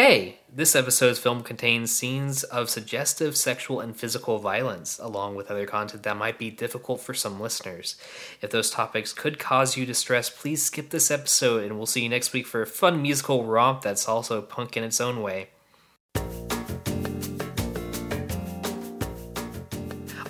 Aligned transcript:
Hey, 0.00 0.38
this 0.48 0.76
episode's 0.76 1.18
film 1.18 1.42
contains 1.42 1.90
scenes 1.90 2.44
of 2.44 2.70
suggestive 2.70 3.36
sexual 3.36 3.80
and 3.80 3.96
physical 3.96 4.38
violence, 4.38 4.96
along 5.00 5.34
with 5.34 5.50
other 5.50 5.66
content 5.66 6.04
that 6.04 6.16
might 6.16 6.38
be 6.38 6.52
difficult 6.52 7.00
for 7.00 7.14
some 7.14 7.40
listeners. 7.40 7.96
If 8.40 8.50
those 8.50 8.70
topics 8.70 9.12
could 9.12 9.40
cause 9.40 9.76
you 9.76 9.84
distress, 9.84 10.30
please 10.30 10.62
skip 10.62 10.90
this 10.90 11.10
episode, 11.10 11.64
and 11.64 11.76
we'll 11.76 11.86
see 11.86 12.04
you 12.04 12.08
next 12.08 12.32
week 12.32 12.46
for 12.46 12.62
a 12.62 12.66
fun 12.66 13.02
musical 13.02 13.44
romp 13.44 13.82
that's 13.82 14.06
also 14.06 14.40
punk 14.40 14.76
in 14.76 14.84
its 14.84 15.00
own 15.00 15.20
way. 15.20 15.48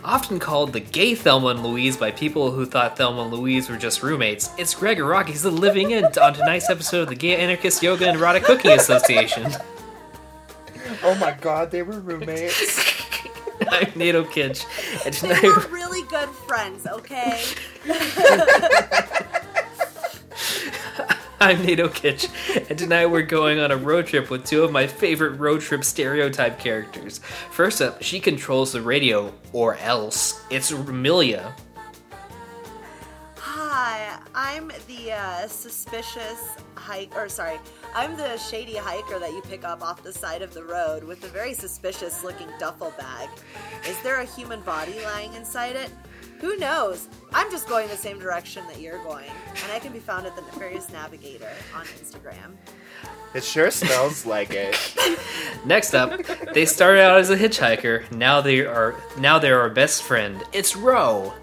Often 0.08 0.38
called 0.38 0.72
the 0.72 0.80
gay 0.80 1.14
Thelma 1.14 1.48
and 1.48 1.62
Louise 1.62 1.98
by 1.98 2.10
people 2.12 2.50
who 2.50 2.64
thought 2.64 2.96
Thelma 2.96 3.24
and 3.24 3.30
Louise 3.30 3.68
were 3.68 3.76
just 3.76 4.02
roommates, 4.02 4.48
it's 4.56 4.74
Gregg 4.74 4.96
Araki's 4.96 5.42
The 5.42 5.50
Living 5.50 5.92
End 5.92 6.16
on 6.16 6.32
tonight's 6.32 6.70
episode 6.70 7.02
of 7.02 7.08
the 7.10 7.14
Gay 7.14 7.36
Anarchist 7.36 7.82
Yoga 7.82 8.08
and 8.08 8.16
Erotic 8.18 8.44
Cooking 8.44 8.70
Association. 8.70 9.52
Oh 11.02 11.14
my 11.16 11.32
god, 11.32 11.70
they 11.70 11.82
were 11.82 12.00
roommates. 12.00 13.04
I'm 13.70 13.92
Nato 13.94 14.24
Kitsch, 14.24 14.64
and 15.04 15.14
They 15.14 15.18
tonight 15.18 15.42
were 15.42 15.68
really 15.70 16.02
good 16.08 16.28
friends, 16.30 16.86
okay? 16.86 17.44
I'm 21.40 21.64
Nato 21.64 21.88
Kitch, 21.88 22.26
and 22.68 22.76
tonight 22.76 23.06
we're 23.06 23.22
going 23.22 23.60
on 23.60 23.70
a 23.70 23.76
road 23.76 24.08
trip 24.08 24.28
with 24.28 24.44
two 24.44 24.64
of 24.64 24.72
my 24.72 24.88
favorite 24.88 25.38
road 25.38 25.60
trip 25.60 25.84
stereotype 25.84 26.58
characters. 26.58 27.18
First 27.52 27.80
up, 27.80 28.02
she 28.02 28.18
controls 28.18 28.72
the 28.72 28.82
radio, 28.82 29.32
or 29.52 29.76
else. 29.76 30.44
It's 30.50 30.72
Amelia. 30.72 31.54
Hi, 33.36 34.18
I'm 34.34 34.72
the 34.88 35.12
uh, 35.12 35.46
suspicious 35.46 36.56
hike, 36.74 37.14
or 37.14 37.28
sorry, 37.28 37.60
I'm 37.94 38.16
the 38.16 38.36
shady 38.36 38.74
hiker 38.74 39.20
that 39.20 39.30
you 39.30 39.40
pick 39.42 39.62
up 39.62 39.80
off 39.80 40.02
the 40.02 40.12
side 40.12 40.42
of 40.42 40.52
the 40.54 40.64
road 40.64 41.04
with 41.04 41.22
a 41.22 41.28
very 41.28 41.54
suspicious 41.54 42.24
looking 42.24 42.48
duffel 42.58 42.92
bag. 42.98 43.28
Is 43.86 44.00
there 44.02 44.22
a 44.22 44.24
human 44.24 44.60
body 44.62 45.00
lying 45.04 45.32
inside 45.34 45.76
it? 45.76 45.92
Who 46.40 46.56
knows? 46.56 47.08
I'm 47.32 47.50
just 47.50 47.68
going 47.68 47.88
the 47.88 47.96
same 47.96 48.18
direction 48.18 48.64
that 48.68 48.80
you're 48.80 49.02
going, 49.02 49.30
and 49.62 49.72
I 49.72 49.80
can 49.80 49.92
be 49.92 49.98
found 49.98 50.26
at 50.26 50.36
the 50.36 50.42
Nefarious 50.42 50.90
Navigator 50.90 51.50
on 51.74 51.84
Instagram. 51.86 52.54
It 53.34 53.42
sure 53.42 53.70
smells 53.70 54.24
like 54.24 54.50
it. 54.52 54.76
Next 55.64 55.94
up, 55.94 56.20
they 56.54 56.64
started 56.64 57.02
out 57.02 57.18
as 57.18 57.30
a 57.30 57.36
hitchhiker. 57.36 58.10
Now 58.12 58.40
they 58.40 58.60
are 58.60 58.94
now 59.18 59.38
they're 59.38 59.60
our 59.60 59.68
best 59.68 60.04
friend. 60.04 60.42
It's 60.52 60.76
Row. 60.76 61.34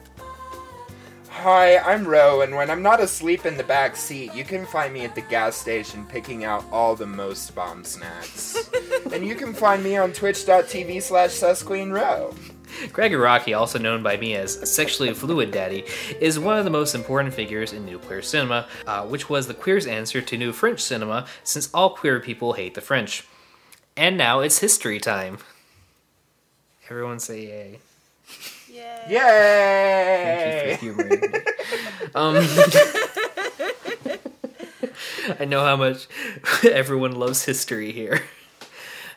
Hi, 1.30 1.78
I'm 1.78 2.08
Row, 2.08 2.42
and 2.42 2.56
when 2.56 2.72
I'm 2.72 2.82
not 2.82 3.02
asleep 3.02 3.46
in 3.46 3.58
the 3.58 3.64
back 3.64 3.96
seat, 3.98 4.34
you 4.34 4.46
can 4.46 4.66
find 4.66 4.94
me 4.94 5.04
at 5.06 5.14
the 5.14 5.22
gas 5.22 5.56
station 5.56 6.06
picking 6.06 6.44
out 6.46 6.64
all 6.72 6.96
the 6.96 7.06
most 7.06 7.54
bomb 7.54 7.84
snacks. 7.84 8.70
and 9.12 9.28
you 9.28 9.36
can 9.36 9.54
find 9.54 9.84
me 9.84 9.98
on 9.98 10.14
twitch.tv 10.14 11.02
slash 11.02 11.32
susqueenrow. 11.32 12.34
Gregg 12.92 13.12
Araki, 13.12 13.58
also 13.58 13.80
known 13.80 14.04
by 14.04 14.18
me 14.18 14.36
as 14.36 14.70
Sexually 14.72 15.14
Fluid 15.14 15.52
Daddy, 15.52 15.86
is 16.20 16.40
one 16.40 16.58
of 16.58 16.66
the 16.66 16.72
most 16.72 16.96
important 16.96 17.34
figures 17.34 17.74
in 17.74 17.86
new 17.86 18.00
queer 18.00 18.22
cinema, 18.22 18.68
uh, 18.88 19.06
which 19.06 19.30
was 19.30 19.48
the 19.48 19.54
queer's 19.54 19.88
answer 19.88 20.22
to 20.22 20.38
new 20.38 20.52
French 20.52 20.82
cinema, 20.82 21.26
since 21.44 21.70
all 21.74 21.92
queer 21.92 22.20
people 22.20 22.54
hate 22.54 22.74
the 22.76 22.82
French. 22.82 23.26
And 23.98 24.18
now 24.18 24.40
it's 24.42 24.60
history 24.60 25.00
time. 25.00 25.38
Everyone 26.90 27.20
say 27.20 27.46
yay. 27.46 27.80
Yay! 29.08 30.68
Thank 30.78 30.84
you 30.84 30.94
for 30.94 31.02
Yay! 31.08 31.10
humoring 31.10 31.22
me. 31.22 31.28
Um, 32.14 32.36
I 35.40 35.46
know 35.46 35.62
how 35.62 35.76
much 35.76 36.08
everyone 36.64 37.14
loves 37.14 37.44
history 37.44 37.92
here. 37.92 38.22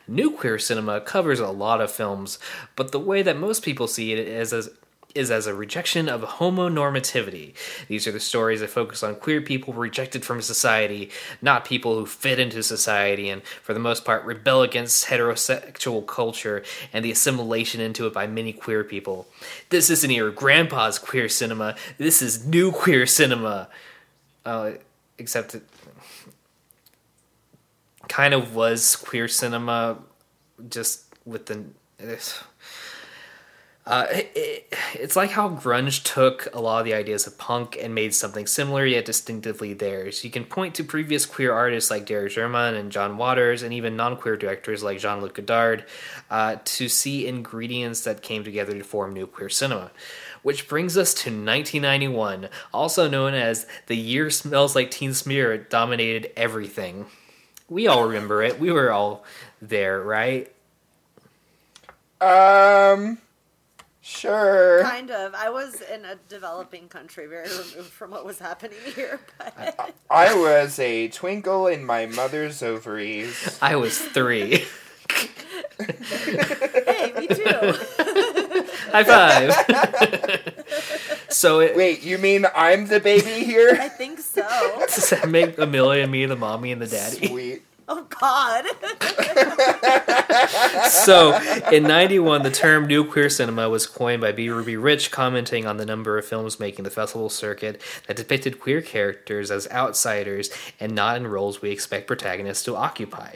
New 0.09 0.31
queer 0.31 0.57
cinema 0.57 0.99
covers 0.99 1.39
a 1.39 1.49
lot 1.49 1.81
of 1.81 1.91
films, 1.91 2.39
but 2.75 2.91
the 2.91 2.99
way 2.99 3.21
that 3.21 3.37
most 3.37 3.63
people 3.63 3.87
see 3.87 4.11
it 4.11 4.19
is 4.19 4.51
as 4.51 4.69
is 5.15 5.31
as 5.31 5.47
a 5.47 5.53
rejection 5.53 6.07
of 6.07 6.21
homonormativity. 6.21 7.53
These 7.87 8.07
are 8.07 8.11
the 8.11 8.19
stories 8.19 8.59
that 8.59 8.69
focus 8.69 9.01
on 9.01 9.15
queer 9.15 9.41
people 9.41 9.73
rejected 9.73 10.23
from 10.23 10.41
society, 10.41 11.09
not 11.41 11.65
people 11.65 11.95
who 11.95 12.05
fit 12.05 12.39
into 12.39 12.61
society 12.61 13.29
and, 13.29 13.43
for 13.43 13.73
the 13.73 13.79
most 13.79 14.05
part, 14.05 14.23
rebel 14.23 14.61
against 14.61 15.07
heterosexual 15.07 16.05
culture 16.05 16.63
and 16.93 17.03
the 17.03 17.11
assimilation 17.11 17.81
into 17.81 18.05
it 18.05 18.13
by 18.13 18.27
many 18.27 18.53
queer 18.53 18.83
people. 18.83 19.27
This 19.69 19.89
isn't 19.89 20.11
your 20.11 20.31
grandpa's 20.31 20.99
queer 20.99 21.27
cinema. 21.27 21.75
This 21.97 22.21
is 22.21 22.45
new 22.45 22.71
queer 22.71 23.07
cinema. 23.07 23.67
Uh, 24.45 24.73
except 25.17 25.55
it 25.55 25.63
kind 28.09 28.33
of 28.33 28.53
was 28.55 28.97
queer 28.97 29.27
cinema, 29.29 29.99
just 30.69 31.05
with 31.25 31.45
the. 31.45 31.63
Uh, 33.85 34.05
it, 34.11 34.31
it- 34.35 34.73
it's 34.95 35.15
like 35.15 35.29
how 35.31 35.49
grunge 35.49 36.03
took 36.03 36.47
a 36.53 36.59
lot 36.59 36.79
of 36.79 36.85
the 36.85 36.93
ideas 36.93 37.27
of 37.27 37.37
punk 37.37 37.77
and 37.79 37.93
made 37.93 38.13
something 38.13 38.47
similar 38.47 38.85
yet 38.85 39.05
distinctively 39.05 39.73
theirs. 39.73 40.23
You 40.23 40.29
can 40.31 40.45
point 40.45 40.73
to 40.75 40.83
previous 40.83 41.25
queer 41.27 41.53
artists 41.53 41.91
like 41.91 42.05
Derek 42.07 42.33
Jarman 42.33 42.73
and 42.75 42.91
John 42.91 43.17
Waters, 43.17 43.61
and 43.61 43.73
even 43.73 43.95
non-queer 43.95 44.35
directors 44.37 44.81
like 44.83 44.99
Jean-Luc 44.99 45.35
Godard, 45.35 45.85
uh, 46.29 46.57
to 46.65 46.89
see 46.89 47.27
ingredients 47.27 48.01
that 48.01 48.21
came 48.23 48.43
together 48.43 48.73
to 48.73 48.83
form 48.83 49.13
new 49.13 49.27
queer 49.27 49.49
cinema. 49.49 49.91
Which 50.41 50.67
brings 50.67 50.97
us 50.97 51.13
to 51.15 51.29
1991, 51.29 52.49
also 52.73 53.09
known 53.09 53.33
as 53.35 53.67
the 53.87 53.97
year 53.97 54.29
smells 54.29 54.75
like 54.75 54.91
Teen 54.91 55.13
Spirit 55.13 55.69
dominated 55.69 56.31
everything. 56.35 57.05
We 57.69 57.87
all 57.87 58.05
remember 58.05 58.41
it. 58.41 58.59
We 58.59 58.71
were 58.71 58.91
all 58.91 59.23
there, 59.61 60.01
right? 60.01 60.51
Um, 62.19 63.19
sure. 64.01 64.83
Kind 64.83 65.11
of. 65.11 65.35
I 65.35 65.49
was 65.49 65.81
in 65.81 66.03
a 66.03 66.15
developing 66.27 66.89
country, 66.89 67.27
very 67.27 67.47
removed 67.47 67.91
from 67.91 68.11
what 68.11 68.25
was 68.25 68.39
happening 68.39 68.79
here. 68.95 69.19
But 69.37 69.95
I 70.09 70.33
was 70.33 70.79
a 70.79 71.09
twinkle 71.09 71.67
in 71.67 71.85
my 71.85 72.07
mother's 72.07 72.63
ovaries. 72.63 73.59
I 73.61 73.75
was 73.75 73.97
three. 73.99 74.65
hey, 75.79 77.13
me 77.17 77.27
too. 77.27 77.73
High 78.91 79.03
five. 79.03 79.53
so 81.29 81.59
it, 81.59 81.75
Wait, 81.75 82.03
you 82.03 82.17
mean 82.17 82.45
I'm 82.55 82.87
the 82.87 82.99
baby 82.99 83.43
here? 83.43 83.77
I 83.79 83.89
think 83.89 84.19
so. 84.19 84.41
does 84.79 85.09
that 85.09 85.29
make 85.29 85.57
Amelia 85.57 86.03
and 86.03 86.11
me 86.11 86.25
the 86.25 86.35
mommy 86.35 86.71
and 86.71 86.81
the 86.81 86.87
daddy? 86.87 87.27
Sweet. 87.27 87.63
Oh 87.87 88.05
God. 88.09 88.65
So 90.89 91.35
in 91.71 91.83
'91, 91.83 92.43
the 92.43 92.51
term 92.51 92.85
"new 92.85 93.03
queer 93.03 93.29
cinema" 93.29 93.67
was 93.69 93.87
coined 93.87 94.21
by 94.21 94.31
B. 94.31 94.49
Ruby 94.49 94.77
Rich, 94.77 95.11
commenting 95.11 95.65
on 95.65 95.77
the 95.77 95.85
number 95.85 96.17
of 96.17 96.25
films 96.25 96.59
making 96.59 96.83
the 96.83 96.91
festival 96.91 97.29
circuit 97.29 97.81
that 98.07 98.15
depicted 98.15 98.59
queer 98.59 98.81
characters 98.81 99.49
as 99.49 99.67
outsiders 99.71 100.49
and 100.79 100.93
not 100.93 101.17
in 101.17 101.27
roles 101.27 101.61
we 101.61 101.71
expect 101.71 102.07
protagonists 102.07 102.63
to 102.65 102.75
occupy. 102.75 103.35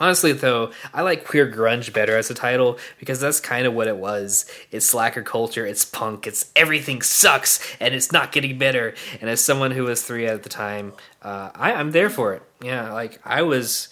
Honestly, 0.00 0.32
though, 0.32 0.72
I 0.94 1.02
like 1.02 1.26
queer 1.26 1.50
grunge 1.50 1.92
better 1.92 2.16
as 2.16 2.30
a 2.30 2.34
title 2.34 2.78
because 2.98 3.20
that's 3.20 3.40
kind 3.40 3.66
of 3.66 3.74
what 3.74 3.88
it 3.88 3.96
was. 3.98 4.46
It's 4.70 4.86
slacker 4.86 5.22
culture, 5.22 5.66
it's 5.66 5.84
punk, 5.84 6.26
it's 6.26 6.50
everything 6.56 7.02
sucks, 7.02 7.60
and 7.78 7.94
it's 7.94 8.10
not 8.10 8.32
getting 8.32 8.56
better. 8.56 8.94
And 9.20 9.28
as 9.28 9.40
someone 9.40 9.70
who 9.72 9.84
was 9.84 10.02
three 10.02 10.26
at 10.26 10.42
the 10.42 10.48
time, 10.48 10.94
uh, 11.20 11.50
I, 11.54 11.74
I'm 11.74 11.90
there 11.90 12.08
for 12.08 12.32
it. 12.32 12.42
Yeah, 12.62 12.92
like 12.92 13.20
I 13.24 13.42
was 13.42 13.88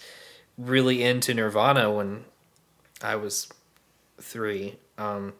really 0.57 1.03
into 1.03 1.33
Nirvana 1.33 1.91
when 1.91 2.25
I 3.01 3.15
was 3.15 3.47
three. 4.19 4.77
Um, 4.97 5.33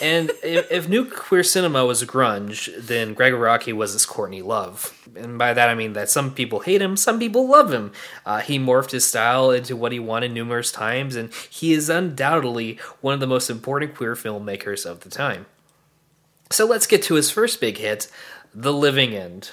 and 0.00 0.30
if, 0.42 0.70
if 0.70 0.88
new 0.88 1.04
queer 1.04 1.42
cinema 1.42 1.84
was 1.84 2.02
grunge, 2.04 2.70
then 2.78 3.14
Gregg 3.14 3.32
Araki 3.32 3.72
was 3.72 3.92
this 3.92 4.06
Courtney 4.06 4.42
Love. 4.42 4.96
And 5.16 5.38
by 5.38 5.52
that 5.52 5.68
I 5.68 5.74
mean 5.74 5.92
that 5.94 6.10
some 6.10 6.32
people 6.32 6.60
hate 6.60 6.80
him, 6.80 6.96
some 6.96 7.18
people 7.18 7.48
love 7.48 7.72
him. 7.72 7.92
Uh, 8.24 8.40
he 8.40 8.58
morphed 8.58 8.92
his 8.92 9.06
style 9.06 9.50
into 9.50 9.76
what 9.76 9.92
he 9.92 9.98
wanted 9.98 10.32
numerous 10.32 10.72
times, 10.72 11.16
and 11.16 11.32
he 11.50 11.72
is 11.72 11.90
undoubtedly 11.90 12.78
one 13.00 13.14
of 13.14 13.20
the 13.20 13.26
most 13.26 13.50
important 13.50 13.94
queer 13.94 14.14
filmmakers 14.14 14.86
of 14.86 15.00
the 15.00 15.10
time. 15.10 15.46
So 16.50 16.66
let's 16.66 16.86
get 16.86 17.02
to 17.04 17.14
his 17.14 17.30
first 17.30 17.60
big 17.60 17.78
hit, 17.78 18.10
The 18.54 18.72
Living 18.72 19.14
End. 19.14 19.50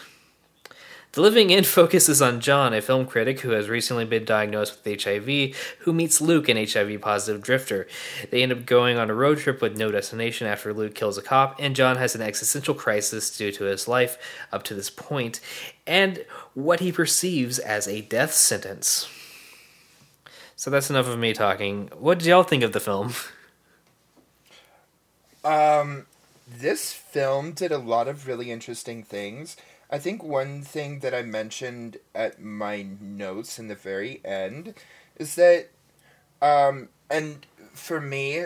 The 1.14 1.22
Living 1.22 1.52
End 1.52 1.66
focuses 1.68 2.22
on 2.22 2.42
John, 2.42 2.74
a 2.74 2.82
film 2.82 3.06
critic 3.06 3.42
who 3.42 3.52
has 3.52 3.70
recently 3.70 4.06
been 4.06 4.26
diagnosed 4.26 4.78
with 4.84 5.04
HIV, 5.04 5.56
who 5.80 5.94
meets 5.94 6.22
Luke, 6.22 6.50
an 6.50 6.58
HIV 6.58 7.02
positive 7.02 7.42
drifter. 7.42 7.88
They 8.30 8.44
end 8.44 8.52
up 8.52 8.66
going 8.66 8.98
on 8.98 9.10
a 9.10 9.16
road 9.16 9.40
trip 9.40 9.62
with 9.62 9.78
no 9.78 9.92
destination 9.92 10.48
after 10.48 10.74
Luke 10.74 10.96
kills 10.96 11.18
a 11.18 11.22
cop, 11.22 11.56
and 11.60 11.76
John 11.76 11.98
has 11.98 12.16
an 12.16 12.22
existential 12.22 12.76
crisis 12.76 13.36
due 13.36 13.52
to 13.54 13.66
his 13.66 13.88
life 13.88 14.18
up 14.52 14.64
to 14.64 14.74
this 14.74 14.90
point 14.90 15.40
and 15.86 16.26
what 16.54 16.80
he 16.80 16.92
perceives 16.92 17.60
as 17.60 17.88
a 17.88 18.02
death 18.02 18.34
sentence. 18.34 19.10
So 20.56 20.72
that's 20.72 20.90
enough 20.90 21.08
of 21.08 21.20
me 21.20 21.34
talking. 21.34 21.90
What 21.98 22.20
did 22.20 22.28
y'all 22.28 22.44
think 22.44 22.64
of 22.64 22.74
the 22.74 22.80
film? 22.80 23.14
Um, 25.48 26.08
this 26.46 26.92
film 26.92 27.54
did 27.54 27.72
a 27.72 27.78
lot 27.78 28.10
of 28.10 28.28
really 28.28 28.52
interesting 28.52 29.02
things. 29.02 29.56
I 29.90 30.00
think 30.00 30.22
one 30.24 30.62
thing 30.62 31.00
that 31.00 31.14
I 31.14 31.22
mentioned 31.22 31.98
at 32.14 32.42
my 32.42 32.86
notes 33.00 33.58
in 33.58 33.68
the 33.68 33.76
very 33.76 34.22
end 34.26 34.74
is 35.16 35.36
that, 35.36 35.70
um, 36.42 36.90
and 37.10 37.46
for 37.74 38.02
me, 38.02 38.46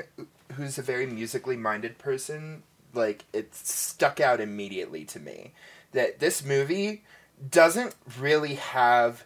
who's 0.54 0.78
a 0.78 0.84
very 0.84 1.08
musically 1.08 1.58
minded 1.58 1.98
person, 1.98 2.64
like 2.94 3.26
it 3.34 3.56
stuck 3.56 4.20
out 4.20 4.40
immediately 4.40 5.06
to 5.06 5.20
me 5.20 5.54
that 5.94 6.20
this 6.20 6.44
movie 6.44 7.04
doesn't 7.50 7.96
really 8.20 8.56
have 8.56 9.26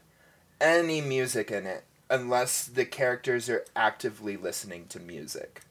any 0.62 1.02
music 1.02 1.52
in 1.52 1.66
it 1.66 1.84
unless 2.10 2.66
the 2.66 2.86
characters 2.86 3.50
are 3.50 3.66
actively 3.76 4.38
listening 4.38 4.86
to 4.88 5.00
music. 5.00 5.62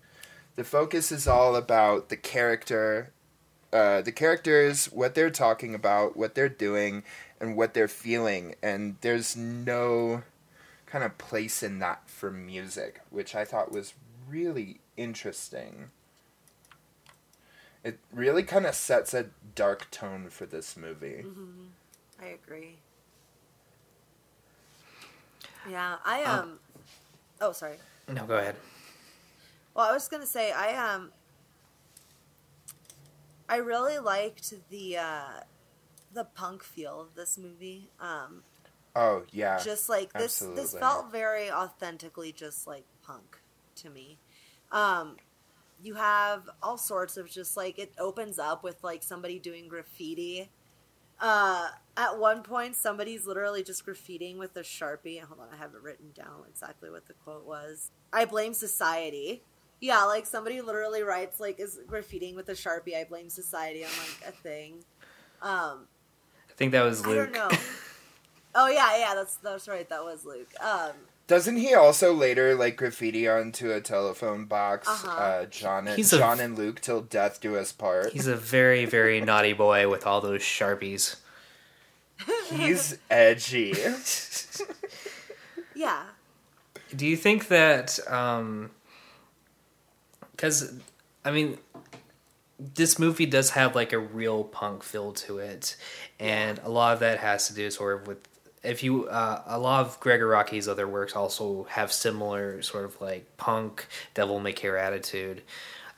The 0.57 0.65
focus 0.65 1.11
is 1.11 1.27
all 1.27 1.57
about 1.57 2.09
the 2.09 2.17
character, 2.17 3.11
uh, 3.75 4.01
the 4.01 4.13
characters, 4.13 4.87
what 4.87 5.15
they're 5.15 5.31
talking 5.31 5.75
about, 5.75 6.17
what 6.17 6.35
they're 6.37 6.49
doing, 6.49 7.03
and 7.41 7.57
what 7.57 7.75
they're 7.75 7.89
feeling, 7.89 8.55
and 8.63 8.97
there's 9.01 9.37
no 9.37 10.23
kind 10.87 11.03
of 11.05 11.19
place 11.19 11.61
in 11.63 11.81
that 11.81 12.09
for 12.09 12.31
music, 12.31 13.01
which 13.11 13.35
I 13.35 13.45
thought 13.45 13.73
was 13.73 13.95
really 14.29 14.79
interesting. 14.97 15.91
It 17.83 17.99
really 18.13 18.45
kind 18.45 18.65
of 18.65 18.75
sets 18.77 19.13
a 19.13 19.27
dark 19.55 19.91
tone 19.91 20.31
for 20.31 20.47
this 20.47 20.77
movie. 20.77 21.25
Mm-hmm. 21.27 21.65
I 22.23 22.27
agree. 22.27 22.77
Yeah, 25.69 25.97
I 26.05 26.23
Um, 26.23 26.39
um. 26.39 26.59
oh, 27.41 27.53
sorry. 27.53 27.77
No, 28.09 28.25
go 28.25 28.37
ahead. 28.39 28.57
Well, 29.75 29.87
I 29.89 29.93
was 29.93 30.09
gonna 30.09 30.27
say 30.27 30.53
I 30.53 30.77
um. 30.95 31.11
I 33.49 33.57
really 33.57 33.99
liked 33.99 34.53
the 34.71 34.97
uh, 34.99 35.41
the 36.13 36.25
punk 36.25 36.63
feel 36.63 37.01
of 37.01 37.15
this 37.15 37.39
movie. 37.39 37.91
Um, 38.01 38.43
Oh 38.97 39.25
yeah, 39.33 39.59
just 39.63 39.89
like 39.89 40.13
this, 40.13 40.39
this 40.39 40.75
felt 40.75 41.11
very 41.11 41.51
authentically 41.51 42.31
just 42.31 42.67
like 42.67 42.85
punk 43.03 43.39
to 43.77 43.91
me. 43.91 44.19
Um, 44.71 45.17
you 45.83 45.95
have 45.95 46.49
all 46.63 46.79
sorts 46.79 47.17
of 47.17 47.29
just 47.29 47.57
like 47.57 47.79
it 47.79 47.93
opens 47.99 48.39
up 48.39 48.63
with 48.63 48.85
like 48.85 49.03
somebody 49.03 49.41
doing 49.41 49.67
graffiti. 49.67 50.49
Uh, 51.21 51.71
at 51.97 52.19
one 52.19 52.43
point, 52.43 52.77
somebody's 52.77 53.27
literally 53.27 53.65
just 53.65 53.85
graffitiing 53.85 54.37
with 54.37 54.57
a 54.57 54.61
sharpie. 54.61 55.21
Hold 55.21 55.41
on, 55.41 55.49
I 55.53 55.57
have 55.57 55.75
it 55.75 55.83
written 55.83 56.11
down 56.15 56.45
exactly 56.49 56.89
what 56.91 57.07
the 57.07 57.15
quote 57.15 57.45
was. 57.45 57.91
I 58.13 58.27
blame 58.27 58.55
society. 58.55 59.43
Yeah, 59.85 60.05
like 60.05 60.25
somebody 60.25 60.63
literally 60.63 61.03
writes 61.03 61.39
like 61.39 61.61
is 61.61 61.79
graffitiing 61.87 62.35
with 62.35 62.49
a 62.49 62.55
sharpie. 62.55 62.97
I 62.97 63.05
blame 63.05 63.29
society 63.29 63.85
on 63.85 63.91
like 63.91 64.29
a 64.29 64.33
thing. 64.33 64.77
Um, 65.43 65.87
I 66.49 66.55
think 66.57 66.73
that 66.73 66.85
was 66.85 67.05
I 67.05 67.09
Luke. 67.09 67.35
don't 67.35 67.53
know. 67.53 67.59
oh 68.55 68.69
yeah, 68.69 68.97
yeah, 68.97 69.15
that's 69.15 69.37
that's 69.37 69.69
right. 69.69 69.87
That 69.91 70.03
was 70.03 70.25
Luke. 70.25 70.51
Um, 70.59 70.93
Doesn't 71.27 71.59
he 71.59 71.75
also 71.75 72.15
later 72.15 72.55
like 72.55 72.77
graffiti 72.77 73.29
onto 73.29 73.73
a 73.73 73.83
telephone 73.83 74.47
box? 74.47 74.89
Uh-huh. 74.89 75.11
Uh, 75.21 75.45
John 75.47 75.87
and 75.87 75.99
He's 75.99 76.15
a- 76.15 76.19
John 76.19 76.41
and 76.41 76.57
Luke 76.57 76.81
till 76.81 77.03
death 77.03 77.43
do 77.43 77.55
us 77.57 77.71
part. 77.71 78.15
He's 78.15 78.27
a 78.27 78.37
very, 78.37 78.87
very 78.87 79.21
naughty 79.21 79.53
boy 79.53 79.87
with 79.91 80.07
all 80.07 80.23
those 80.23 80.41
sharpies. 80.41 81.17
He's 82.51 82.97
edgy. 83.11 83.75
yeah, 85.75 86.05
Do 86.97 87.07
you 87.07 87.19
think 87.19 87.49
that? 87.49 87.99
Because, 90.45 90.75
I 91.25 91.31
mean, 91.31 91.57
this 92.59 92.99
movie 92.99 93.25
does 93.25 93.49
have 93.49 93.75
like 93.75 93.95
a 93.95 93.99
real 93.99 94.45
punk 94.45 94.83
feel 94.83 95.13
to 95.13 95.39
it, 95.39 95.75
and 96.21 96.61
a 96.63 96.69
lot 96.69 96.93
of 96.93 97.01
that 97.01 97.19
has 97.21 97.49
to 97.49 97.55
do 97.55 97.71
sort 97.71 98.03
of 98.03 98.07
with 98.07 98.19
if 98.63 98.83
you 98.83 99.07
uh, 99.07 99.41
a 99.47 99.59
lot 99.59 99.87
of 99.87 99.99
Gregg 100.01 100.21
Araki's 100.21 100.69
other 100.69 100.87
works 100.87 101.17
also 101.17 101.65
have 101.71 101.91
similar 101.91 102.61
sort 102.61 102.85
of 102.85 103.01
like 103.01 103.39
punk 103.39 103.87
devil 104.13 104.39
may 104.39 104.53
care 104.53 104.77
attitude. 104.77 105.41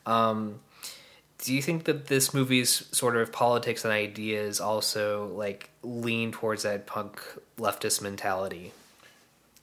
Um, 0.07 0.61
do 1.39 1.53
you 1.53 1.61
think 1.61 1.83
that 1.87 2.07
this 2.07 2.33
movie's 2.33 2.87
sort 2.97 3.17
of 3.17 3.33
politics 3.33 3.85
and 3.85 3.93
ideas 3.93 4.61
also 4.61 5.27
like 5.35 5.71
lean 5.83 6.31
towards 6.31 6.63
that 6.63 6.87
punk 6.87 7.21
leftist 7.59 8.01
mentality? 8.01 8.73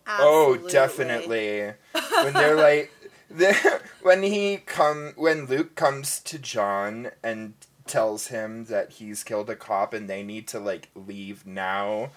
Oh, 0.07 0.57
definitely. 0.69 1.71
When 1.93 2.33
they're 2.33 2.57
like, 2.57 2.91
when 4.01 4.23
he 4.23 4.57
come 4.57 5.13
when 5.15 5.45
Luke 5.45 5.75
comes 5.75 6.19
to 6.21 6.39
John 6.39 7.11
and 7.23 7.53
tells 7.85 8.27
him 8.27 8.65
that 8.65 8.93
he's 8.93 9.23
killed 9.23 9.49
a 9.49 9.55
cop 9.55 9.93
and 9.93 10.09
they 10.09 10.23
need 10.23 10.47
to 10.49 10.59
like 10.59 10.89
leave 10.95 11.45
now, 11.45 12.11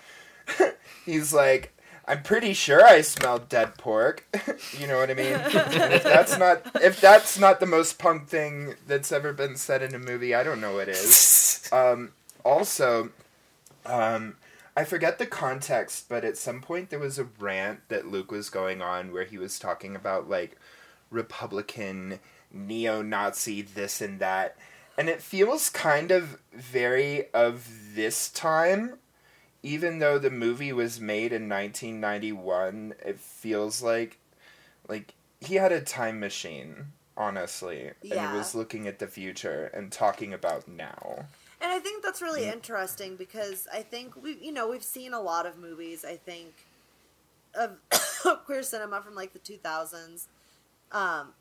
he's 1.05 1.33
like. 1.33 1.73
I'm 2.09 2.23
pretty 2.23 2.53
sure 2.53 2.87
I 2.87 3.01
smelled 3.01 3.49
dead 3.49 3.79
pork. 3.79 4.25
you 4.79 4.87
know 4.87 4.97
what 4.99 5.11
I 5.11 5.15
mean? 5.15 5.33
If 5.33 6.05
that's 6.05 6.39
not 6.39 6.63
if 6.81 7.01
that's 7.01 7.37
not 7.37 7.59
the 7.59 7.67
most 7.67 7.99
punk 7.99 8.29
thing 8.29 8.77
that's 8.87 9.11
ever 9.11 9.33
been 9.33 9.57
said 9.57 9.83
in 9.83 9.93
a 9.93 9.99
movie, 9.99 10.33
I 10.33 10.45
don't 10.45 10.61
know 10.61 10.77
what 10.77 10.89
is. 10.89 11.69
Um, 11.73 12.13
also, 12.45 13.11
um, 13.85 14.37
I 14.77 14.85
forget 14.85 15.19
the 15.19 15.27
context, 15.27 16.09
but 16.09 16.25
at 16.25 16.37
some 16.37 16.61
point 16.61 16.91
there 16.91 16.99
was 16.99 17.19
a 17.19 17.25
rant 17.41 17.81
that 17.89 18.07
Luke 18.07 18.31
was 18.31 18.51
going 18.51 18.83
on 18.83 19.13
where 19.13 19.25
he 19.25 19.39
was 19.39 19.59
talking 19.59 19.97
about 19.97 20.29
like 20.29 20.57
Republican, 21.17 22.21
neo 22.53 23.03
Nazi, 23.03 23.63
this 23.63 24.01
and 24.01 24.21
that. 24.21 24.57
And 24.99 25.09
it 25.09 25.21
feels 25.21 25.69
kind 25.71 26.11
of 26.11 26.41
very 26.53 27.31
of 27.33 27.69
this 27.95 28.29
time. 28.29 28.99
Even 29.63 29.99
though 29.99 30.19
the 30.19 30.31
movie 30.31 30.73
was 30.73 31.01
made 31.01 31.33
in 31.33 31.49
1991, 31.49 32.95
it 33.05 33.19
feels 33.19 33.83
like 33.83 34.19
like 34.89 35.15
he 35.41 35.57
had 35.57 35.73
a 35.73 35.81
time 35.81 36.21
machine, 36.21 36.93
honestly. 37.17 37.89
And 37.89 37.97
Yeah. 38.05 38.31
he 38.31 38.39
was 38.39 38.55
looking 38.55 38.87
at 38.87 39.01
the 39.01 39.09
future 39.09 39.71
and 39.75 39.91
talking 39.91 40.33
about 40.33 40.69
now. 40.69 41.27
And 41.61 41.73
I 41.73 41.79
think 41.81 42.03
that's 42.05 42.21
Mm. 42.21 42.27
really 42.27 42.49
interesting 42.49 43.17
because 43.17 43.67
I 43.73 43.83
think 43.83 44.15
we, 44.15 44.37
you 44.41 44.53
know, 44.53 44.69
we've 44.69 44.85
seen 44.85 45.13
a 45.13 45.21
lot 45.21 45.47
of 45.47 45.59
movies. 45.59 46.05
I 46.05 46.17
think 46.17 46.55
of 47.55 47.79
queer 48.45 48.63
cinema 48.63 49.03
from 49.03 49.15
like 49.15 49.33
the 49.33 49.39
2000s, 49.41 50.27
um, 50.93 51.33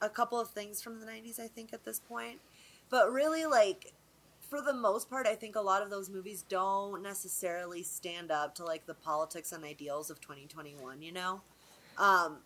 a 0.00 0.08
couple 0.08 0.38
of 0.40 0.50
things 0.50 0.82
from 0.82 1.00
the 1.00 1.06
90s. 1.06 1.38
I 1.40 1.46
think 1.46 1.72
at 1.72 1.84
this 1.84 2.00
point, 2.00 2.38
but 2.90 3.12
really, 3.12 3.46
like 3.46 3.92
for 4.48 4.60
the 4.60 4.74
most 4.74 5.08
part, 5.10 5.26
I 5.26 5.34
think 5.34 5.56
a 5.56 5.60
lot 5.60 5.82
of 5.82 5.90
those 5.90 6.10
movies 6.10 6.44
don't 6.48 7.02
necessarily 7.02 7.82
stand 7.82 8.30
up 8.30 8.54
to 8.56 8.64
like 8.64 8.86
the 8.86 8.94
politics 8.94 9.52
and 9.52 9.64
ideals 9.64 10.10
of 10.10 10.20
2021. 10.20 11.02
You 11.02 11.12
know, 11.12 11.40
um, 11.98 12.38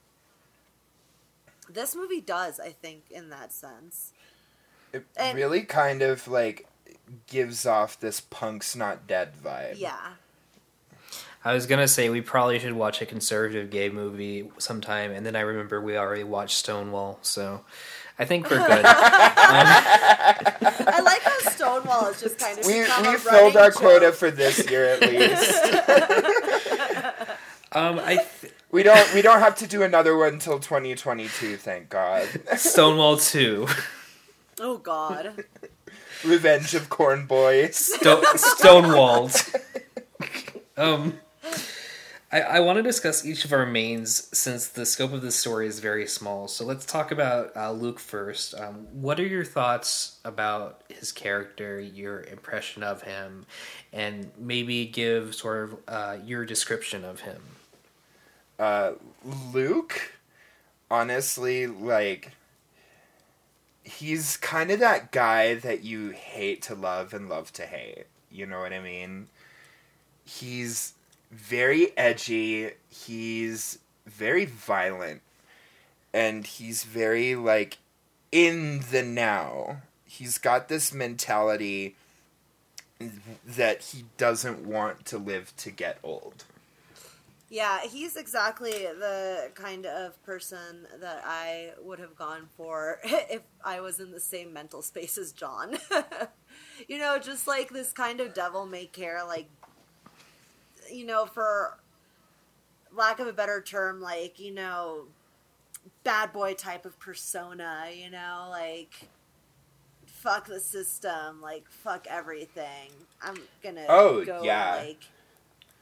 this 1.68 1.94
movie 1.94 2.21
does. 2.21 2.59
I 2.61 2.71
think 2.71 3.04
in 3.11 3.30
that 3.30 3.52
sense. 3.52 4.12
It 4.92 5.04
And- 5.16 5.37
really 5.37 5.62
kind 5.64 6.02
of 6.02 6.26
like 6.28 6.66
gives 7.26 7.66
off 7.66 7.99
this 8.00 8.21
punk's 8.21 8.75
not 8.76 9.06
dead 9.06 9.32
vibe. 9.42 9.78
Yeah. 9.78 10.14
I 11.45 11.54
was 11.54 11.66
gonna 11.66 11.88
say 11.88 12.11
we 12.11 12.21
probably 12.21 12.59
should 12.59 12.73
watch 12.73 13.00
a 13.00 13.07
conservative 13.07 13.71
gay 13.71 13.88
movie 13.88 14.50
sometime, 14.59 15.12
and 15.12 15.25
then 15.25 15.37
I 15.37 15.40
remember 15.40 15.80
we 15.80 15.97
already 15.97 16.25
watched 16.25 16.57
Stonewall, 16.59 17.18
so 17.23 17.61
I 18.18 18.25
think 18.25 18.50
we're 18.50 18.66
good. 18.66 18.85
I 18.85 21.00
like 21.04 21.23
how 21.23 21.38
Stonewall 21.50 22.07
is 22.09 22.21
just 22.21 22.38
kind 22.38 22.59
of 22.59 22.66
We 22.66 22.80
become 22.80 23.07
we 23.07 23.16
filled 23.16 23.57
our 23.57 23.71
running 23.71 23.78
quota 23.78 24.12
for 24.12 24.30
this 24.30 24.68
year 24.68 24.87
at 24.87 25.00
least. 25.00 25.64
um, 27.73 27.99
I 28.00 28.16
th- 28.40 28.52
we 28.73 28.83
don't 28.83 29.14
we 29.14 29.23
don't 29.23 29.40
have 29.40 29.54
to 29.57 29.66
do 29.66 29.83
another 29.85 30.16
one 30.16 30.35
until 30.35 30.59
2022, 30.59 31.57
thank 31.57 31.88
God. 31.88 32.26
Stonewall 32.57 33.16
2. 33.16 33.66
Oh 34.61 34.78
God. 34.78 35.45
Revenge 36.25 36.75
of 36.75 36.88
Corn 36.88 37.26
Boy. 37.26 37.68
Sto- 37.68 38.23
Stonewalled. 38.35 39.54
um, 40.76 41.18
I, 42.30 42.40
I 42.40 42.61
want 42.61 42.76
to 42.76 42.82
discuss 42.82 43.25
each 43.25 43.47
of 43.47 43.52
our 43.54 43.64
mains 43.64 44.28
since 44.37 44.68
the 44.68 44.85
scope 44.85 45.12
of 45.14 45.23
this 45.23 45.37
story 45.37 45.66
is 45.66 45.80
very 45.80 46.06
small. 46.06 46.47
So 46.47 46.64
let's 46.64 46.85
talk 46.85 47.11
about 47.11 47.56
uh, 47.56 47.73
Luke 47.73 47.99
first. 47.99 48.54
Um, 48.54 48.87
what 48.92 49.18
are 49.18 49.26
your 49.26 49.44
thoughts 49.44 50.18
about 50.26 50.82
his 50.88 51.11
character, 51.11 51.80
your 51.80 52.23
impression 52.25 52.82
of 52.82 53.02
him, 53.02 53.47
and 53.94 54.30
maybe 54.37 54.85
give 54.85 55.35
sort 55.35 55.64
of 55.64 55.78
uh, 55.88 56.16
your 56.23 56.44
description 56.44 57.02
of 57.02 57.20
him? 57.20 57.40
Uh, 58.58 58.92
Luke, 59.54 60.12
honestly, 60.90 61.66
like, 61.66 62.32
he's 63.85 64.37
kind 64.37 64.70
of 64.70 64.80
that 64.80 65.12
guy 65.12 65.54
that 65.54 65.82
you 65.82 66.11
hate 66.11 66.61
to 66.62 66.75
love 66.75 67.14
and 67.14 67.30
love 67.30 67.54
to 67.54 67.62
hate. 67.62 68.04
You 68.30 68.44
know 68.44 68.61
what 68.61 68.75
I 68.75 68.80
mean? 68.80 69.28
He's 70.26 70.92
very 71.30 71.97
edgy, 71.97 72.73
he's 72.88 73.78
very 74.06 74.44
violent, 74.44 75.23
and 76.12 76.47
he's 76.47 76.85
very, 76.85 77.35
like, 77.35 77.78
in 78.32 78.85
the 78.90 79.02
now. 79.02 79.82
He's 80.04 80.38
got 80.38 80.68
this 80.68 80.92
mentality 80.92 81.94
that 83.47 83.82
he 83.82 84.04
doesn't 84.16 84.66
want 84.66 85.04
to 85.06 85.18
live 85.18 85.54
to 85.58 85.70
get 85.70 85.99
old. 86.02 86.44
Yeah, 87.50 87.80
he's 87.80 88.16
exactly 88.16 88.73
the 88.73 89.50
kind 89.54 89.87
of 89.87 90.23
person 90.23 90.87
that 91.00 91.23
I 91.25 91.70
would 91.82 91.99
have 91.99 92.14
gone 92.14 92.49
for 92.56 92.99
if 93.04 93.40
I 93.64 93.80
was 93.80 94.00
in 94.00 94.11
the 94.11 94.20
same 94.20 94.52
mental 94.52 94.82
space 94.82 95.16
as 95.16 95.32
John. 95.32 95.78
you 96.88 96.99
know, 96.99 97.18
just 97.18 97.47
like 97.47 97.70
this 97.70 97.92
kind 97.92 98.20
of 98.20 98.35
devil 98.35 98.66
may 98.66 98.85
care, 98.85 99.25
like, 99.26 99.49
you 100.92 101.07
know, 101.07 101.26
for 101.26 101.78
lack 102.95 103.21
of 103.21 103.26
a 103.26 103.33
better 103.33 103.61
term, 103.61 104.00
like, 104.00 104.38
you 104.40 104.52
know, 104.52 105.04
bad 106.04 106.33
boy 106.33 106.54
type 106.54 106.85
of 106.87 106.99
persona, 106.99 107.87
you 107.95 108.11
know, 108.11 108.47
like, 108.50 108.95
fuck 110.07 110.47
the 110.47 110.61
system, 110.61 111.40
like, 111.40 111.64
fuck 111.71 112.07
everything. 112.09 112.90
I'm 113.23 113.37
gonna 113.62 113.87
Oh, 113.88 114.25
go, 114.25 114.42
yeah. 114.42 114.76
like, 114.76 115.02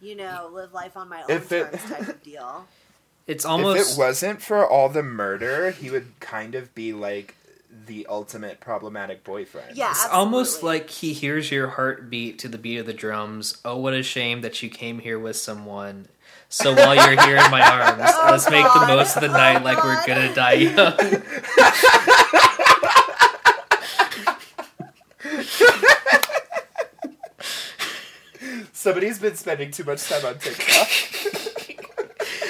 you 0.00 0.14
know, 0.14 0.50
live 0.52 0.72
life 0.72 0.96
on 0.96 1.08
my 1.08 1.22
own 1.22 1.30
If 1.30 1.52
it- 1.52 1.72
type 1.72 2.08
of 2.08 2.22
deal. 2.22 2.66
It's 3.26 3.44
almost 3.44 3.80
If 3.80 3.96
it 3.96 3.98
wasn't 3.98 4.40
for 4.40 4.64
all 4.64 4.88
the 4.88 5.02
murder, 5.02 5.72
he 5.72 5.90
would 5.90 6.12
kind 6.20 6.54
of 6.54 6.72
be 6.76 6.92
like 6.92 7.34
the 7.86 8.06
ultimate 8.08 8.60
problematic 8.60 9.22
boyfriend. 9.24 9.76
Yeah, 9.76 9.90
It's 9.90 10.06
almost 10.08 10.62
like 10.62 10.90
he 10.90 11.12
hears 11.12 11.50
your 11.50 11.68
heartbeat 11.68 12.38
to 12.40 12.48
the 12.48 12.58
beat 12.58 12.78
of 12.78 12.86
the 12.86 12.92
drums. 12.94 13.58
Oh, 13.64 13.76
what 13.76 13.94
a 13.94 14.02
shame 14.02 14.40
that 14.42 14.62
you 14.62 14.68
came 14.68 14.98
here 14.98 15.18
with 15.18 15.36
someone. 15.36 16.08
So 16.48 16.74
while 16.74 16.94
you're 16.94 17.20
here 17.24 17.36
in 17.36 17.50
my 17.50 17.60
arms, 17.70 18.12
let's 18.26 18.50
make 18.50 18.64
the 18.64 18.86
most 18.86 19.16
of 19.16 19.22
the 19.22 19.28
night 19.28 19.62
like 19.64 19.82
we're 19.82 20.06
gonna 20.06 20.34
die 20.34 20.52
young. 20.54 21.22
Somebody's 28.72 29.18
been 29.18 29.34
spending 29.34 29.70
too 29.70 29.84
much 29.84 30.08
time 30.08 30.24
on 30.24 30.38
TikTok. 30.38 30.88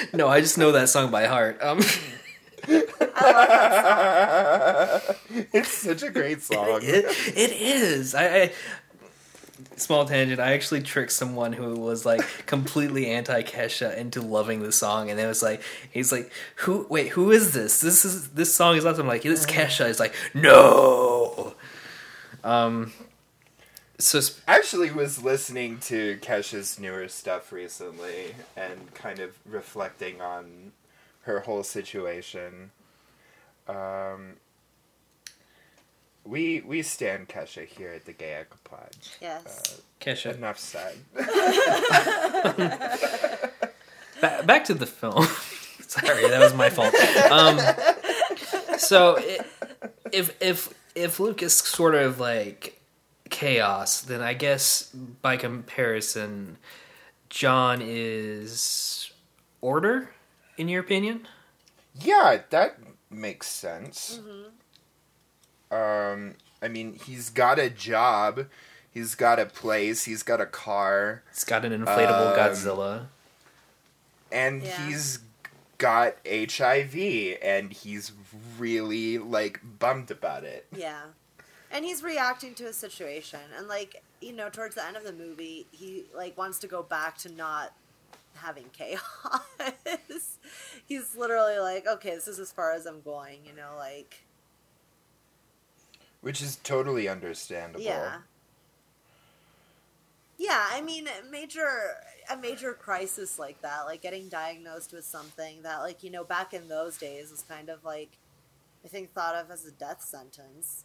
no, 0.13 0.27
I 0.27 0.41
just 0.41 0.57
know 0.57 0.71
that 0.73 0.89
song 0.89 1.09
by 1.09 1.25
heart. 1.25 1.61
Um, 1.63 1.79
it's 5.53 5.71
such 5.71 6.03
a 6.03 6.09
great 6.09 6.41
song. 6.41 6.81
it, 6.83 7.05
it 7.35 7.51
is. 7.51 8.13
I, 8.13 8.25
I 8.25 8.51
small 9.77 10.05
tangent. 10.05 10.39
I 10.39 10.53
actually 10.53 10.81
tricked 10.81 11.11
someone 11.11 11.53
who 11.53 11.75
was 11.75 12.05
like 12.05 12.21
completely 12.45 13.07
anti 13.07 13.43
Kesha 13.43 13.95
into 13.95 14.21
loving 14.21 14.61
the 14.61 14.71
song, 14.71 15.09
and 15.09 15.19
it 15.19 15.25
was 15.25 15.41
like 15.41 15.61
he's 15.91 16.11
like, 16.11 16.31
"Who? 16.57 16.85
Wait, 16.89 17.09
who 17.09 17.31
is 17.31 17.53
this? 17.53 17.79
This 17.79 18.05
is 18.05 18.29
this 18.29 18.53
song 18.53 18.75
is 18.75 18.85
awesome." 18.85 19.01
I'm 19.01 19.07
like, 19.07 19.25
it's 19.25 19.45
Kesha." 19.45 19.87
He's 19.87 19.99
like, 19.99 20.13
"No." 20.33 21.55
Um. 22.43 22.93
So 23.99 24.19
sp- 24.21 24.41
actually 24.47 24.91
was 24.91 25.23
listening 25.23 25.79
to 25.81 26.17
Kesha's 26.17 26.79
newer 26.79 27.07
stuff 27.07 27.51
recently 27.51 28.35
and 28.55 28.93
kind 28.93 29.19
of 29.19 29.37
reflecting 29.45 30.21
on 30.21 30.73
her 31.21 31.41
whole 31.41 31.63
situation. 31.63 32.71
Um, 33.67 34.33
we 36.23 36.61
we 36.61 36.81
stand 36.81 37.29
Kesha 37.29 37.65
here 37.65 37.91
at 37.93 38.05
the 38.05 38.13
Gay 38.13 38.33
Ecopodge. 38.33 39.17
Yes. 39.21 39.81
Kesha, 40.01 40.35
Enough 40.35 40.59
said. 40.59 40.95
ba- 44.21 44.43
back 44.45 44.63
to 44.65 44.73
the 44.73 44.85
film. 44.85 45.23
Sorry, 45.87 46.27
that 46.27 46.39
was 46.39 46.53
my 46.53 46.69
fault. 46.69 46.93
Um, 47.31 47.59
so 48.77 49.17
i 49.17 49.39
if 50.11 50.35
if 50.41 50.73
if 50.95 51.19
Luke 51.19 51.41
is 51.43 51.53
sort 51.53 51.95
of 51.95 52.19
like 52.19 52.79
chaos, 53.29 54.01
then 54.01 54.21
I 54.21 54.33
guess 54.33 54.83
by 55.21 55.37
comparison, 55.37 56.57
John 57.29 57.81
is 57.81 59.11
order. 59.61 60.11
In 60.57 60.67
your 60.69 60.81
opinion, 60.81 61.27
Yeah, 61.99 62.41
that 62.49 62.77
makes 63.09 63.47
sense. 63.47 64.19
Um, 65.71 66.35
I 66.61 66.67
mean, 66.69 66.93
he's 66.93 67.29
got 67.29 67.59
a 67.59 67.69
job, 67.69 68.47
he's 68.91 69.15
got 69.15 69.39
a 69.39 69.45
place, 69.45 70.05
he's 70.05 70.23
got 70.23 70.39
a 70.41 70.45
car, 70.45 71.23
He's 71.33 71.43
got 71.43 71.65
an 71.65 71.71
inflatable 71.73 72.31
Um, 72.31 72.37
Godzilla. 72.37 73.07
and 74.31 74.63
Yeah. 74.63 74.87
he's 74.87 75.19
got 75.77 76.15
HIV, 76.25 77.37
and 77.41 77.71
he's 77.73 78.11
really 78.57 79.17
like 79.17 79.59
bummed 79.79 80.09
about 80.09 80.43
it. 80.43 80.65
Yeah. 80.75 81.01
And 81.69 81.83
he's 81.83 82.01
reacting 82.01 82.55
to 82.55 82.67
a 82.67 82.73
situation. 82.73 83.41
And, 83.57 83.67
like, 83.67 84.01
you 84.21 84.31
know, 84.31 84.49
towards 84.49 84.75
the 84.75 84.85
end 84.85 84.95
of 84.95 85.03
the 85.03 85.11
movie, 85.11 85.67
he, 85.71 86.05
like, 86.15 86.37
wants 86.37 86.59
to 86.59 86.67
go 86.67 86.81
back 86.81 87.17
to 87.19 87.29
not 87.29 87.73
having 88.37 88.65
chaos. 88.73 89.01
he's 90.87 91.15
literally 91.15 91.59
like, 91.59 91.85
okay, 91.87 92.11
this 92.15 92.27
is 92.27 92.39
as 92.39 92.51
far 92.51 92.73
as 92.73 92.85
I'm 92.85 93.01
going, 93.01 93.39
you 93.45 93.53
know, 93.55 93.75
like, 93.77 94.23
Which 96.21 96.41
is 96.41 96.55
totally 96.57 97.07
understandable. 97.07 97.83
yeah. 97.83 98.17
Yeah, 100.39 100.67
I 100.71 100.81
mean, 100.81 101.07
major 101.31 101.67
a 102.29 102.37
major 102.37 102.73
crisis 102.73 103.39
like 103.39 103.61
that, 103.63 103.85
like 103.85 104.01
getting 104.01 104.27
diagnosed 104.29 104.93
with 104.93 105.03
something 105.05 105.63
that, 105.63 105.79
like 105.79 106.03
you 106.03 106.11
know, 106.11 106.23
back 106.23 106.53
in 106.53 106.67
those 106.67 106.97
days 106.97 107.31
was 107.31 107.41
kind 107.41 107.69
of 107.69 107.83
like, 107.83 108.09
I 108.85 108.87
think 108.87 109.13
thought 109.13 109.33
of 109.35 109.49
as 109.49 109.65
a 109.65 109.71
death 109.71 110.03
sentence. 110.03 110.83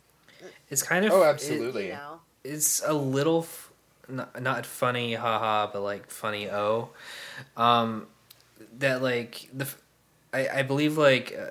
It's 0.71 0.83
kind 0.83 1.05
of 1.05 1.13
Oh, 1.13 1.23
it- 1.23 1.27
absolutely. 1.27 1.89
You 1.89 1.93
know, 1.93 2.21
it's 2.45 2.83
a 2.87 2.95
little 2.95 3.43
f- 3.43 3.72
not, 4.13 4.43
not 4.43 4.67
funny 4.67 5.15
haha 5.15 5.69
but 5.73 5.83
like 5.83 6.11
funny 6.11 6.49
oh. 6.51 6.91
Um 7.57 8.07
that 8.79 9.03
like 9.03 9.49
the 9.53 9.69
i, 10.33 10.49
I 10.49 10.63
believe 10.63 10.97
like 10.97 11.37
uh, 11.39 11.51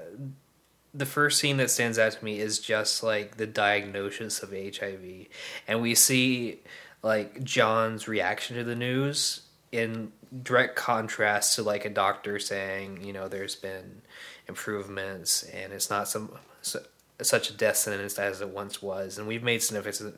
the 0.93 1.05
first 1.05 1.39
scene 1.39 1.57
that 1.57 1.69
stands 1.69 1.99
out 1.99 2.13
to 2.13 2.23
me 2.23 2.39
is 2.39 2.59
just 2.59 3.03
like 3.03 3.37
the 3.37 3.47
diagnosis 3.47 4.41
of 4.41 4.51
hiv 4.51 5.27
and 5.67 5.81
we 5.81 5.93
see 5.93 6.59
like 7.03 7.43
john's 7.43 8.07
reaction 8.07 8.55
to 8.55 8.63
the 8.63 8.75
news 8.75 9.41
in 9.71 10.11
direct 10.43 10.75
contrast 10.75 11.55
to 11.55 11.63
like 11.63 11.83
a 11.83 11.89
doctor 11.89 12.39
saying 12.39 13.03
you 13.03 13.11
know 13.11 13.27
there's 13.27 13.55
been 13.55 14.01
improvements 14.47 15.43
and 15.43 15.73
it's 15.73 15.89
not 15.89 16.07
some 16.07 16.31
so, 16.61 16.81
such 17.21 17.49
a 17.49 17.53
death 17.53 17.77
sentence 17.77 18.17
as 18.17 18.41
it 18.41 18.49
once 18.49 18.81
was, 18.81 19.17
and 19.17 19.27
we've 19.27 19.43
made 19.43 19.61
significant 19.61 20.15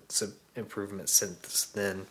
improvements 0.56 1.12
since 1.12 1.66
then. 1.66 2.08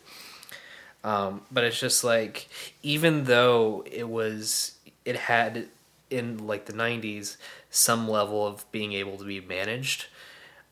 Um, 1.03 1.41
but 1.51 1.63
it's 1.63 1.79
just 1.79 2.03
like 2.03 2.47
even 2.81 3.25
though 3.25 3.83
it 3.91 4.07
was, 4.07 4.75
it 5.05 5.17
had 5.17 5.67
in 6.09 6.47
like 6.47 6.65
the 6.65 6.73
'90s 6.73 7.37
some 7.69 8.07
level 8.07 8.45
of 8.45 8.69
being 8.71 8.93
able 8.93 9.17
to 9.17 9.25
be 9.25 9.41
managed. 9.41 10.07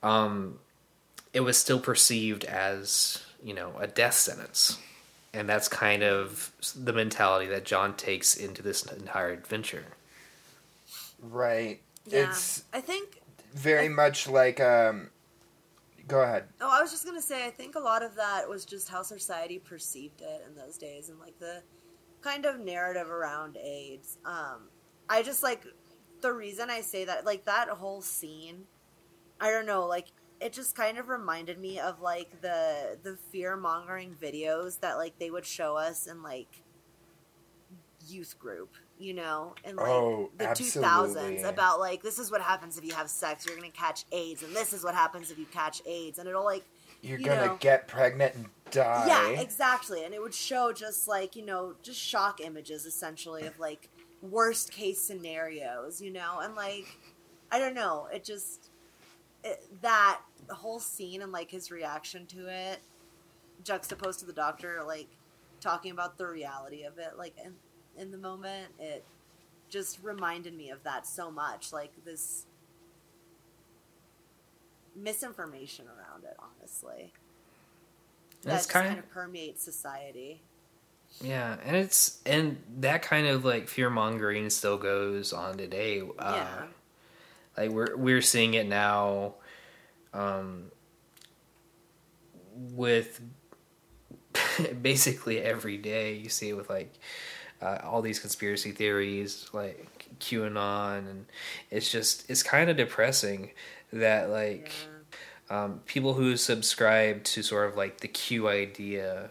Um, 0.04 0.60
it 1.34 1.42
was 1.42 1.58
still 1.58 1.80
perceived 1.80 2.46
as 2.46 3.24
you 3.44 3.54
know 3.54 3.74
a 3.80 3.88
death 3.88 4.14
sentence, 4.14 4.78
and 5.34 5.50
that's 5.50 5.68
kind 5.68 6.04
of 6.04 6.52
the 6.76 6.94
mentality 6.94 7.48
that 7.48 7.66
John 7.66 7.96
takes 7.96 8.36
into 8.36 8.62
this 8.62 8.84
entire 8.86 9.32
adventure. 9.32 9.86
Right. 11.22 11.82
yeah. 12.06 12.30
It's 12.30 12.64
I 12.74 12.82
think 12.82 13.22
very 13.54 13.90
much 13.90 14.28
like 14.28 14.60
um 14.60 15.10
go 16.12 16.22
ahead. 16.22 16.46
Oh, 16.60 16.70
I 16.70 16.82
was 16.82 16.92
just 16.92 17.06
gonna 17.06 17.22
say, 17.22 17.46
I 17.46 17.50
think 17.50 17.76
a 17.76 17.80
lot 17.80 18.04
of 18.04 18.16
that 18.16 18.48
was 18.48 18.66
just 18.66 18.90
how 18.90 19.02
society 19.02 19.58
perceived 19.58 20.22
it 20.22 20.46
in 20.48 20.56
those 20.56 20.78
days, 20.78 21.10
and 21.10 21.20
like 21.20 21.40
the 21.40 21.64
kind 22.22 22.46
of 22.46 22.60
narrative 22.60 23.10
around 23.10 23.58
AIDS. 23.58 24.18
Um, 24.26 24.70
I 25.10 25.24
just 25.24 25.42
like 25.42 25.66
the 26.22 26.34
reason 26.34 26.70
I 26.70 26.82
say 26.82 27.06
that, 27.06 27.26
like 27.26 27.46
that 27.46 27.70
whole 27.70 28.02
scene. 28.02 28.66
I 29.40 29.50
don't 29.50 29.66
know, 29.66 29.88
like 29.88 30.08
it 30.40 30.54
just 30.54 30.76
kind 30.76 30.98
of 30.98 31.08
reminded 31.08 31.60
me 31.60 31.80
of 31.80 32.02
like 32.02 32.42
the 32.42 32.98
the 33.02 33.18
fear 33.32 33.56
mongering 33.56 34.16
videos 34.22 34.80
that 34.82 34.98
like 34.98 35.18
they 35.18 35.32
would 35.32 35.46
show 35.46 35.78
us 35.78 36.08
in 36.08 36.22
like 36.22 36.64
youth 38.08 38.38
group, 38.38 38.76
you 39.02 39.14
know, 39.14 39.56
in 39.64 39.76
like 39.76 39.88
Oh, 39.88 40.30
the 40.38 40.48
absolutely. 40.50 40.84
2000s 40.84 41.44
about 41.50 41.80
like 41.80 42.04
this 42.04 42.20
is 42.20 42.30
what 42.32 42.42
happens 42.42 42.78
if 42.78 42.86
you 42.86 42.94
have 42.94 43.10
sex, 43.10 43.46
you're 43.46 43.58
going 43.58 43.72
to 43.72 43.78
catch 43.78 44.06
AIDS 44.12 44.44
and 44.44 44.56
this 44.56 44.74
is 44.74 44.84
what 44.84 44.94
happens 44.96 45.32
if 45.32 45.40
you 45.40 45.46
catch 45.48 45.82
AIDS 45.86 46.20
and 46.20 46.30
it'll 46.30 46.44
like 46.46 46.66
You're 47.02 47.20
You 47.20 47.26
gonna 47.26 47.48
know. 47.48 47.58
get 47.60 47.88
pregnant 47.88 48.36
and 48.36 48.46
die. 48.70 49.06
yeah, 49.08 49.42
exactly. 49.42 50.04
And 50.06 50.14
it 50.14 50.22
would 50.22 50.34
show 50.36 50.72
just 50.72 51.08
like, 51.08 51.36
you 51.36 51.44
know, 51.46 51.76
just 51.82 52.00
shock 52.00 52.40
images 52.42 52.86
essentially 52.86 53.48
of 53.48 53.60
like 53.60 53.90
worst 54.22 54.72
case 54.72 55.02
scenarios, 55.02 56.00
you 56.02 56.12
know? 56.12 56.40
And 56.42 56.54
like, 56.56 56.86
I 57.52 57.58
don't 57.60 57.74
know, 57.74 58.08
it 58.14 58.24
just, 58.24 58.70
it, 59.44 59.64
that 59.82 60.22
whole 60.50 60.80
scene 60.80 61.22
and 61.24 61.32
like 61.32 61.50
his 61.50 61.72
reaction 61.72 62.28
to 62.28 62.48
it, 62.48 62.80
juxtaposed 63.64 64.20
to 64.20 64.26
the 64.26 64.34
doctor, 64.34 64.84
like 64.86 65.08
talking 65.60 65.92
about 65.92 66.18
the 66.18 66.28
reality 66.28 66.84
of 66.84 66.98
it, 67.00 67.18
like 67.18 67.34
in, 67.44 67.54
in 67.98 68.12
the 68.12 68.18
moment, 68.18 68.68
it 68.80 69.04
just 69.70 70.00
reminded 70.04 70.56
me 70.56 70.70
of 70.70 70.84
that 70.84 71.06
so 71.08 71.30
much. 71.32 71.72
Like 71.74 71.92
this 72.06 72.46
misinformation 74.96 75.86
around 75.88 76.24
it, 76.24 76.36
honestly. 76.40 77.14
That's 78.44 78.66
that 78.66 78.74
kind 78.74 78.86
kind 78.88 79.00
of- 79.00 79.06
of 79.06 79.12
permeates 79.12 79.64
society. 79.64 80.42
Yeah, 81.20 81.58
and 81.66 81.76
it's 81.76 82.22
and 82.26 82.62
that 82.80 83.02
kind 83.02 83.28
of 83.28 83.44
like 83.44 83.68
fear 83.68 83.90
mongering 83.90 84.50
still 84.50 84.78
goes 84.78 85.34
on 85.34 85.58
today. 85.58 86.02
Uh, 86.18 86.34
Yeah. 86.38 86.68
like 87.58 87.72
we're 87.72 87.98
we're 87.98 88.22
seeing 88.22 88.54
it 88.54 88.66
now, 88.66 89.36
um, 90.14 90.72
with 92.56 93.20
basically 94.82 95.42
every 95.42 95.78
day. 95.78 96.14
You 96.16 96.30
see 96.30 96.50
it 96.50 96.54
with 96.54 96.70
like 96.70 96.94
uh, 97.62 97.80
all 97.84 98.02
these 98.02 98.20
conspiracy 98.20 98.72
theories, 98.72 99.50
like 99.54 100.08
QAnon, 100.20 101.00
and 101.10 101.26
it's 101.70 101.92
just 101.92 102.30
it's 102.30 102.44
kind 102.44 102.70
of 102.70 102.78
depressing 102.78 103.52
that 103.94 104.30
like 104.30 104.72
Yeah. 105.50 105.64
um, 105.64 105.82
people 105.86 106.14
who 106.14 106.38
subscribe 106.38 107.24
to 107.26 107.44
sort 107.44 107.70
of 107.70 107.76
like 107.78 108.00
the 108.02 108.08
Q 108.08 108.48
idea 108.50 109.30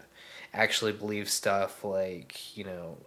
actually 0.53 0.91
believe 0.93 1.29
stuff 1.29 1.83
like 1.83 2.57
you 2.57 2.63
know 2.63 2.97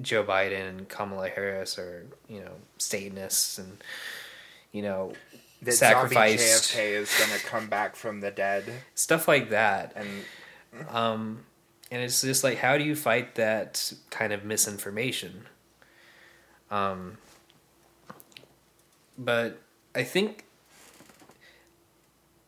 Joe 0.00 0.22
Biden 0.24 0.68
and 0.68 0.88
Kamala 0.88 1.28
Harris 1.28 1.78
are 1.78 2.06
you 2.28 2.40
know 2.40 2.52
Satanists 2.78 3.58
and 3.58 3.82
you 4.72 4.82
know 4.82 5.12
That 5.62 5.72
sacrificed 5.72 6.72
JFK 6.72 6.90
is 6.92 7.12
gonna 7.18 7.40
come 7.40 7.66
back 7.68 7.96
from 7.96 8.20
the 8.20 8.30
dead, 8.30 8.64
stuff 8.94 9.26
like 9.28 9.50
that. 9.50 9.92
and 9.96 10.08
Um, 10.88 11.44
and 11.90 12.02
it's 12.02 12.20
just 12.20 12.44
like, 12.44 12.58
how 12.58 12.76
do 12.76 12.84
you 12.84 12.94
fight 12.94 13.34
that 13.36 13.92
kind 14.10 14.32
of 14.32 14.44
misinformation? 14.44 15.46
Um, 16.70 17.18
but 19.16 19.60
I 19.94 20.04
think, 20.04 20.44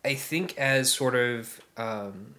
I 0.04 0.14
think 0.14 0.58
as 0.58 0.92
sort 0.92 1.14
of, 1.14 1.60
um, 1.76 2.34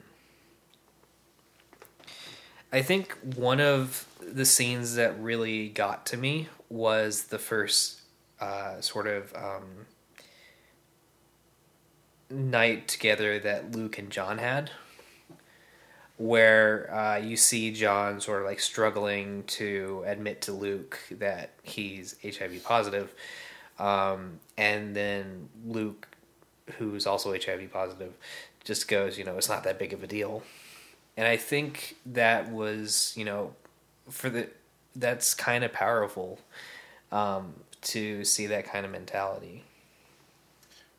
I 2.71 2.81
think 2.81 3.17
one 3.35 3.59
of 3.59 4.05
the 4.21 4.45
scenes 4.45 4.95
that 4.95 5.19
really 5.19 5.69
got 5.69 6.05
to 6.07 6.17
me 6.17 6.49
was 6.69 7.25
the 7.25 7.39
first 7.39 8.01
uh, 8.39 8.79
sort 8.79 9.07
of 9.07 9.33
um, 9.35 9.87
night 12.29 12.87
together 12.87 13.39
that 13.39 13.75
Luke 13.75 13.97
and 13.97 14.09
John 14.09 14.37
had 14.37 14.71
where 16.21 16.93
uh, 16.93 17.17
you 17.17 17.35
see 17.35 17.71
John 17.71 18.21
sort 18.21 18.41
of 18.41 18.45
like 18.45 18.59
struggling 18.59 19.43
to 19.45 20.03
admit 20.05 20.41
to 20.41 20.51
Luke 20.51 20.99
that 21.09 21.49
he's 21.63 22.15
HIV 22.23 22.63
positive, 22.63 23.11
um, 23.79 24.39
and 24.55 24.95
then 24.95 25.49
Luke, 25.65 26.07
who's 26.77 27.07
also 27.07 27.33
HIV 27.33 27.73
positive, 27.73 28.13
just 28.63 28.87
goes, 28.87 29.17
you 29.17 29.23
know, 29.23 29.35
it's 29.35 29.49
not 29.49 29.63
that 29.63 29.79
big 29.79 29.93
of 29.93 30.03
a 30.03 30.07
deal, 30.07 30.43
and 31.17 31.27
I 31.27 31.37
think 31.37 31.95
that 32.05 32.51
was, 32.51 33.15
you 33.17 33.25
know, 33.25 33.55
for 34.07 34.29
the 34.29 34.47
that's 34.95 35.33
kind 35.33 35.63
of 35.63 35.73
powerful 35.73 36.37
um, 37.11 37.53
to 37.81 38.23
see 38.23 38.45
that 38.45 38.65
kind 38.65 38.85
of 38.85 38.91
mentality. 38.91 39.63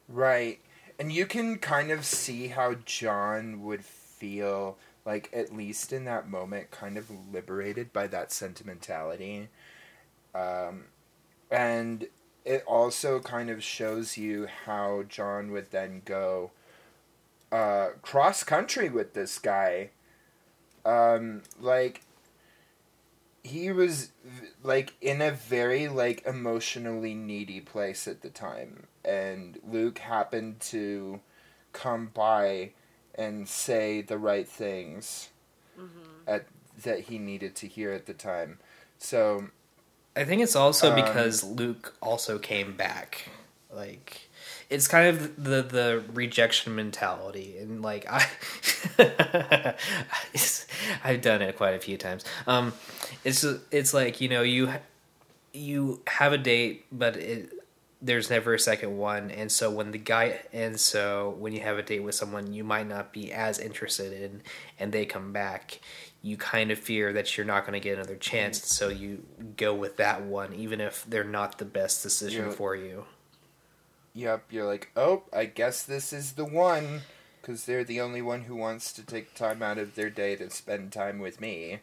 right, 0.08 0.58
and 0.98 1.12
you 1.12 1.26
can 1.26 1.58
kind 1.58 1.92
of 1.92 2.04
see 2.04 2.48
how 2.48 2.74
John 2.84 3.62
would 3.62 3.84
feel 3.84 4.76
like 5.04 5.30
at 5.32 5.54
least 5.54 5.92
in 5.92 6.04
that 6.04 6.28
moment, 6.28 6.70
kind 6.70 6.96
of 6.96 7.10
liberated 7.32 7.92
by 7.92 8.06
that 8.08 8.32
sentimentality, 8.32 9.48
um, 10.34 10.84
and 11.50 12.06
it 12.44 12.64
also 12.66 13.20
kind 13.20 13.50
of 13.50 13.62
shows 13.62 14.16
you 14.16 14.48
how 14.64 15.04
John 15.08 15.52
would 15.52 15.70
then 15.70 16.02
go 16.04 16.50
uh, 17.52 17.90
cross 18.00 18.42
country 18.42 18.88
with 18.88 19.14
this 19.14 19.38
guy. 19.38 19.90
Um, 20.84 21.42
like 21.60 22.02
he 23.44 23.70
was 23.70 24.12
like 24.62 24.94
in 25.00 25.20
a 25.20 25.30
very 25.30 25.88
like 25.88 26.24
emotionally 26.26 27.14
needy 27.14 27.60
place 27.60 28.08
at 28.08 28.22
the 28.22 28.30
time, 28.30 28.86
and 29.04 29.58
Luke 29.68 29.98
happened 29.98 30.60
to 30.60 31.20
come 31.72 32.10
by 32.12 32.72
and 33.14 33.48
say 33.48 34.00
the 34.02 34.18
right 34.18 34.48
things 34.48 35.28
at 36.26 36.46
that 36.82 37.00
he 37.00 37.18
needed 37.18 37.54
to 37.56 37.66
hear 37.66 37.92
at 37.92 38.06
the 38.06 38.14
time. 38.14 38.58
So 38.98 39.48
I 40.16 40.24
think 40.24 40.42
it's 40.42 40.56
also 40.56 40.90
Um, 40.90 40.96
because 40.96 41.42
Luke 41.42 41.94
also 42.00 42.38
came 42.38 42.76
back. 42.76 43.28
Like 43.70 44.28
it's 44.68 44.86
kind 44.86 45.08
of 45.08 45.42
the 45.42 45.62
the 45.62 46.02
rejection 46.12 46.74
mentality 46.74 47.56
and 47.58 47.82
like 47.82 48.06
I 48.08 48.26
I've 51.04 51.20
done 51.22 51.42
it 51.42 51.56
quite 51.56 51.74
a 51.74 51.78
few 51.80 51.96
times. 51.96 52.24
Um 52.46 52.72
it's 53.24 53.44
it's 53.70 53.94
like, 53.94 54.20
you 54.20 54.28
know, 54.28 54.42
you 54.42 54.72
you 55.52 56.00
have 56.06 56.32
a 56.32 56.38
date 56.38 56.84
but 56.92 57.16
it 57.16 57.50
there's 58.02 58.28
never 58.28 58.52
a 58.52 58.58
second 58.58 58.98
one 58.98 59.30
and 59.30 59.50
so 59.50 59.70
when 59.70 59.92
the 59.92 59.98
guy 59.98 60.40
and 60.52 60.78
so 60.78 61.36
when 61.38 61.52
you 61.52 61.60
have 61.60 61.78
a 61.78 61.82
date 61.82 62.02
with 62.02 62.14
someone 62.14 62.52
you 62.52 62.64
might 62.64 62.88
not 62.88 63.12
be 63.12 63.32
as 63.32 63.58
interested 63.58 64.12
in 64.12 64.42
and 64.78 64.92
they 64.92 65.06
come 65.06 65.32
back 65.32 65.80
you 66.20 66.36
kind 66.36 66.70
of 66.70 66.78
fear 66.78 67.12
that 67.12 67.36
you're 67.36 67.46
not 67.46 67.62
going 67.64 67.72
to 67.72 67.80
get 67.80 67.96
another 67.96 68.16
chance 68.16 68.58
mm-hmm. 68.58 68.66
so 68.66 68.88
you 68.88 69.24
go 69.56 69.72
with 69.72 69.96
that 69.96 70.22
one 70.22 70.52
even 70.52 70.80
if 70.80 71.04
they're 71.08 71.22
not 71.22 71.58
the 71.58 71.64
best 71.64 72.02
decision 72.02 72.46
Yeah. 72.46 72.52
for 72.52 72.74
you 72.74 73.04
Yep, 74.14 74.46
you're 74.50 74.66
like, 74.66 74.90
oh, 74.96 75.22
I 75.32 75.46
guess 75.46 75.82
this 75.82 76.12
is 76.12 76.32
the 76.32 76.44
one, 76.44 77.02
because 77.40 77.64
they're 77.64 77.84
the 77.84 78.00
only 78.00 78.20
one 78.20 78.42
who 78.42 78.54
wants 78.54 78.92
to 78.92 79.02
take 79.02 79.34
time 79.34 79.62
out 79.62 79.78
of 79.78 79.94
their 79.94 80.10
day 80.10 80.36
to 80.36 80.50
spend 80.50 80.92
time 80.92 81.18
with 81.18 81.40
me. 81.40 81.78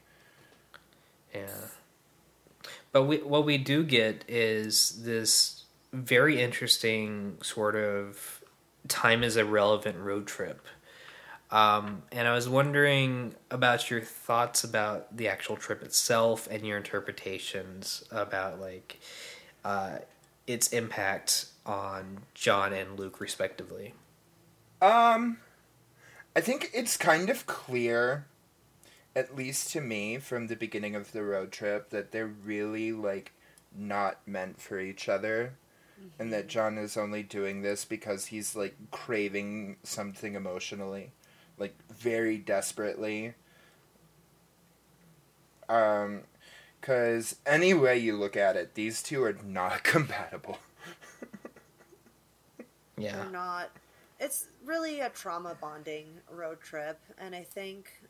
Yeah. 1.33 1.69
But 2.91 3.03
we, 3.03 3.17
what 3.17 3.45
we 3.45 3.57
do 3.57 3.83
get 3.83 4.25
is 4.27 5.03
this 5.03 5.58
very 5.93 6.41
interesting 6.41 7.37
sort 7.41 7.75
of 7.75 8.43
time 8.87 9.23
is 9.23 9.35
a 9.35 9.45
relevant 9.45 9.97
road 9.97 10.27
trip. 10.27 10.65
Um, 11.51 12.03
and 12.11 12.27
I 12.27 12.33
was 12.33 12.47
wondering 12.47 13.33
about 13.49 13.89
your 13.89 14.01
thoughts 14.01 14.63
about 14.63 15.15
the 15.15 15.27
actual 15.27 15.57
trip 15.57 15.81
itself 15.81 16.47
and 16.51 16.65
your 16.65 16.77
interpretations 16.77 18.03
about 18.11 18.59
like 18.61 18.99
uh, 19.65 19.97
its 20.45 20.67
impact 20.67 21.47
on 21.65 22.19
John 22.35 22.73
and 22.73 22.99
Luke 22.99 23.19
respectively. 23.19 23.93
Um, 24.81 25.37
I 26.35 26.41
think 26.41 26.69
it's 26.73 26.97
kind 26.97 27.29
of 27.29 27.45
clear, 27.47 28.27
at 29.15 29.35
least 29.35 29.71
to 29.73 29.81
me, 29.81 30.19
from 30.19 30.47
the 30.47 30.55
beginning 30.55 30.95
of 30.95 31.11
the 31.11 31.23
road 31.23 31.51
trip, 31.51 31.89
that 31.89 32.11
they're 32.11 32.27
really 32.27 32.91
like 32.91 33.33
not 33.75 34.19
meant 34.27 34.61
for 34.61 34.79
each 34.79 35.09
other, 35.09 35.53
and 36.17 36.33
that 36.33 36.47
John 36.47 36.77
is 36.77 36.97
only 36.97 37.23
doing 37.23 37.61
this 37.61 37.85
because 37.85 38.27
he's 38.27 38.55
like 38.55 38.75
craving 38.91 39.77
something 39.83 40.35
emotionally, 40.35 41.11
like 41.57 41.75
very 41.91 42.37
desperately. 42.37 43.33
Um, 45.67 46.21
because 46.79 47.35
any 47.45 47.73
way 47.73 47.97
you 47.97 48.15
look 48.17 48.37
at 48.37 48.55
it, 48.55 48.73
these 48.75 49.03
two 49.03 49.23
are 49.23 49.37
not 49.45 49.83
compatible. 49.83 50.57
Yeah. 52.97 53.15
They're 53.17 53.31
not. 53.31 53.69
It's 54.19 54.47
really 54.65 54.99
a 54.99 55.09
trauma 55.09 55.55
bonding 55.59 56.05
road 56.29 56.59
trip, 56.61 56.99
and 57.17 57.33
I 57.33 57.43
think, 57.43 58.01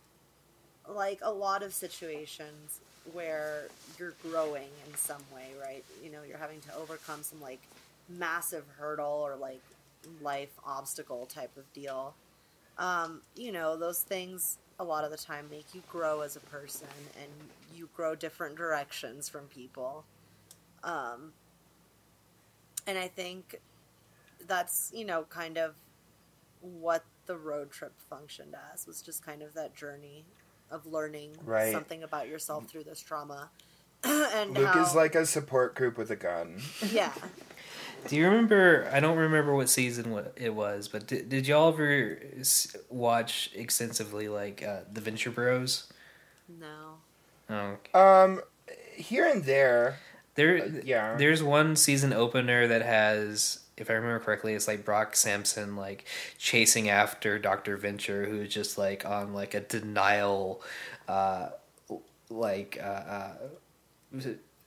like 0.87 1.19
a 1.21 1.31
lot 1.31 1.61
of 1.61 1.73
situations 1.73 2.81
where 3.13 3.67
you're 3.97 4.13
growing 4.23 4.69
in 4.87 4.95
some 4.95 5.21
way, 5.33 5.47
right? 5.61 5.83
You 6.03 6.11
know, 6.11 6.19
you're 6.27 6.37
having 6.37 6.61
to 6.61 6.75
overcome 6.75 7.23
some 7.23 7.41
like 7.41 7.61
massive 8.07 8.65
hurdle 8.77 9.21
or 9.25 9.35
like 9.35 9.61
life 10.21 10.51
obstacle 10.65 11.25
type 11.25 11.55
of 11.57 11.71
deal. 11.73 12.13
Um, 12.77 13.21
you 13.35 13.51
know, 13.51 13.75
those 13.75 13.99
things 13.99 14.57
a 14.79 14.83
lot 14.83 15.03
of 15.03 15.11
the 15.11 15.17
time 15.17 15.45
make 15.51 15.65
you 15.73 15.83
grow 15.89 16.21
as 16.21 16.35
a 16.37 16.39
person, 16.39 16.87
and 17.21 17.29
you 17.75 17.89
grow 17.95 18.15
different 18.15 18.55
directions 18.55 19.27
from 19.27 19.45
people. 19.47 20.05
Um, 20.83 21.33
and 22.87 22.97
I 22.97 23.07
think 23.07 23.59
that's 24.47 24.91
you 24.95 25.05
know 25.05 25.23
kind 25.29 25.57
of 25.57 25.75
what 26.61 27.03
the 27.25 27.37
road 27.37 27.71
trip 27.71 27.93
functioned 28.09 28.55
as 28.73 28.87
was 28.87 29.01
just 29.01 29.23
kind 29.23 29.41
of 29.41 29.53
that 29.53 29.75
journey 29.75 30.25
of 30.71 30.85
learning 30.85 31.35
Right. 31.43 31.71
something 31.73 32.03
about 32.03 32.27
yourself 32.27 32.67
through 32.67 32.83
this 32.83 33.01
trauma 33.01 33.49
and 34.03 34.51
Luke 34.57 34.67
how, 34.67 34.81
is 34.85 34.95
like 34.95 35.15
a 35.15 35.25
support 35.25 35.75
group 35.75 35.97
with 35.97 36.09
a 36.11 36.15
gun. 36.15 36.61
yeah 36.91 37.11
Do 38.07 38.15
you 38.15 38.25
remember? 38.25 38.89
I 38.93 38.99
don't 39.01 39.17
remember 39.17 39.53
what 39.55 39.67
season 39.69 40.25
it 40.37 40.53
was, 40.55 40.87
but 40.87 41.05
did, 41.07 41.27
did 41.29 41.47
y'all 41.47 41.69
ever 41.73 42.17
watch 42.89 43.49
extensively 43.53 44.29
like 44.29 44.63
uh, 44.63 44.81
the 44.91 45.01
Venture 45.01 45.31
Bros? 45.31 45.91
no 46.47 46.95
Oh, 47.49 47.77
Um, 47.99 48.41
here 48.95 49.27
and 49.27 49.43
there, 49.43 49.97
there, 50.35 50.63
Uh, 50.63 50.81
yeah. 50.83 51.15
There's 51.17 51.41
one 51.43 51.75
season 51.75 52.13
opener 52.13 52.67
that 52.67 52.83
has 52.83 53.59
if 53.79 53.89
I 53.89 53.93
remember 53.93 54.19
correctly, 54.19 54.53
it's 54.53 54.67
like 54.67 54.85
Brock 54.85 55.15
Samson 55.15 55.75
like 55.75 56.05
chasing 56.37 56.89
after 56.89 57.39
Doctor 57.39 57.77
Venture, 57.77 58.25
who's 58.25 58.53
just 58.53 58.77
like 58.77 59.05
on 59.05 59.33
like 59.33 59.53
a 59.53 59.61
denial, 59.61 60.61
uh, 61.07 61.49
like 62.29 62.77
uh, 62.81 62.85
uh, 62.85 63.33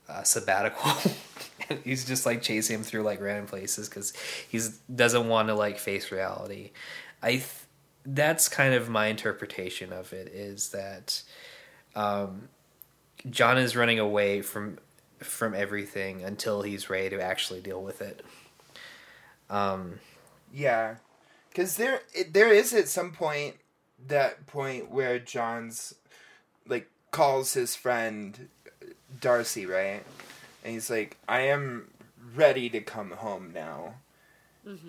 uh 0.09 0.23
sabbatical. 0.23 0.91
he's 1.83 2.05
just 2.05 2.25
like 2.25 2.41
chasing 2.41 2.77
him 2.77 2.83
through 2.83 3.03
like 3.03 3.21
random 3.21 3.45
places 3.45 3.87
because 3.87 4.13
he's 4.49 4.77
doesn't 4.93 5.27
want 5.27 5.47
to 5.47 5.53
like 5.53 5.77
face 5.77 6.11
reality. 6.11 6.71
I 7.21 7.31
th- 7.31 7.47
that's 8.05 8.49
kind 8.49 8.73
of 8.73 8.89
my 8.89 9.07
interpretation 9.07 9.93
of 9.93 10.11
it 10.11 10.27
is 10.27 10.69
that 10.69 11.21
um, 11.95 12.49
John 13.29 13.57
is 13.57 13.75
running 13.75 13.99
away 13.99 14.41
from 14.41 14.79
from 15.19 15.53
everything 15.53 16.23
until 16.23 16.61
he's 16.61 16.89
ready 16.89 17.11
to 17.11 17.21
actually 17.21 17.61
deal 17.61 17.81
with 17.81 18.01
it. 18.01 18.23
Um, 19.53 19.99
Yeah, 20.51 20.97
because 21.49 21.77
there 21.77 22.01
it- 22.13 22.33
there 22.33 22.51
is 22.51 22.73
at 22.73 22.87
some 22.87 23.11
point 23.11 23.57
that 24.07 24.45
point 24.47 24.89
where 24.91 25.17
John's 25.19 25.95
like 26.67 26.89
calls 27.11 27.53
his 27.53 27.75
friend 27.75 28.49
Darcy, 29.19 29.65
right? 29.65 30.03
And 30.63 30.73
he's 30.73 30.89
like, 30.89 31.17
"I 31.27 31.41
am 31.41 31.91
ready 32.35 32.69
to 32.69 32.81
come 32.81 33.11
home 33.11 33.51
now," 33.53 33.95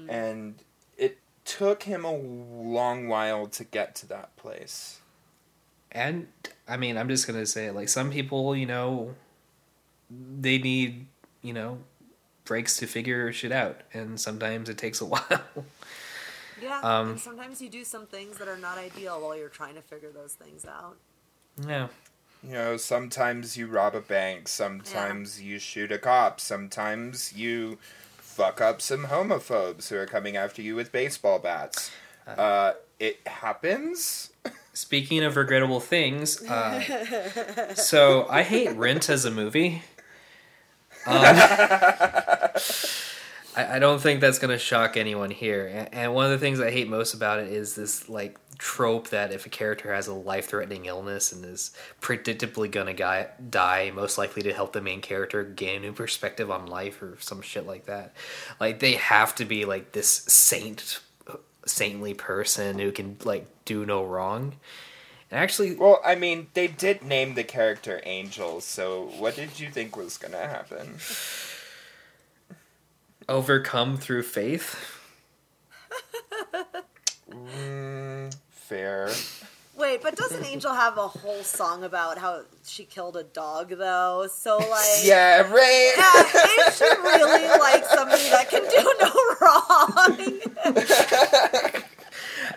and 0.08 0.62
it 0.96 1.18
took 1.44 1.82
him 1.84 2.04
a 2.04 2.12
long 2.16 3.08
while 3.08 3.46
to 3.48 3.64
get 3.64 3.94
to 3.96 4.06
that 4.06 4.34
place. 4.36 5.00
and 5.96 6.26
I 6.66 6.76
mean, 6.76 6.96
I'm 6.98 7.08
just 7.08 7.26
gonna 7.26 7.46
say. 7.46 7.70
Like 7.70 7.88
some 7.88 8.10
people, 8.10 8.56
you 8.56 8.66
know, 8.66 9.14
they 10.10 10.58
need 10.58 11.06
you 11.42 11.52
know 11.52 11.78
breaks 12.44 12.76
to 12.78 12.86
figure 12.86 13.32
shit 13.32 13.52
out, 13.52 13.80
and 13.92 14.20
sometimes 14.20 14.68
it 14.68 14.78
takes 14.78 15.00
a 15.00 15.04
while. 15.14 15.42
Yeah. 16.62 16.80
Um, 16.80 17.10
and 17.10 17.20
sometimes 17.20 17.60
you 17.60 17.68
do 17.68 17.84
some 17.84 18.06
things 18.06 18.38
that 18.38 18.48
are 18.48 18.56
not 18.56 18.78
ideal 18.78 19.20
while 19.20 19.36
you're 19.36 19.48
trying 19.48 19.74
to 19.74 19.82
figure 19.82 20.10
those 20.12 20.34
things 20.34 20.64
out. 20.64 20.96
yeah. 21.66 21.88
You 22.42 22.52
know, 22.52 22.76
sometimes 22.76 23.56
you 23.56 23.66
rob 23.66 23.94
a 23.94 24.02
bank, 24.02 24.48
sometimes 24.48 25.40
you 25.40 25.58
shoot 25.58 25.90
a 25.90 25.96
cop, 25.98 26.40
sometimes 26.40 27.32
you 27.32 27.78
fuck 28.18 28.60
up 28.60 28.82
some 28.82 29.06
homophobes 29.06 29.88
who 29.88 29.96
are 29.96 30.04
coming 30.04 30.36
after 30.36 30.60
you 30.60 30.74
with 30.76 30.92
baseball 30.92 31.38
bats. 31.38 31.90
Uh, 32.26 32.72
it 32.98 33.26
happens. 33.26 34.30
Speaking 34.74 35.22
of 35.24 35.36
regrettable 35.36 35.80
things, 35.80 36.42
uh, 36.42 37.72
so 37.76 38.26
I 38.28 38.42
hate 38.42 38.72
Rent 38.76 39.08
as 39.08 39.24
a 39.24 39.30
movie. 39.30 39.82
Um, 41.06 41.36
I, 43.56 43.76
I 43.76 43.78
don't 43.78 44.00
think 44.00 44.20
that's 44.20 44.38
going 44.38 44.50
to 44.50 44.58
shock 44.58 44.96
anyone 44.96 45.30
here. 45.30 45.66
And, 45.66 45.94
and 45.94 46.14
one 46.14 46.24
of 46.24 46.30
the 46.32 46.38
things 46.38 46.60
I 46.60 46.70
hate 46.70 46.88
most 46.88 47.14
about 47.14 47.38
it 47.40 47.48
is 47.48 47.74
this 47.74 48.08
like 48.08 48.38
trope 48.58 49.08
that 49.08 49.32
if 49.32 49.46
a 49.46 49.48
character 49.48 49.92
has 49.92 50.06
a 50.06 50.14
life-threatening 50.14 50.86
illness 50.86 51.32
and 51.32 51.44
is 51.44 51.72
predictably 52.00 52.70
going 52.70 52.94
to 52.94 53.28
die, 53.50 53.92
most 53.94 54.18
likely 54.18 54.42
to 54.42 54.52
help 54.52 54.72
the 54.72 54.80
main 54.80 55.00
character 55.00 55.42
gain 55.42 55.78
a 55.78 55.80
new 55.80 55.92
perspective 55.92 56.50
on 56.50 56.66
life 56.66 57.02
or 57.02 57.16
some 57.20 57.42
shit 57.42 57.66
like 57.66 57.86
that. 57.86 58.14
Like 58.60 58.80
they 58.80 58.92
have 58.92 59.34
to 59.36 59.44
be 59.44 59.64
like 59.64 59.92
this 59.92 60.08
saint, 60.08 61.00
saintly 61.66 62.14
person 62.14 62.78
who 62.78 62.92
can 62.92 63.16
like 63.24 63.46
do 63.64 63.84
no 63.84 64.04
wrong. 64.04 64.54
And 65.34 65.42
actually, 65.42 65.74
Well, 65.74 66.00
I 66.04 66.14
mean, 66.14 66.46
they 66.54 66.68
did 66.68 67.02
name 67.02 67.34
the 67.34 67.42
character 67.42 68.00
Angel, 68.04 68.60
so 68.60 69.10
what 69.18 69.34
did 69.34 69.58
you 69.58 69.68
think 69.68 69.96
was 69.96 70.16
gonna 70.16 70.46
happen? 70.46 70.98
overcome 73.28 73.96
through 73.96 74.22
faith. 74.22 74.76
Mm, 77.28 78.32
fair. 78.52 79.10
Wait, 79.76 80.02
but 80.02 80.14
doesn't 80.14 80.44
Angel 80.44 80.72
have 80.72 80.98
a 80.98 81.08
whole 81.08 81.42
song 81.42 81.82
about 81.82 82.18
how 82.18 82.42
she 82.64 82.84
killed 82.84 83.16
a 83.16 83.24
dog 83.24 83.70
though? 83.70 84.28
So 84.32 84.58
like 84.58 85.00
Yeah, 85.02 85.50
right. 85.50 85.94
Yeah, 85.96 86.68
is 86.68 86.78
she 86.78 86.84
really 86.84 87.48
like 87.58 87.84
somebody 87.86 88.28
that 88.30 88.48
can 88.50 88.62
do 88.70 88.94
no 89.00 89.10
wrong? 91.80 91.82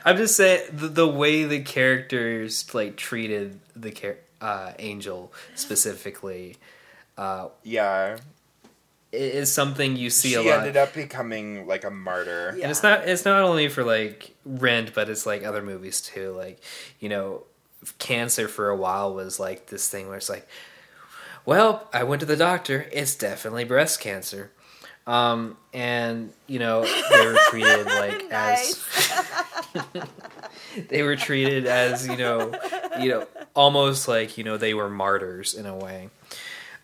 I'm 0.08 0.18
just 0.18 0.36
saying 0.36 0.62
the, 0.74 0.88
the 0.88 1.08
way 1.08 1.44
the 1.44 1.60
characters 1.62 2.74
like 2.74 2.96
treated 2.96 3.60
the 3.76 3.92
char- 3.92 4.18
uh, 4.42 4.72
angel 4.80 5.34
specifically 5.56 6.58
uh, 7.18 7.50
Yeah. 7.64 8.18
i- 9.14 9.16
is 9.16 9.52
something 9.52 9.96
you 9.96 10.10
see 10.10 10.30
She 10.30 10.36
a 10.36 10.42
lot. 10.42 10.60
ended 10.60 10.78
up 10.78 10.94
becoming 10.94 11.68
like 11.68 11.84
a 11.84 11.90
martyr. 11.92 12.54
Yeah. 12.56 12.64
and 12.64 12.72
it's 12.72 12.84
not 12.84 13.08
it's 13.08 13.26
not 13.26 13.42
only 13.42 13.68
for 13.70 13.84
like 13.84 14.34
Rent, 14.46 14.94
but 14.94 15.10
it's 15.10 15.26
like 15.26 15.44
other 15.44 15.62
movies 15.62 16.02
too. 16.02 16.32
Like 16.32 16.62
you 17.00 17.10
know, 17.10 17.44
cancer 18.00 18.48
for 18.48 18.70
a 18.70 18.76
while 18.76 19.14
was 19.14 19.40
like 19.40 19.68
this 19.68 19.88
thing 19.90 20.08
where 20.08 20.18
it's 20.18 20.30
like, 20.30 20.48
well, 21.46 21.88
I 21.94 22.04
went 22.04 22.20
to 22.22 22.26
the 22.26 22.36
doctor. 22.38 22.88
It's 22.92 23.16
definitely 23.16 23.64
breast 23.64 24.00
cancer. 24.00 24.52
Um, 25.08 25.56
and 25.74 26.34
you 26.48 26.60
know 26.60 26.82
they 27.10 27.26
were 27.26 27.38
treated 27.50 27.86
like 28.04 28.26
as 28.30 28.84
they 30.90 31.04
were 31.04 31.16
treated 31.16 31.66
as 31.66 32.08
you 32.08 32.18
know 32.18 32.52
you 33.00 33.10
know 33.10 33.28
almost 33.56 34.08
like 34.08 34.38
you 34.38 34.44
know 34.44 34.58
they 34.58 34.74
were 34.74 34.90
martyrs 34.90 35.54
in 35.54 35.66
a 35.66 35.76
way. 35.76 36.10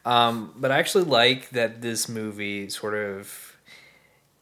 Um, 0.05 0.53
but 0.57 0.69
i 0.69 0.79
actually 0.79 1.05
like 1.05 1.51
that 1.51 1.81
this 1.81 2.09
movie 2.09 2.69
sort 2.69 2.93
of 2.93 3.55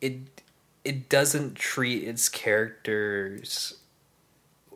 it 0.01 0.41
it 0.83 1.07
doesn't 1.07 1.55
treat 1.55 2.03
its 2.03 2.29
characters 2.29 3.75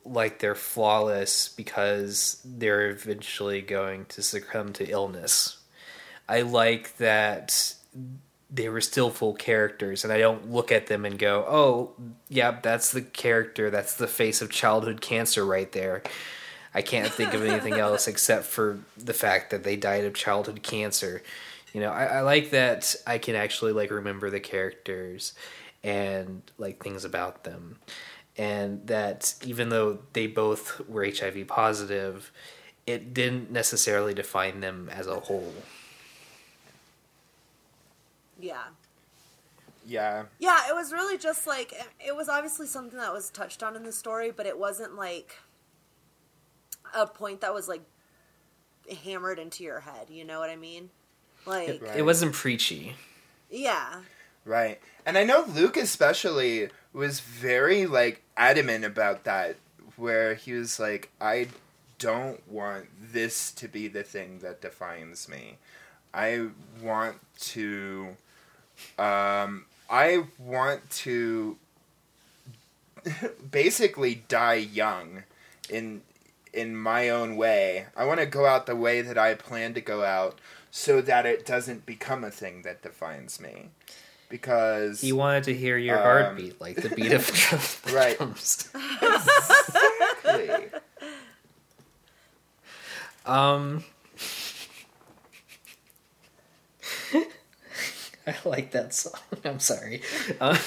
like 0.05 0.39
they're 0.39 0.55
flawless 0.55 1.49
because 1.49 2.39
they're 2.45 2.89
eventually 2.89 3.61
going 3.61 4.05
to 4.05 4.21
succumb 4.21 4.71
to 4.73 4.85
illness. 4.85 5.57
I 6.29 6.41
like 6.41 6.97
that 6.97 7.73
they 8.55 8.69
were 8.69 8.81
still 8.81 9.09
full 9.09 9.33
characters 9.33 10.03
and 10.03 10.13
i 10.13 10.17
don't 10.17 10.49
look 10.49 10.71
at 10.71 10.87
them 10.87 11.05
and 11.05 11.19
go 11.19 11.45
oh 11.47 11.91
yeah 12.29 12.57
that's 12.61 12.91
the 12.91 13.01
character 13.01 13.69
that's 13.69 13.95
the 13.95 14.07
face 14.07 14.41
of 14.41 14.49
childhood 14.49 15.01
cancer 15.01 15.45
right 15.45 15.71
there. 15.71 16.01
I 16.73 16.81
can't 16.81 17.11
think 17.11 17.33
of 17.33 17.41
anything 17.41 17.73
else 17.85 18.05
except 18.07 18.43
for 18.43 18.79
the 18.97 19.13
fact 19.13 19.51
that 19.51 19.63
they 19.63 19.77
died 19.77 20.03
of 20.03 20.13
childhood 20.13 20.61
cancer. 20.61 21.23
You 21.73 21.81
know 21.81 21.91
I, 21.91 22.05
I 22.05 22.21
like 22.21 22.51
that 22.51 22.95
i 23.05 23.17
can 23.17 23.35
actually 23.35 23.73
like 23.73 23.91
remember 23.91 24.29
the 24.29 24.39
characters 24.39 25.33
and 25.83 26.41
like 26.57 26.81
things 26.83 27.05
about 27.05 27.43
them. 27.43 27.79
And 28.37 28.85
that 28.87 29.35
even 29.45 29.69
though 29.69 29.99
they 30.13 30.27
both 30.27 30.81
were 30.89 31.05
hiv 31.05 31.47
positive 31.47 32.31
it 32.87 33.13
didn't 33.13 33.51
necessarily 33.51 34.13
define 34.13 34.59
them 34.59 34.89
as 34.93 35.07
a 35.07 35.19
whole 35.21 35.53
yeah. 38.39 38.63
Yeah. 39.87 40.23
Yeah, 40.39 40.57
it 40.69 40.75
was 40.75 40.91
really 40.91 41.17
just 41.17 41.45
like 41.45 41.73
it 42.05 42.15
was 42.15 42.27
obviously 42.29 42.67
something 42.67 42.97
that 42.99 43.13
was 43.13 43.29
touched 43.29 43.61
on 43.61 43.75
in 43.75 43.83
the 43.83 43.91
story, 43.91 44.31
but 44.31 44.45
it 44.45 44.57
wasn't 44.57 44.95
like 44.95 45.35
a 46.95 47.05
point 47.05 47.41
that 47.41 47.53
was 47.53 47.67
like 47.67 47.83
hammered 49.03 49.37
into 49.39 49.63
your 49.63 49.81
head. 49.81 50.09
You 50.09 50.25
know 50.25 50.39
what 50.39 50.49
I 50.49 50.55
mean? 50.55 50.89
Like, 51.45 51.81
Right. 51.81 51.97
it 51.97 52.01
wasn't 52.03 52.33
preachy 52.33 52.95
yeah, 53.49 54.01
Right. 54.43 54.79
And 55.05 55.17
I 55.17 55.23
know 55.23 55.43
Luke 55.47 55.77
especially 55.77 56.69
was 56.93 57.19
very 57.19 57.85
like 57.85 58.21
adamant 58.37 58.85
about 58.85 59.23
that 59.23 59.55
where 59.97 60.35
he 60.35 60.53
was 60.53 60.79
like 60.79 61.09
I 61.19 61.47
don't 61.97 62.47
want 62.51 62.87
this 62.99 63.51
to 63.53 63.67
be 63.67 63.87
the 63.87 64.03
thing 64.03 64.39
that 64.39 64.61
defines 64.61 65.27
me. 65.29 65.57
I 66.13 66.47
want 66.81 67.17
to 67.39 68.17
um 68.99 69.65
I 69.89 70.25
want 70.39 70.89
to 70.91 71.57
basically 73.51 74.23
die 74.27 74.55
young 74.55 75.23
in 75.69 76.01
in 76.53 76.75
my 76.75 77.09
own 77.09 77.35
way. 77.35 77.85
I 77.95 78.05
want 78.05 78.19
to 78.21 78.25
go 78.25 78.45
out 78.45 78.65
the 78.65 78.75
way 78.75 79.01
that 79.01 79.17
I 79.17 79.33
plan 79.35 79.73
to 79.73 79.81
go 79.81 80.03
out 80.03 80.39
so 80.71 81.01
that 81.01 81.25
it 81.25 81.45
doesn't 81.45 81.85
become 81.85 82.23
a 82.23 82.31
thing 82.31 82.61
that 82.63 82.81
defines 82.81 83.39
me. 83.41 83.69
Because 84.29 85.01
He 85.01 85.11
wanted 85.11 85.43
to 85.45 85.53
hear 85.53 85.77
your 85.77 85.97
Um, 85.97 86.03
heartbeat, 86.03 86.59
like 86.59 86.77
the 86.77 86.89
beat 86.89 87.11
of 87.11 87.27
drums. 87.31 87.77
Right. 87.93 88.17
Exactly. 90.25 90.69
Um, 93.25 93.83
I 98.27 98.35
like 98.45 98.71
that 98.71 98.93
song. 98.93 99.19
I'm 99.45 99.59
sorry. 99.59 100.01
Uh, 100.39 100.57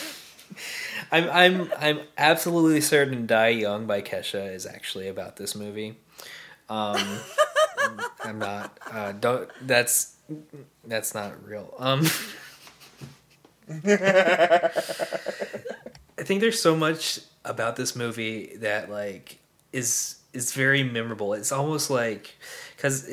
I'm 1.11 1.31
I'm 1.31 1.73
I'm 1.79 2.01
absolutely 2.16 2.81
certain 2.81 3.27
"Die 3.27 3.49
Young" 3.49 3.87
by 3.87 4.03
Kesha 4.03 4.55
is 4.55 4.66
actually 4.66 5.09
about 5.09 5.37
this 5.37 5.55
movie. 5.55 5.97
Um, 6.68 6.99
I'm 8.25 8.38
not. 8.38 8.79
Uh, 8.90 9.12
don't. 9.12 9.51
That's 9.62 10.16
that's 10.87 11.14
not 11.14 11.44
real. 11.47 11.75
Um, 11.79 12.07
I 13.71 14.71
think 16.18 16.40
there's 16.40 16.61
so 16.61 16.77
much 16.77 17.21
about 17.44 17.77
this 17.77 17.94
movie 17.97 18.57
that 18.57 18.90
like 18.90 19.38
is 19.73 20.16
is 20.33 20.53
very 20.53 20.83
memorable. 20.83 21.35
It's 21.35 21.53
almost 21.53 21.90
like 21.90 22.37
because 22.77 23.09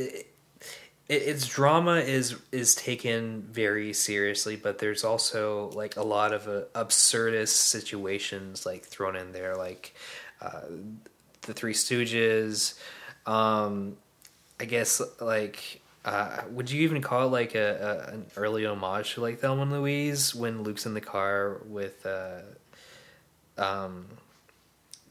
it, 1.07 1.13
it, 1.13 1.27
its 1.27 1.47
drama 1.47 1.95
is 1.97 2.35
is 2.51 2.75
taken 2.75 3.43
very 3.43 3.93
seriously, 3.93 4.55
but 4.55 4.79
there's 4.79 5.03
also 5.03 5.69
like 5.71 5.95
a 5.95 6.03
lot 6.03 6.33
of 6.33 6.47
uh, 6.47 6.61
absurdist 6.73 7.49
situations 7.49 8.65
like 8.65 8.83
thrown 8.83 9.15
in 9.15 9.31
there, 9.31 9.55
like 9.55 9.95
uh, 10.41 10.61
the 11.41 11.53
Three 11.53 11.73
Stooges. 11.73 12.79
Um, 13.25 13.97
I 14.59 14.65
guess 14.65 15.01
like 15.19 15.81
uh, 16.05 16.41
would 16.51 16.69
you 16.69 16.83
even 16.83 17.01
call 17.01 17.27
it 17.27 17.31
like 17.31 17.55
a, 17.55 18.07
a, 18.09 18.13
an 18.13 18.25
early 18.37 18.65
homage 18.65 19.15
to 19.15 19.21
like 19.21 19.39
Thelma 19.39 19.63
and 19.63 19.71
Louise 19.71 20.35
when 20.35 20.61
Luke's 20.63 20.85
in 20.85 20.93
the 20.93 21.01
car 21.01 21.61
with 21.65 22.05
uh, 22.05 22.41
um, 23.57 24.07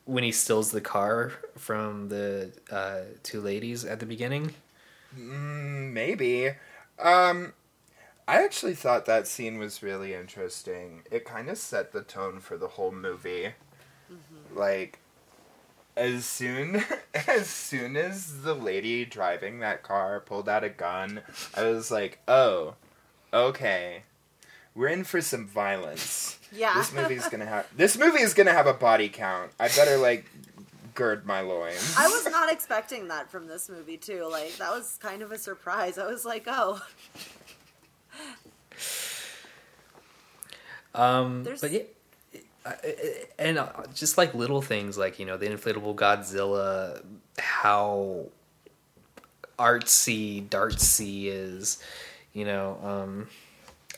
when 0.04 0.22
he 0.22 0.33
steals 0.33 0.70
the 0.70 0.80
car 0.80 1.33
from 1.57 2.09
the 2.09 2.52
uh, 2.70 3.00
two 3.22 3.40
ladies 3.40 3.85
at 3.85 4.00
the 4.00 4.07
beginning? 4.07 4.54
Mm, 5.18 5.92
maybe. 5.92 6.50
Um, 6.98 7.53
I 8.27 8.42
actually 8.42 8.74
thought 8.74 9.07
that 9.07 9.27
scene 9.27 9.59
was 9.59 9.83
really 9.83 10.14
interesting. 10.14 11.03
It 11.11 11.24
kind 11.24 11.48
of 11.48 11.59
set 11.59 11.92
the 11.92 12.03
tone 12.03 12.40
for 12.40 12.57
the 12.57 12.68
whole 12.68 12.92
movie. 12.92 13.53
Like, 14.55 15.00
as 15.96 16.24
soon 16.24 16.85
as 17.29 17.48
soon 17.48 17.96
as 17.96 18.42
the 18.42 18.55
lady 18.55 19.05
driving 19.05 19.61
that 19.61 19.83
car 19.83 20.20
pulled 20.20 20.48
out 20.48 20.64
a 20.64 20.68
gun, 20.68 21.22
I 21.55 21.64
was 21.64 21.90
like, 21.90 22.20
"Oh, 22.27 22.74
okay, 23.33 24.03
we're 24.74 24.88
in 24.88 25.05
for 25.05 25.20
some 25.20 25.46
violence." 25.46 26.38
Yeah. 26.53 26.74
This 26.74 26.92
movie's 26.92 27.29
gonna 27.31 27.46
have 27.46 27.66
this 27.77 27.98
movie 27.98 28.20
is 28.20 28.35
gonna 28.35 28.53
have 28.53 28.66
a 28.66 28.74
body 28.74 29.09
count. 29.09 29.53
I 29.59 29.68
better 29.68 29.96
like 29.96 30.27
gird 30.94 31.26
my 31.26 31.40
loins. 31.40 31.94
I 31.98 32.07
was 32.09 32.24
not 32.26 32.50
expecting 32.52 33.09
that 33.09 33.30
from 33.30 33.46
this 33.46 33.68
movie 33.68 33.96
too. 33.96 34.28
Like 34.30 34.57
that 34.57 34.70
was 34.70 34.96
kind 35.00 35.22
of 35.22 35.33
a 35.33 35.38
surprise. 35.38 35.98
I 35.98 36.07
was 36.07 36.24
like, 36.24 36.44
oh, 36.46 36.80
Um, 40.94 41.42
There's- 41.44 41.61
but 41.61 41.72
yeah, 41.72 41.80
and 43.38 43.59
uh, 43.59 43.68
just 43.94 44.16
like 44.16 44.33
little 44.35 44.62
things 44.62 44.96
like 44.96 45.18
you 45.18 45.26
know 45.26 45.37
the 45.37 45.46
inflatable 45.46 45.94
Godzilla, 45.96 47.02
how 47.38 48.26
artsy 49.59 50.48
Dartsy 50.48 51.26
is, 51.26 51.83
you 52.33 52.44
know, 52.44 52.78
um, 52.83 53.28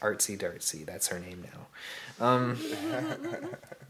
artsy 0.00 0.38
Dartsy. 0.38 0.86
That's 0.86 1.08
her 1.08 1.18
name 1.18 1.44
now. 1.52 2.26
Um, 2.26 2.58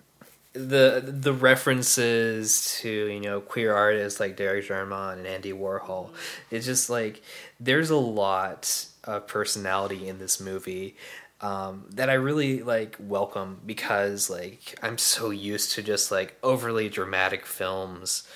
the 0.56 1.02
the 1.06 1.32
references 1.32 2.78
to 2.80 2.88
you 2.88 3.20
know 3.20 3.40
queer 3.40 3.74
artists 3.74 4.20
like 4.20 4.36
Derek 4.36 4.66
Jarman 4.66 5.18
and 5.18 5.26
Andy 5.26 5.52
Warhol. 5.52 6.10
It's 6.50 6.66
just 6.66 6.90
like 6.90 7.22
there's 7.60 7.90
a 7.90 7.96
lot 7.96 8.86
of 9.04 9.26
personality 9.26 10.08
in 10.08 10.18
this 10.18 10.40
movie 10.40 10.96
um, 11.40 11.84
that 11.90 12.08
I 12.10 12.14
really 12.14 12.62
like 12.62 12.96
welcome 12.98 13.60
because 13.64 14.30
like 14.30 14.78
I'm 14.82 14.98
so 14.98 15.30
used 15.30 15.72
to 15.72 15.82
just 15.82 16.10
like 16.10 16.36
overly 16.42 16.88
dramatic 16.88 17.46
films. 17.46 18.26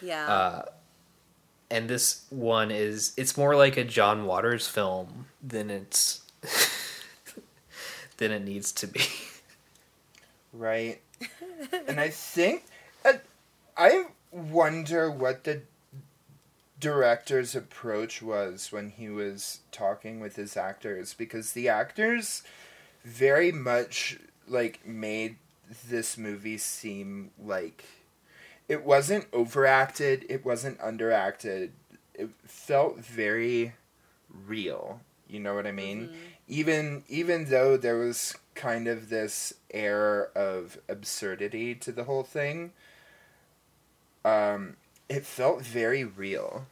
yeah. 0.00 0.26
Uh, 0.26 0.62
and 1.70 1.88
this 1.88 2.26
one 2.28 2.70
is 2.70 3.14
it's 3.16 3.36
more 3.36 3.56
like 3.56 3.76
a 3.78 3.84
John 3.84 4.26
Waters 4.26 4.68
film 4.68 5.26
than 5.42 5.70
it's 5.70 6.20
than 8.18 8.30
it 8.30 8.44
needs 8.44 8.72
to 8.72 8.86
be. 8.86 9.02
Right. 10.52 11.00
And 11.88 12.00
I 12.00 12.08
think 12.08 12.64
uh, 13.04 13.14
I 13.76 14.06
wonder 14.30 15.10
what 15.10 15.44
the 15.44 15.62
director's 16.80 17.54
approach 17.54 18.20
was 18.22 18.72
when 18.72 18.90
he 18.90 19.08
was 19.08 19.60
talking 19.70 20.18
with 20.20 20.36
his 20.36 20.56
actors 20.56 21.14
because 21.14 21.52
the 21.52 21.68
actors 21.68 22.42
very 23.04 23.52
much 23.52 24.18
like 24.48 24.84
made 24.86 25.36
this 25.88 26.18
movie 26.18 26.58
seem 26.58 27.30
like 27.42 27.84
it 28.68 28.84
wasn't 28.84 29.26
overacted, 29.32 30.24
it 30.28 30.44
wasn't 30.44 30.78
underacted. 30.78 31.70
It 32.14 32.30
felt 32.44 32.98
very 32.98 33.74
real. 34.46 35.00
You 35.28 35.40
know 35.40 35.54
what 35.54 35.66
I 35.66 35.72
mean? 35.72 36.10
Even 36.48 37.04
even 37.08 37.46
though 37.46 37.76
there 37.76 37.96
was 37.96 38.34
kind 38.54 38.86
of 38.88 39.08
this 39.08 39.54
air 39.72 40.30
of 40.36 40.78
absurdity 40.88 41.74
to 41.76 41.92
the 41.92 42.04
whole 42.04 42.22
thing, 42.22 42.72
um, 44.24 44.76
it 45.08 45.24
felt 45.24 45.62
very 45.62 46.04
real. 46.04 46.66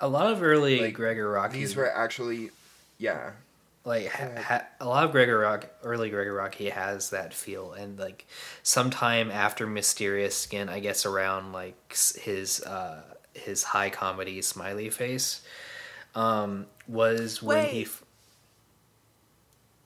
A 0.00 0.08
lot 0.08 0.30
of 0.30 0.42
early 0.42 0.80
Like, 0.80 0.94
Gregg 0.94 1.16
Araki 1.16 1.52
These 1.52 1.76
were 1.76 1.90
actually, 1.90 2.50
yeah, 2.98 3.30
like 3.86 4.08
ha- 4.08 4.42
ha- 4.42 4.66
a 4.80 4.86
lot 4.86 5.04
of 5.04 5.12
Gregor 5.12 5.38
Rock, 5.38 5.68
early 5.82 6.10
Gregg 6.10 6.26
Araki 6.26 6.70
has 6.70 7.10
that 7.10 7.32
feel, 7.32 7.72
and 7.72 7.98
like 7.98 8.26
sometime 8.62 9.30
after 9.30 9.66
Mysterious 9.66 10.36
Skin, 10.36 10.68
I 10.68 10.80
guess 10.80 11.06
around 11.06 11.52
like 11.52 11.96
his 12.20 12.62
uh, 12.64 13.02
his 13.32 13.62
high 13.62 13.88
comedy 13.90 14.42
smiley 14.42 14.90
face, 14.90 15.40
um, 16.14 16.66
was 16.88 17.42
when 17.42 17.66
he. 17.66 17.82
F- 17.82 18.02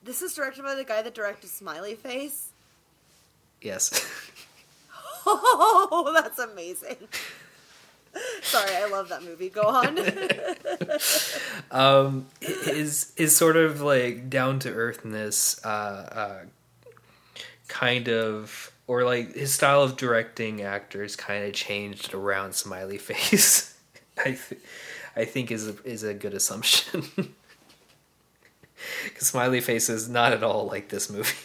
this 0.03 0.23
is 0.23 0.35
directed 0.35 0.65
by 0.65 0.75
the 0.75 0.85
guy 0.85 1.03
that 1.03 1.15
directed 1.15 1.49
Smiley 1.51 1.95
Face. 1.95 2.49
yes, 3.61 4.07
Oh, 5.27 6.13
that's 6.15 6.39
amazing. 6.39 6.97
Sorry, 8.43 8.75
I 8.75 8.87
love 8.87 9.11
that 9.11 9.23
movie. 9.23 9.51
Go 9.51 9.63
on. 9.63 9.99
um, 11.71 12.27
his 12.41 13.13
his 13.17 13.37
sort 13.37 13.57
of 13.57 13.81
like 13.83 14.29
down 14.31 14.59
to 14.61 14.71
earthness, 14.73 15.61
uh, 15.65 15.69
uh, 15.69 16.39
kind 17.69 18.09
of, 18.09 18.73
or 18.87 19.05
like 19.05 19.35
his 19.35 19.53
style 19.55 19.83
of 19.83 19.97
directing 19.97 20.63
actors 20.63 21.15
kind 21.17 21.45
of 21.45 21.53
changed 21.53 22.15
around 22.15 22.55
Smiley 22.55 22.99
Face. 22.99 23.77
I, 24.19 24.25
th- 24.33 24.61
I 25.15 25.25
think 25.27 25.51
is 25.53 25.69
a, 25.69 25.77
is 25.85 26.03
a 26.03 26.15
good 26.15 26.35
assumption. 26.35 27.05
Because 29.05 29.29
Smiley 29.29 29.61
Face 29.61 29.89
is 29.89 30.09
not 30.09 30.33
at 30.33 30.43
all 30.43 30.67
like 30.67 30.89
this 30.89 31.11
movie. 31.11 31.37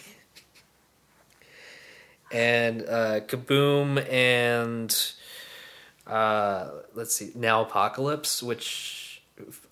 and 2.32 2.82
uh, 2.82 3.20
Kaboom 3.22 4.10
and 4.12 5.14
uh, 6.08 6.70
let's 6.94 7.16
see, 7.16 7.32
Now 7.36 7.62
Apocalypse, 7.64 8.44
which 8.44 9.22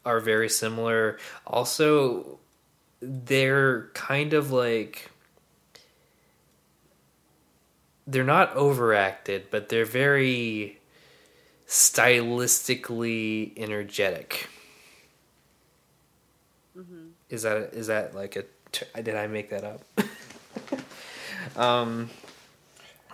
are 0.06 0.20
very 0.20 0.50
similar. 0.50 1.18
Also, 1.46 2.40
they're 3.02 3.90
kind 3.94 4.34
of 4.34 4.52
like 4.52 5.10
they're 8.06 8.24
not 8.24 8.54
overacted, 8.56 9.46
but 9.50 9.70
they're 9.70 9.86
very 9.86 10.80
stylistically 11.68 13.54
energetic. 13.58 14.50
Is 17.34 17.42
that 17.42 17.74
is 17.74 17.88
that 17.88 18.14
like 18.14 18.36
a? 18.36 18.46
Did 19.02 19.16
I 19.16 19.26
make 19.26 19.50
that 19.50 19.64
up? 19.64 19.82
um, 21.58 22.12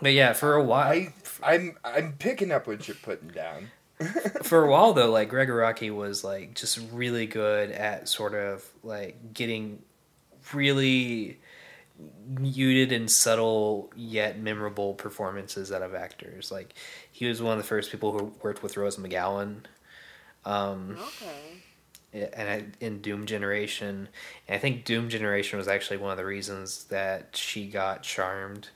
but 0.01 0.11
yeah, 0.11 0.33
for 0.33 0.55
a 0.55 0.63
while, 0.63 0.91
I 0.91 1.13
I'm 1.41 1.77
I'm 1.85 2.13
picking 2.19 2.51
up 2.51 2.67
what 2.67 2.85
you're 2.85 2.97
putting 3.01 3.29
down. 3.29 3.71
for 4.43 4.65
a 4.65 4.69
while 4.69 4.91
though, 4.91 5.09
like 5.09 5.29
Gregg 5.29 5.47
Araki 5.47 5.95
was 5.95 6.21
like 6.25 6.53
just 6.53 6.81
really 6.91 7.27
good 7.27 7.71
at 7.71 8.09
sort 8.09 8.33
of 8.33 8.65
like 8.83 9.33
getting 9.33 9.81
really 10.53 11.39
muted 12.27 12.91
and 12.91 13.09
subtle 13.09 13.89
yet 13.95 14.37
memorable 14.37 14.95
performances 14.95 15.71
out 15.71 15.81
of 15.81 15.95
actors. 15.95 16.51
Like 16.51 16.73
he 17.09 17.25
was 17.25 17.41
one 17.41 17.53
of 17.53 17.57
the 17.57 17.67
first 17.67 17.89
people 17.89 18.11
who 18.11 18.33
worked 18.41 18.63
with 18.63 18.75
Rose 18.75 18.97
McGowan. 18.97 19.61
Um, 20.43 20.97
okay. 20.99 21.63
And 22.13 22.75
in 22.79 23.01
Doom 23.01 23.25
Generation, 23.25 24.09
and 24.47 24.55
I 24.55 24.59
think 24.59 24.85
Doom 24.85 25.09
Generation 25.09 25.57
was 25.57 25.67
actually 25.67 25.97
one 25.97 26.11
of 26.11 26.17
the 26.17 26.25
reasons 26.25 26.85
that 26.85 27.35
she 27.35 27.67
got 27.67 28.03
charmed. 28.03 28.69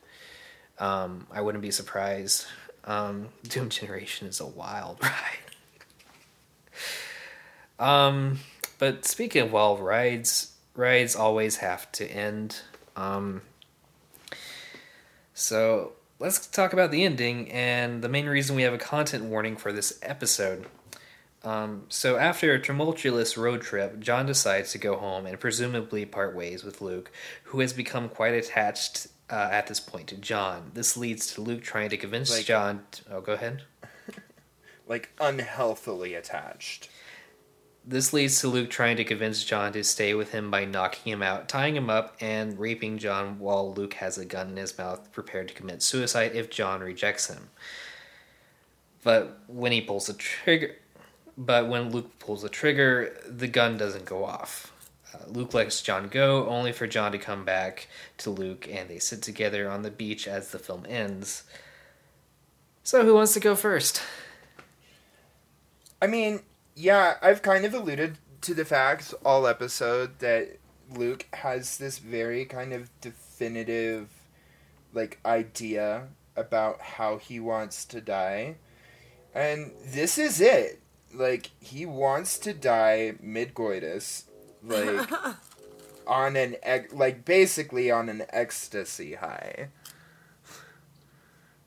Um, 0.79 1.27
I 1.31 1.41
wouldn't 1.41 1.61
be 1.61 1.71
surprised. 1.71 2.45
Um, 2.85 3.29
Doom 3.43 3.69
Generation 3.69 4.27
is 4.27 4.39
a 4.39 4.45
wild 4.45 4.99
ride. 5.03 5.39
um, 7.79 8.39
but 8.79 9.05
speaking 9.05 9.41
of 9.41 9.51
wild 9.51 9.79
rides, 9.79 10.53
rides 10.75 11.15
always 11.15 11.57
have 11.57 11.91
to 11.93 12.05
end. 12.05 12.61
Um, 12.95 13.41
so 15.33 15.93
let's 16.19 16.45
talk 16.47 16.73
about 16.73 16.91
the 16.91 17.03
ending 17.03 17.51
and 17.51 18.03
the 18.03 18.09
main 18.09 18.27
reason 18.27 18.55
we 18.55 18.61
have 18.61 18.73
a 18.73 18.77
content 18.77 19.25
warning 19.25 19.57
for 19.57 19.71
this 19.71 19.97
episode. 20.01 20.65
Um, 21.43 21.83
so 21.89 22.15
after 22.17 22.53
a 22.53 22.61
tumultuous 22.61 23.37
road 23.37 23.61
trip, 23.61 23.99
John 23.99 24.25
decides 24.25 24.71
to 24.71 24.77
go 24.77 24.95
home 24.95 25.25
and 25.25 25.39
presumably 25.39 26.05
part 26.05 26.35
ways 26.35 26.63
with 26.63 26.79
Luke, 26.81 27.11
who 27.45 27.59
has 27.59 27.73
become 27.73 28.07
quite 28.07 28.33
attached 28.33 29.07
uh, 29.29 29.49
at 29.51 29.67
this 29.67 29.79
point 29.81 30.07
to 30.07 30.15
John. 30.15 30.71
This 30.73 30.95
leads 30.95 31.33
to 31.33 31.41
Luke 31.41 31.61
trying 31.61 31.89
to 31.89 31.97
convince 31.97 32.31
Like- 32.31 32.45
John. 32.45 32.83
oh, 33.11 33.21
go 33.21 33.33
ahead. 33.33 33.63
Like 34.85 35.11
unhealthily 35.19 36.13
attached. 36.13 36.89
This 37.85 38.11
leads 38.11 38.41
to 38.41 38.49
Luke 38.49 38.69
trying 38.69 38.97
to 38.97 39.05
convince 39.05 39.41
John 39.45 39.71
to 39.73 39.83
stay 39.83 40.13
with 40.13 40.31
him 40.33 40.51
by 40.51 40.65
knocking 40.65 41.13
him 41.13 41.23
out, 41.23 41.47
tying 41.47 41.77
him 41.77 41.89
up, 41.89 42.17
and 42.19 42.59
raping 42.59 42.97
John 42.97 43.39
while 43.39 43.73
Luke 43.73 43.93
has 43.95 44.17
a 44.17 44.25
gun 44.25 44.49
in 44.49 44.57
his 44.57 44.77
mouth, 44.77 45.09
prepared 45.13 45.47
to 45.47 45.53
commit 45.53 45.81
suicide 45.81 46.31
if 46.35 46.49
John 46.49 46.81
rejects 46.81 47.27
him. 47.27 47.49
But 49.03 49.39
when 49.47 49.71
he 49.71 49.79
pulls 49.81 50.07
the 50.07 50.13
trigger, 50.13 50.75
but 51.37 51.67
when 51.67 51.91
Luke 51.91 52.19
pulls 52.19 52.41
the 52.41 52.49
trigger, 52.49 53.17
the 53.27 53.47
gun 53.47 53.77
doesn't 53.77 54.05
go 54.05 54.25
off. 54.25 54.71
Uh, 55.13 55.19
Luke 55.27 55.53
lets 55.53 55.81
John 55.81 56.07
go, 56.07 56.47
only 56.47 56.71
for 56.71 56.87
John 56.87 57.11
to 57.11 57.17
come 57.17 57.45
back 57.45 57.87
to 58.19 58.29
Luke, 58.29 58.67
and 58.69 58.89
they 58.89 58.99
sit 58.99 59.21
together 59.21 59.69
on 59.69 59.81
the 59.81 59.91
beach 59.91 60.27
as 60.27 60.51
the 60.51 60.59
film 60.59 60.85
ends. 60.87 61.43
So, 62.83 63.05
who 63.05 63.13
wants 63.13 63.33
to 63.33 63.39
go 63.39 63.55
first? 63.55 64.01
I 66.01 66.07
mean, 66.07 66.41
yeah, 66.75 67.15
I've 67.21 67.41
kind 67.41 67.65
of 67.65 67.73
alluded 67.73 68.17
to 68.41 68.53
the 68.53 68.65
fact 68.65 69.13
all 69.23 69.47
episode 69.47 70.19
that 70.19 70.57
Luke 70.91 71.27
has 71.33 71.77
this 71.77 71.97
very 71.97 72.45
kind 72.45 72.73
of 72.73 72.89
definitive 72.99 74.09
like 74.93 75.19
idea 75.25 76.07
about 76.35 76.81
how 76.81 77.17
he 77.17 77.39
wants 77.39 77.85
to 77.85 78.01
die. 78.01 78.55
And 79.33 79.71
this 79.85 80.17
is 80.17 80.41
it. 80.41 80.82
Like 81.13 81.51
he 81.59 81.85
wants 81.85 82.37
to 82.39 82.53
die 82.53 83.15
mid-coitus 83.21 84.25
like 84.63 85.09
on 86.07 86.35
an 86.35 86.55
ec- 86.63 86.93
like 86.93 87.25
basically 87.25 87.91
on 87.91 88.09
an 88.09 88.23
ecstasy 88.29 89.15
high. 89.15 89.69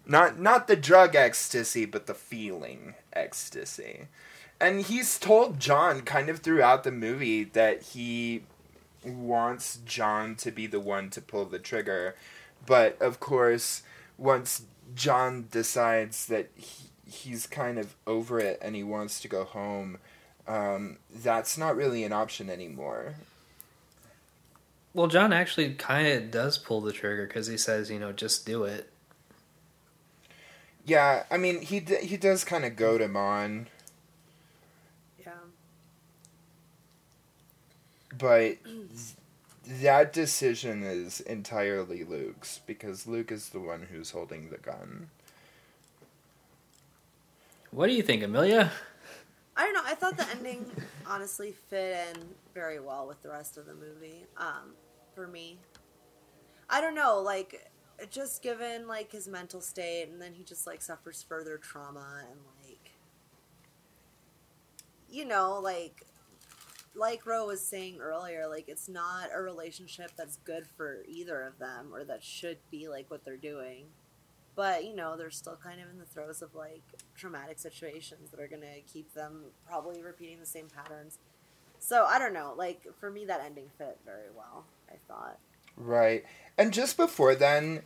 Not 0.07 0.39
not 0.39 0.69
the 0.69 0.77
drug 0.77 1.15
ecstasy, 1.15 1.85
but 1.85 2.07
the 2.07 2.15
feeling 2.15 2.95
ecstasy. 3.13 4.09
And 4.61 4.83
he's 4.83 5.19
told 5.19 5.61
John 5.61 6.03
kind 6.03 6.29
of 6.29 6.39
throughout 6.39 6.85
the 6.85 6.93
movie 6.93 7.45
that 7.45 7.83
he 7.83 8.45
wants 9.05 9.81
John 9.85 10.35
to 10.37 10.51
be 10.51 10.67
the 10.67 10.81
one 10.81 11.11
to 11.11 11.21
pull 11.21 11.45
the 11.45 11.59
trigger. 11.59 12.17
But 12.65 13.01
of 13.01 13.21
course, 13.21 13.83
once 14.17 14.63
John 14.95 15.49
decides 15.51 16.27
that 16.27 16.49
he, 16.55 16.86
he's 17.09 17.47
kind 17.47 17.79
of 17.79 17.95
over 18.07 18.39
it 18.39 18.59
and 18.63 18.75
he 18.75 18.83
wants 18.83 19.21
to 19.21 19.29
go 19.29 19.45
home, 19.45 19.99
um, 20.47 20.99
that's 21.15 21.57
not 21.57 21.77
really 21.77 22.05
an 22.05 22.13
option 22.13 22.51
anymore. 22.51 23.15
Well, 24.95 25.09
John 25.09 25.33
actually 25.33 25.75
kind 25.75 26.07
of 26.09 26.31
does 26.31 26.57
pull 26.57 26.81
the 26.81 26.93
trigger 26.93 27.27
because 27.27 27.47
he 27.49 27.59
says, 27.59 27.91
you 27.91 27.99
know, 27.99 28.13
just 28.13 28.47
do 28.47 28.65
it. 28.65 28.91
Yeah, 30.87 31.25
I 31.31 31.37
mean, 31.37 31.61
he 31.63 31.81
d- 31.81 32.05
he 32.07 32.17
does 32.17 32.45
kind 32.45 32.65
of 32.65 32.77
goad 32.77 33.01
him 33.01 33.17
on, 33.17 33.67
Yeah. 35.19 35.33
but 38.17 38.57
that 39.67 40.13
decision 40.13 40.83
is 40.85 41.21
entirely 41.21 42.05
Luke's 42.05 42.61
because 42.67 43.07
Luke 43.07 43.33
is 43.33 43.49
the 43.49 43.59
one 43.61 43.89
who's 43.91 44.13
holding 44.13 44.51
the 44.51 44.59
gun. 44.59 45.09
What 47.77 47.89
do 47.89 47.93
you 47.93 48.03
think, 48.03 48.23
Amelia? 48.23 48.73
I 49.55 49.65
don't 49.65 49.75
know. 49.75 49.83
I 49.85 49.95
thought 49.95 50.17
the 50.17 50.27
ending 50.31 50.65
honestly 51.07 51.53
fit 51.69 52.09
in 52.09 52.23
very 52.55 52.81
well 52.81 53.07
with 53.07 53.23
the 53.23 53.29
rest 53.29 53.59
of 53.59 53.67
the 53.67 53.75
movie. 53.75 54.25
Um, 54.39 54.73
for 55.15 55.27
me, 55.27 55.59
I 56.71 56.81
don't 56.81 56.95
know. 56.95 57.21
Like, 57.21 57.71
just 58.11 58.43
given 58.43 58.89
like 58.89 59.13
his 59.13 59.29
mental 59.29 59.61
state, 59.61 60.09
and 60.11 60.23
then 60.23 60.33
he 60.33 60.43
just 60.43 60.67
like 60.67 60.81
suffers 60.81 61.23
further 61.29 61.59
trauma, 61.59 62.25
and 62.31 62.41
like, 62.67 62.93
you 65.11 65.27
know, 65.27 65.61
like, 65.63 66.07
like 66.95 67.27
Row 67.27 67.47
was 67.47 67.61
saying 67.61 67.99
earlier, 68.01 68.49
like 68.49 68.71
it's 68.71 68.89
not 68.89 69.29
a 69.35 69.43
relationship 69.43 70.13
that's 70.17 70.39
good 70.47 70.67
for 70.79 71.05
either 71.07 71.43
of 71.43 71.59
them, 71.59 71.91
or 71.93 72.05
that 72.05 72.25
should 72.25 72.57
be 72.71 72.89
like 72.89 73.11
what 73.11 73.23
they're 73.27 73.37
doing. 73.37 73.89
But 74.57 74.85
you 74.85 74.97
know, 74.97 75.17
they're 75.17 75.31
still 75.31 75.59
kind 75.63 75.81
of 75.81 75.89
in 75.91 75.99
the 75.99 76.07
throes 76.07 76.43
of 76.43 76.55
like 76.55 76.83
traumatic 77.15 77.59
situations 77.59 78.31
that 78.31 78.41
are 78.41 78.49
gonna 78.49 78.81
keep 78.91 79.15
them 79.15 79.45
probably 79.67 80.03
repeating 80.03 80.41
the 80.41 80.47
same 80.47 80.69
patterns. 80.69 81.19
So 81.79 82.05
I 82.05 82.19
don't 82.19 82.33
know. 82.33 82.55
Like 82.57 82.83
for 82.99 83.11
me, 83.11 83.27
that 83.27 83.43
ending 83.45 83.69
fit 83.79 83.99
very 84.05 84.31
well. 84.35 84.65
I 84.91 84.97
thought. 85.07 85.39
Right. 85.77 86.25
And 86.57 86.73
just 86.73 86.97
before 86.97 87.35
then, 87.35 87.83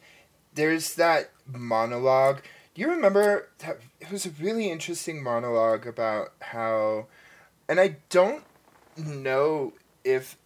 there's 0.54 0.94
that 0.94 1.30
monologue. 1.46 2.42
Do 2.74 2.82
you 2.82 2.88
remember 2.88 3.48
that 3.58 3.80
it 4.00 4.12
was 4.12 4.24
a 4.24 4.30
really 4.30 4.70
interesting 4.70 5.22
monologue 5.22 5.86
about 5.86 6.32
how 6.40 7.06
and 7.68 7.80
I 7.80 7.96
don't 8.08 8.44
know 8.96 9.72
if 10.04 10.36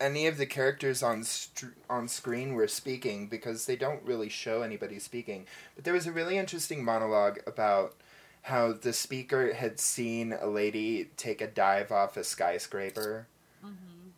any 0.00 0.26
of 0.26 0.36
the 0.36 0.46
characters 0.46 1.02
on 1.02 1.24
str- 1.24 1.66
on 1.88 2.08
screen 2.08 2.54
were 2.54 2.68
speaking 2.68 3.28
because 3.28 3.66
they 3.66 3.76
don't 3.76 4.02
really 4.04 4.28
show 4.28 4.62
anybody 4.62 4.98
speaking. 4.98 5.46
But 5.74 5.84
there 5.84 5.94
was 5.94 6.06
a 6.06 6.12
really 6.12 6.36
interesting 6.36 6.84
monologue 6.84 7.40
about 7.46 7.94
how 8.42 8.72
the 8.72 8.92
speaker 8.92 9.54
had 9.54 9.80
seen 9.80 10.32
a 10.32 10.46
lady 10.46 11.10
take 11.16 11.40
a 11.40 11.46
dive 11.46 11.90
off 11.90 12.16
a 12.16 12.24
skyscraper. 12.24 13.26
Mm-hmm. 13.64 14.08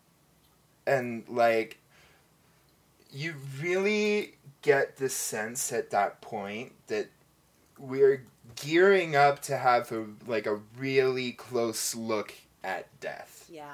And 0.87 1.25
like 1.29 1.79
you 3.11 3.35
really 3.61 4.35
get 4.63 4.97
the 4.97 5.09
sense 5.09 5.73
at 5.73 5.91
that 5.91 6.21
point 6.21 6.73
that 6.89 7.09
we're 7.79 8.25
gearing 8.57 9.15
up 9.15 9.41
to 9.41 9.57
have 9.57 9.91
a 9.93 10.05
like 10.27 10.47
a 10.47 10.59
really 10.77 11.33
close 11.33 11.95
look 11.95 12.35
at 12.65 12.87
death 13.01 13.47
Yeah. 13.51 13.65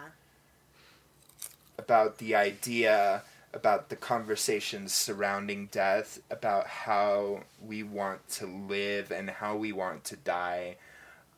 About 1.78 2.18
the 2.18 2.34
idea 2.34 3.22
about 3.52 3.88
the 3.88 3.96
conversations 3.96 4.92
surrounding 4.92 5.66
death 5.70 6.18
about 6.30 6.66
how 6.66 7.40
we 7.64 7.82
want 7.82 8.28
to 8.28 8.46
live 8.46 9.12
and 9.12 9.30
how 9.30 9.56
we 9.56 9.70
want 9.72 10.02
to 10.04 10.16
die 10.16 10.76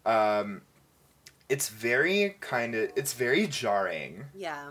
um 0.07 0.63
it's 1.49 1.69
very 1.69 2.37
kind 2.41 2.75
of 2.75 2.91
it's 2.97 3.13
very 3.13 3.47
jarring 3.47 4.25
Yeah. 4.35 4.71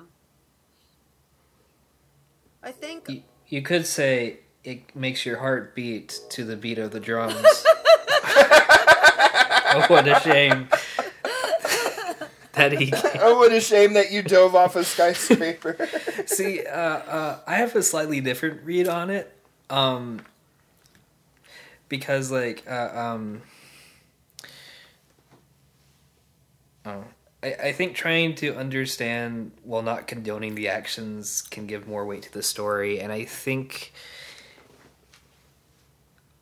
I 2.64 2.72
think 2.72 3.08
You, 3.08 3.22
you 3.48 3.62
could 3.62 3.86
say 3.86 4.40
it 4.64 4.96
makes 4.96 5.24
your 5.26 5.38
heart 5.38 5.76
beat 5.76 6.20
to 6.32 6.44
the 6.44 6.56
beat 6.58 6.80
of 6.80 6.90
the 6.90 7.00
drums. 7.00 7.36
oh, 9.78 9.86
what 9.88 10.08
a 10.08 10.20
shame 10.22 10.68
that 12.56 12.74
he. 12.74 12.92
oh 13.20 13.38
what 13.38 13.52
a 13.52 13.62
shame 13.62 13.94
that 13.94 14.12
you 14.12 14.22
dove 14.22 14.56
off 14.56 14.76
a 14.76 14.84
skyscraper 14.84 15.78
See, 16.26 16.66
uh, 16.66 16.78
uh, 16.78 17.40
I 17.48 17.56
have 17.56 17.76
a 17.76 17.84
slightly 17.84 18.22
different 18.22 18.64
read 18.64 18.88
on 18.88 19.10
it, 19.10 19.32
um, 19.70 20.22
because 21.88 22.32
like, 22.32 22.64
uh, 22.70 22.90
um, 22.94 23.42
oh, 26.86 27.04
I, 27.44 27.54
I 27.54 27.72
think 27.74 27.96
trying 27.96 28.36
to 28.36 28.56
understand 28.56 29.52
while 29.64 29.84
not 29.84 30.08
condoning 30.08 30.56
the 30.56 30.70
actions 30.70 31.42
can 31.44 31.68
give 31.68 31.88
more 31.88 32.06
weight 32.06 32.24
to 32.24 32.34
the 32.34 32.44
story, 32.44 33.00
and 33.00 33.12
I 33.12 33.26
think 33.26 33.94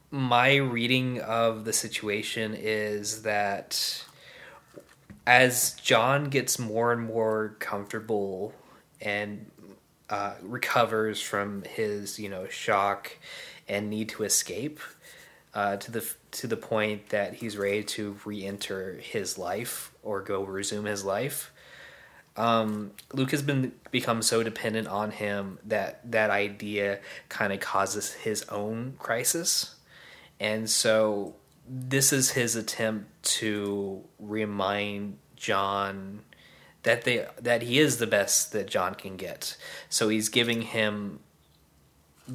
my 0.09 0.55
reading 0.55 1.19
of 1.21 1.65
the 1.65 1.73
situation 1.73 2.55
is 2.57 3.23
that 3.23 4.05
as 5.25 5.73
John 5.73 6.25
gets 6.25 6.59
more 6.59 6.91
and 6.91 7.01
more 7.01 7.55
comfortable 7.59 8.53
and 8.99 9.49
uh, 10.09 10.35
recovers 10.41 11.21
from 11.21 11.63
his 11.63 12.19
you 12.19 12.29
know 12.29 12.47
shock 12.47 13.17
and 13.67 13.89
need 13.89 14.09
to 14.09 14.23
escape 14.23 14.79
uh, 15.53 15.77
to 15.77 15.91
the 15.91 16.13
to 16.31 16.47
the 16.47 16.57
point 16.57 17.09
that 17.09 17.35
he's 17.35 17.57
ready 17.57 17.83
to 17.83 18.17
re-enter 18.25 18.99
his 19.01 19.37
life 19.37 19.91
or 20.03 20.21
go 20.21 20.43
resume 20.43 20.85
his 20.85 21.05
life. 21.05 21.51
Um, 22.35 22.91
Luke 23.13 23.31
has 23.31 23.43
been 23.43 23.73
become 23.91 24.21
so 24.23 24.41
dependent 24.41 24.87
on 24.87 25.11
him 25.11 25.59
that 25.65 26.11
that 26.11 26.31
idea 26.31 26.99
kind 27.29 27.53
of 27.53 27.59
causes 27.59 28.13
his 28.13 28.43
own 28.49 28.95
crisis, 28.97 29.75
and 30.39 30.69
so 30.69 31.35
this 31.67 32.11
is 32.11 32.31
his 32.31 32.55
attempt 32.55 33.23
to 33.23 34.03
remind 34.19 35.17
John 35.35 36.21
that 36.83 37.03
they 37.03 37.25
that 37.41 37.61
he 37.61 37.79
is 37.79 37.97
the 37.97 38.07
best 38.07 38.51
that 38.51 38.67
John 38.67 38.95
can 38.95 39.15
get. 39.15 39.57
So 39.89 40.09
he's 40.09 40.29
giving 40.29 40.61
him 40.61 41.19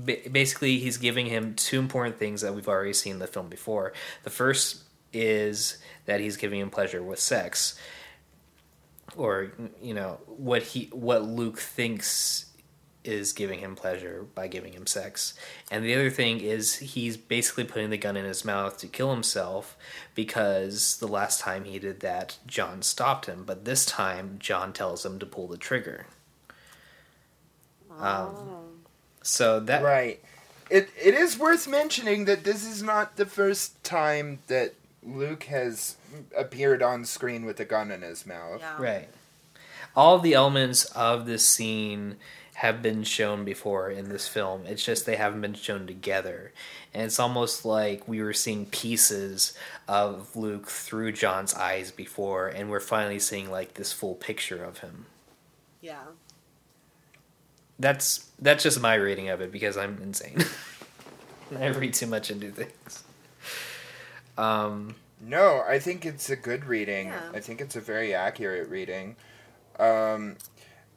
basically 0.05 0.79
he's 0.79 0.97
giving 0.97 1.26
him 1.26 1.55
two 1.55 1.79
important 1.79 2.18
things 2.18 2.41
that 2.41 2.55
we've 2.55 2.68
already 2.68 2.93
seen 2.93 3.14
in 3.14 3.18
the 3.18 3.26
film 3.26 3.49
before. 3.49 3.93
The 4.24 4.31
first 4.31 4.83
is 5.12 5.79
that 6.07 6.20
he's 6.20 6.37
giving 6.37 6.61
him 6.61 6.70
pleasure 6.70 7.03
with 7.03 7.18
sex, 7.18 7.79
or 9.16 9.53
you 9.83 9.95
know 9.95 10.20
what 10.26 10.62
he 10.62 10.89
what 10.93 11.22
Luke 11.24 11.59
thinks 11.59 12.47
is 13.05 13.32
giving 13.32 13.61
him 13.61 13.74
pleasure 13.74 14.26
by 14.34 14.49
giving 14.49 14.72
him 14.72 14.86
sex. 14.86 15.34
And 15.70 15.84
the 15.84 15.94
other 15.94 16.11
thing 16.11 16.40
is 16.40 16.76
he's 16.76 17.16
basically 17.16 17.64
putting 17.64 17.90
the 17.90 17.96
gun 17.96 18.16
in 18.16 18.24
his 18.24 18.44
mouth 18.44 18.78
to 18.78 18.86
kill 18.86 19.12
himself 19.12 19.76
because 20.14 20.99
the 20.99 21.09
last 21.09 21.40
time 21.40 21.64
he 21.64 21.78
did 21.78 22.01
that, 22.01 22.38
John 22.46 22.82
stopped 22.82 23.26
him. 23.26 23.44
But 23.44 23.64
this 23.64 23.86
time, 23.86 24.36
John 24.38 24.72
tells 24.72 25.07
him 25.07 25.18
to 25.20 25.26
pull 25.26 25.46
the 25.46 25.57
trigger. 25.57 26.07
Um, 27.99 28.34
so 29.22 29.61
that 29.61 29.82
Right. 29.82 30.22
It 30.70 30.90
it 31.03 31.14
is 31.14 31.38
worth 31.38 31.66
mentioning 31.66 32.26
that 32.26 32.44
this 32.44 32.64
is 32.64 32.82
not 32.82 33.16
the 33.16 33.24
first 33.24 33.82
time 33.82 34.40
that 34.49 34.74
Luke 35.03 35.44
has 35.44 35.96
appeared 36.36 36.82
on 36.82 37.05
screen 37.05 37.44
with 37.44 37.59
a 37.59 37.64
gun 37.64 37.90
in 37.90 38.03
his 38.03 38.26
mouth. 38.26 38.61
Yeah. 38.61 38.76
Right. 38.78 39.09
All 39.96 40.18
the 40.18 40.34
elements 40.34 40.84
of 40.86 41.26
this 41.26 41.44
scene 41.46 42.16
have 42.59 42.82
been 42.82 43.04
shown 43.04 43.44
before 43.44 43.88
in 43.88 44.09
this 44.09 44.26
film. 44.26 44.66
It's 44.66 44.84
just 44.84 45.06
they 45.06 45.14
haven't 45.14 45.42
been 45.42 45.54
shown 45.54 45.86
together. 45.86 46.52
And 46.92 47.04
it's 47.04 47.20
almost 47.20 47.64
like 47.64 48.09
we 48.09 48.20
were 48.20 48.32
seeing 48.32 48.66
pieces 48.66 49.56
of 49.86 50.34
Luke 50.34 50.66
through 50.66 51.12
John's 51.12 51.54
eyes 51.54 51.92
before, 51.92 52.48
and 52.48 52.68
we're 52.68 52.80
finally 52.80 53.20
seeing 53.20 53.48
like 53.48 53.74
this 53.74 53.92
full 53.92 54.16
picture 54.16 54.64
of 54.64 54.78
him. 54.78 55.06
Yeah. 55.80 56.02
That's 57.78 58.28
that's 58.40 58.64
just 58.64 58.80
my 58.80 58.96
rating 58.96 59.28
of 59.28 59.40
it 59.40 59.52
because 59.52 59.76
I'm 59.76 60.00
insane. 60.02 60.44
I 61.56 61.66
read 61.68 61.94
too 61.94 62.09
much 62.09 62.28
into 62.28 62.50
things. 62.50 63.04
Um, 64.36 64.96
No, 65.20 65.62
I 65.64 65.78
think 65.78 66.04
it's 66.04 66.28
a 66.28 66.34
good 66.34 66.64
reading. 66.64 67.06
Yeah. 67.06 67.30
I 67.32 67.38
think 67.38 67.61
it's 67.61 67.76
a 67.76 67.80
very 67.80 68.14
accurate 68.14 68.68
reading. 68.68 69.14
Um, 69.78 70.38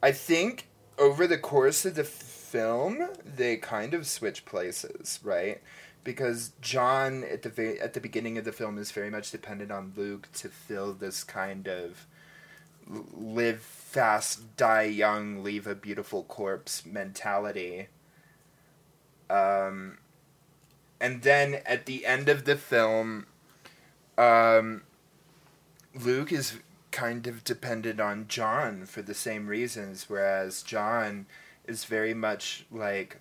I 0.02 0.10
think 0.10 0.66
over 1.02 1.26
the 1.26 1.36
course 1.36 1.84
of 1.84 1.96
the 1.96 2.04
film, 2.04 3.08
they 3.24 3.56
kind 3.56 3.92
of 3.92 4.06
switch 4.06 4.44
places, 4.44 5.18
right? 5.24 5.60
Because 6.04 6.52
John 6.60 7.24
at 7.24 7.42
the 7.42 7.80
at 7.80 7.94
the 7.94 8.00
beginning 8.00 8.38
of 8.38 8.44
the 8.44 8.52
film 8.52 8.78
is 8.78 8.92
very 8.92 9.10
much 9.10 9.32
dependent 9.32 9.72
on 9.72 9.92
Luke 9.96 10.28
to 10.34 10.48
fill 10.48 10.92
this 10.92 11.24
kind 11.24 11.66
of 11.66 12.06
live 12.86 13.60
fast, 13.62 14.56
die 14.56 14.84
young, 14.84 15.42
leave 15.42 15.66
a 15.66 15.74
beautiful 15.74 16.22
corpse 16.22 16.86
mentality. 16.86 17.88
Um, 19.28 19.98
and 21.00 21.22
then 21.22 21.62
at 21.66 21.86
the 21.86 22.06
end 22.06 22.28
of 22.28 22.44
the 22.44 22.54
film, 22.54 23.26
um, 24.16 24.82
Luke 25.94 26.30
is 26.30 26.58
kind 26.92 27.26
of 27.26 27.42
dependent 27.42 28.00
on 28.00 28.26
John 28.28 28.86
for 28.86 29.02
the 29.02 29.14
same 29.14 29.46
reasons, 29.48 30.08
whereas 30.08 30.62
John 30.62 31.26
is 31.66 31.84
very 31.84 32.14
much 32.14 32.66
like 32.70 33.18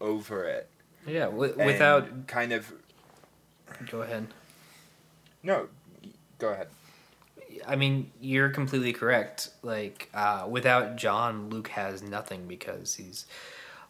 over 0.00 0.44
it. 0.44 0.68
yeah, 1.06 1.26
w- 1.26 1.54
without 1.56 2.26
kind 2.26 2.52
of 2.52 2.72
go 3.90 4.02
ahead. 4.02 4.26
no, 5.42 5.68
go 6.38 6.48
ahead. 6.48 6.68
I 7.66 7.76
mean, 7.76 8.10
you're 8.20 8.50
completely 8.50 8.92
correct. 8.92 9.50
Like, 9.62 10.08
uh, 10.14 10.46
without 10.48 10.96
John, 10.96 11.50
Luke 11.50 11.68
has 11.68 12.02
nothing 12.02 12.46
because 12.46 12.94
he's 12.94 13.26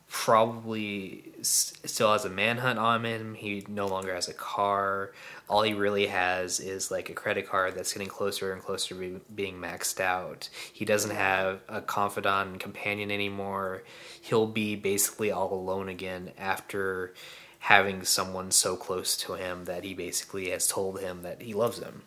probably 0.08 1.24
s- 1.40 1.74
still 1.84 2.12
has 2.12 2.24
a 2.24 2.30
manhunt 2.30 2.78
on 2.78 3.04
him. 3.04 3.34
He 3.34 3.64
no 3.68 3.86
longer 3.86 4.14
has 4.14 4.28
a 4.28 4.34
car. 4.34 5.12
All 5.48 5.62
he 5.62 5.72
really 5.72 6.06
has 6.06 6.60
is 6.60 6.90
like 6.90 7.08
a 7.08 7.14
credit 7.14 7.48
card 7.48 7.74
that's 7.74 7.92
getting 7.92 8.08
closer 8.08 8.52
and 8.52 8.62
closer 8.62 8.94
to 8.94 9.00
be, 9.00 9.20
being 9.34 9.56
maxed 9.56 9.98
out. 10.00 10.48
He 10.72 10.84
doesn't 10.84 11.14
have 11.14 11.60
a 11.68 11.80
confidant 11.80 12.50
and 12.50 12.60
companion 12.60 13.10
anymore. 13.10 13.82
He'll 14.20 14.46
be 14.46 14.76
basically 14.76 15.30
all 15.30 15.52
alone 15.52 15.88
again 15.88 16.32
after 16.36 17.14
having 17.60 18.04
someone 18.04 18.50
so 18.50 18.76
close 18.76 19.16
to 19.16 19.34
him 19.34 19.64
that 19.64 19.84
he 19.84 19.94
basically 19.94 20.50
has 20.50 20.68
told 20.68 21.00
him 21.00 21.22
that 21.22 21.42
he 21.42 21.54
loves 21.54 21.78
him. 21.78 22.02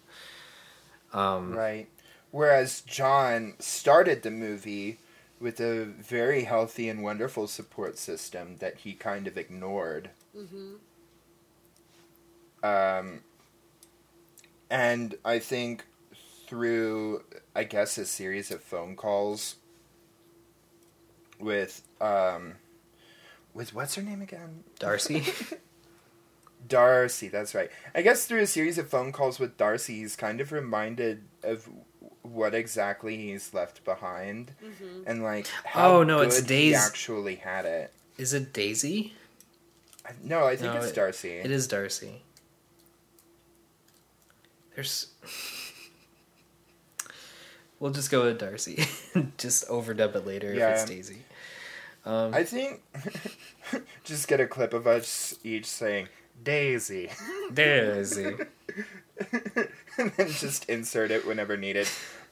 Um, 1.14 1.54
Right. 1.54 1.88
Whereas 2.32 2.82
John 2.82 3.56
started 3.60 4.24
the 4.24 4.32
movie 4.32 5.00
with 5.40 5.60
a 5.60 5.84
very 5.84 6.44
healthy 6.44 6.88
and 6.88 7.04
wonderful 7.04 7.48
support 7.48 7.98
system 7.98 8.58
that 8.60 8.78
he 8.78 8.94
kind 8.94 9.28
of 9.28 9.38
ignored. 9.38 10.12
Mm-hmm. 10.38 10.76
Um, 12.64 13.22
and 14.72 15.14
I 15.24 15.38
think 15.38 15.86
through, 16.48 17.24
I 17.56 17.64
guess, 17.66 17.98
a 18.00 18.06
series 18.06 18.50
of 18.50 18.62
phone 18.64 18.96
calls 18.96 19.58
with, 21.40 21.82
um, 22.00 22.56
with 23.54 23.74
what's 23.74 23.96
her 23.96 24.02
name 24.02 24.22
again? 24.22 24.64
Darcy. 24.80 25.24
Darcy, 26.68 27.28
that's 27.28 27.56
right. 27.56 27.72
I 27.96 28.02
guess 28.02 28.26
through 28.26 28.42
a 28.42 28.48
series 28.48 28.78
of 28.78 28.88
phone 28.90 29.12
calls 29.12 29.40
with 29.40 29.58
Darcy, 29.58 29.96
he's 30.00 30.16
kind 30.16 30.40
of 30.40 30.52
reminded 30.52 31.24
of 31.44 31.68
what 32.22 32.54
exactly 32.54 33.18
he's 33.18 33.54
left 33.54 33.84
behind, 33.84 34.52
Mm-hmm. 34.64 35.04
and 35.08 35.24
like 35.24 35.48
how 35.66 35.98
Oh, 35.98 36.04
no, 36.04 36.22
it's 36.22 36.40
good 36.42 36.50
he 36.50 36.56
Daisy. 36.72 36.76
actually 36.76 37.36
had 37.36 37.66
it. 37.66 37.92
Is 38.18 38.34
it 38.34 38.54
Daisy? 38.54 39.14
I- 40.06 40.12
No, 40.24 40.46
I 40.46 40.56
think 40.56 40.74
No, 40.74 40.80
it's 40.82 40.92
it- 40.92 40.96
Darcy. 40.96 41.30
It 41.32 41.50
is 41.50 41.68
Darcy. 41.68 42.22
There's. 44.76 45.08
We'll 47.80 47.92
just 47.92 48.12
go 48.12 48.26
with 48.26 48.40
Darcy. 48.40 48.86
just 49.38 49.68
overdub 49.68 50.16
it 50.16 50.26
later 50.26 50.54
Yeah. 50.54 50.70
if 50.70 50.82
it's 50.82 50.86
Daisy. 50.90 51.18
Um, 52.06 52.34
I 52.34 52.44
think 52.44 52.82
just 54.04 54.28
get 54.28 54.40
a 54.40 54.48
clip 54.48 54.74
of 54.74 54.88
us 54.88 55.36
each 55.44 55.66
saying 55.66 56.08
Daisy, 56.44 57.10
Daisy. 57.54 58.36
and 59.98 60.12
then 60.18 60.28
just 60.30 60.68
insert 60.70 61.12
it 61.12 61.28
whenever 61.28 61.58
needed. 61.58 61.88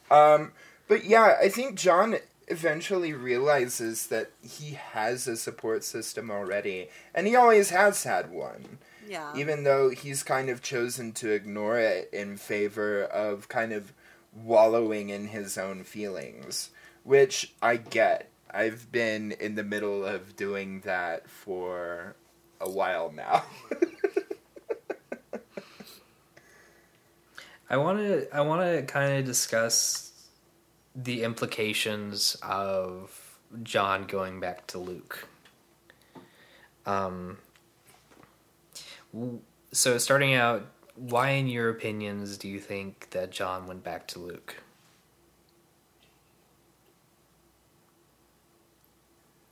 Um, 0.09 0.53
but 0.87 1.05
yeah, 1.05 1.35
I 1.39 1.49
think 1.49 1.75
John 1.75 2.15
eventually 2.47 3.13
realizes 3.13 4.07
that 4.07 4.31
he 4.41 4.73
has 4.73 5.27
a 5.27 5.37
support 5.37 5.83
system 5.83 6.31
already, 6.31 6.87
and 7.13 7.27
he 7.27 7.35
always 7.35 7.69
has 7.69 8.03
had 8.05 8.31
one. 8.31 8.79
Yeah. 9.09 9.33
even 9.35 9.63
though 9.63 9.89
he's 9.89 10.21
kind 10.21 10.49
of 10.49 10.61
chosen 10.61 11.13
to 11.13 11.31
ignore 11.31 11.79
it 11.79 12.09
in 12.13 12.37
favor 12.37 13.03
of 13.03 13.49
kind 13.49 13.73
of 13.73 13.91
wallowing 14.31 15.09
in 15.09 15.29
his 15.29 15.57
own 15.57 15.83
feelings, 15.83 16.69
which 17.03 17.51
I 17.61 17.77
get. 17.77 18.29
I've 18.51 18.91
been 18.91 19.31
in 19.31 19.55
the 19.55 19.63
middle 19.63 20.05
of 20.05 20.35
doing 20.35 20.81
that 20.81 21.29
for 21.29 22.15
a 22.61 22.69
while 22.69 23.11
now. 23.11 23.43
I 27.69 27.77
want 27.77 27.99
to. 27.99 28.27
I 28.35 28.41
want 28.41 28.61
to 28.61 28.81
kind 28.91 29.19
of 29.19 29.25
discuss 29.25 30.11
the 30.95 31.23
implications 31.23 32.35
of 32.41 33.37
John 33.61 34.05
going 34.05 34.39
back 34.39 34.65
to 34.67 34.79
Luke. 34.79 35.27
Um. 36.85 37.37
So 39.71 39.97
starting 39.97 40.33
out, 40.33 40.67
why, 40.95 41.29
in 41.31 41.47
your 41.47 41.69
opinions, 41.69 42.37
do 42.37 42.47
you 42.47 42.59
think 42.59 43.09
that 43.11 43.31
John 43.31 43.67
went 43.67 43.83
back 43.83 44.07
to 44.09 44.19
Luke? 44.19 44.57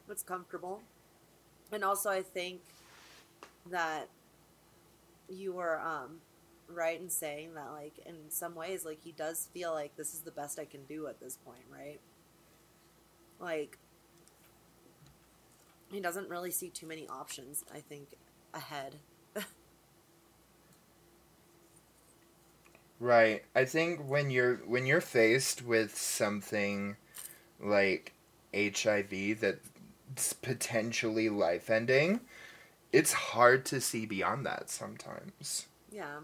What's 0.06 0.24
comfortable. 0.24 0.82
And 1.72 1.84
also, 1.84 2.10
I 2.10 2.22
think 2.22 2.62
that 3.70 4.08
you 5.30 5.54
were 5.54 5.80
um, 5.82 6.22
right 6.70 7.00
in 7.00 7.10
saying 7.10 7.56
that, 7.56 7.72
like, 7.72 7.94
in 8.06 8.16
some 8.30 8.56
ways, 8.56 8.86
like, 8.86 9.00
he 9.04 9.12
does 9.12 9.50
feel 9.54 9.74
like 9.74 9.96
this 9.98 10.14
is 10.14 10.22
the 10.22 10.32
best 10.32 10.60
I 10.60 10.66
can 10.66 10.84
do 10.86 11.08
at 11.08 11.20
this 11.20 11.38
point, 11.46 11.64
right? 11.72 12.00
Like, 13.40 13.78
he 15.92 16.00
doesn't 16.00 16.30
really 16.30 16.52
see 16.52 16.70
too 16.70 16.88
many 16.88 17.08
options, 17.08 17.64
I 17.74 17.80
think, 17.80 18.10
ahead. 18.54 18.96
Right. 23.00 23.44
I 23.56 23.66
think 23.66 24.08
when 24.08 24.30
you're 24.30 24.56
when 24.66 24.86
you're 24.86 25.02
faced 25.02 25.66
with 25.66 25.98
something 25.98 26.96
like 27.60 28.14
HIV 28.54 29.40
that's 29.40 30.34
potentially 30.34 31.30
life 31.30 31.70
ending, 31.70 32.22
it's 32.92 33.14
hard 33.14 33.66
to 33.68 33.82
see 33.82 34.06
beyond 34.06 34.46
that 34.46 34.70
sometimes. 34.70 35.68
Yeah. 35.92 36.20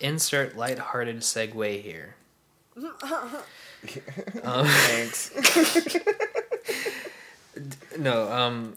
Insert 0.00 0.56
lighthearted 0.56 1.18
segue 1.18 1.82
here. 1.82 2.16
Um, 4.42 4.66
Thanks. 4.66 5.30
no, 7.98 8.32
um 8.32 8.76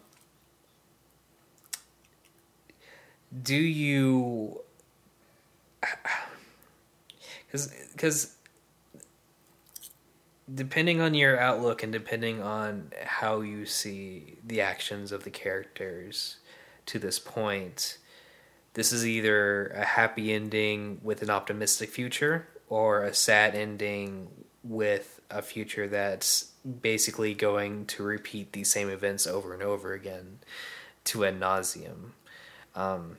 do 3.43 3.55
you 3.55 4.61
because 7.51 8.35
depending 10.53 10.99
on 10.99 11.13
your 11.13 11.39
outlook 11.39 11.83
and 11.83 11.91
depending 11.91 12.41
on 12.41 12.91
how 13.03 13.41
you 13.41 13.65
see 13.65 14.37
the 14.45 14.61
actions 14.61 15.11
of 15.11 15.23
the 15.23 15.29
characters 15.29 16.37
to 16.85 16.97
this 16.97 17.19
point 17.19 17.97
this 18.73 18.91
is 18.91 19.05
either 19.05 19.67
a 19.67 19.83
happy 19.83 20.33
ending 20.33 20.99
with 21.03 21.21
an 21.21 21.29
optimistic 21.29 21.89
future 21.89 22.47
or 22.67 23.03
a 23.03 23.13
sad 23.13 23.55
ending 23.55 24.27
with 24.63 25.19
a 25.29 25.41
future 25.41 25.87
that's 25.87 26.51
basically 26.81 27.33
going 27.33 27.85
to 27.85 28.03
repeat 28.03 28.53
these 28.53 28.71
same 28.71 28.89
events 28.89 29.25
over 29.25 29.53
and 29.53 29.63
over 29.63 29.93
again 29.93 30.39
to 31.05 31.25
ad 31.25 31.39
nauseum. 31.39 32.11
Um, 32.75 33.17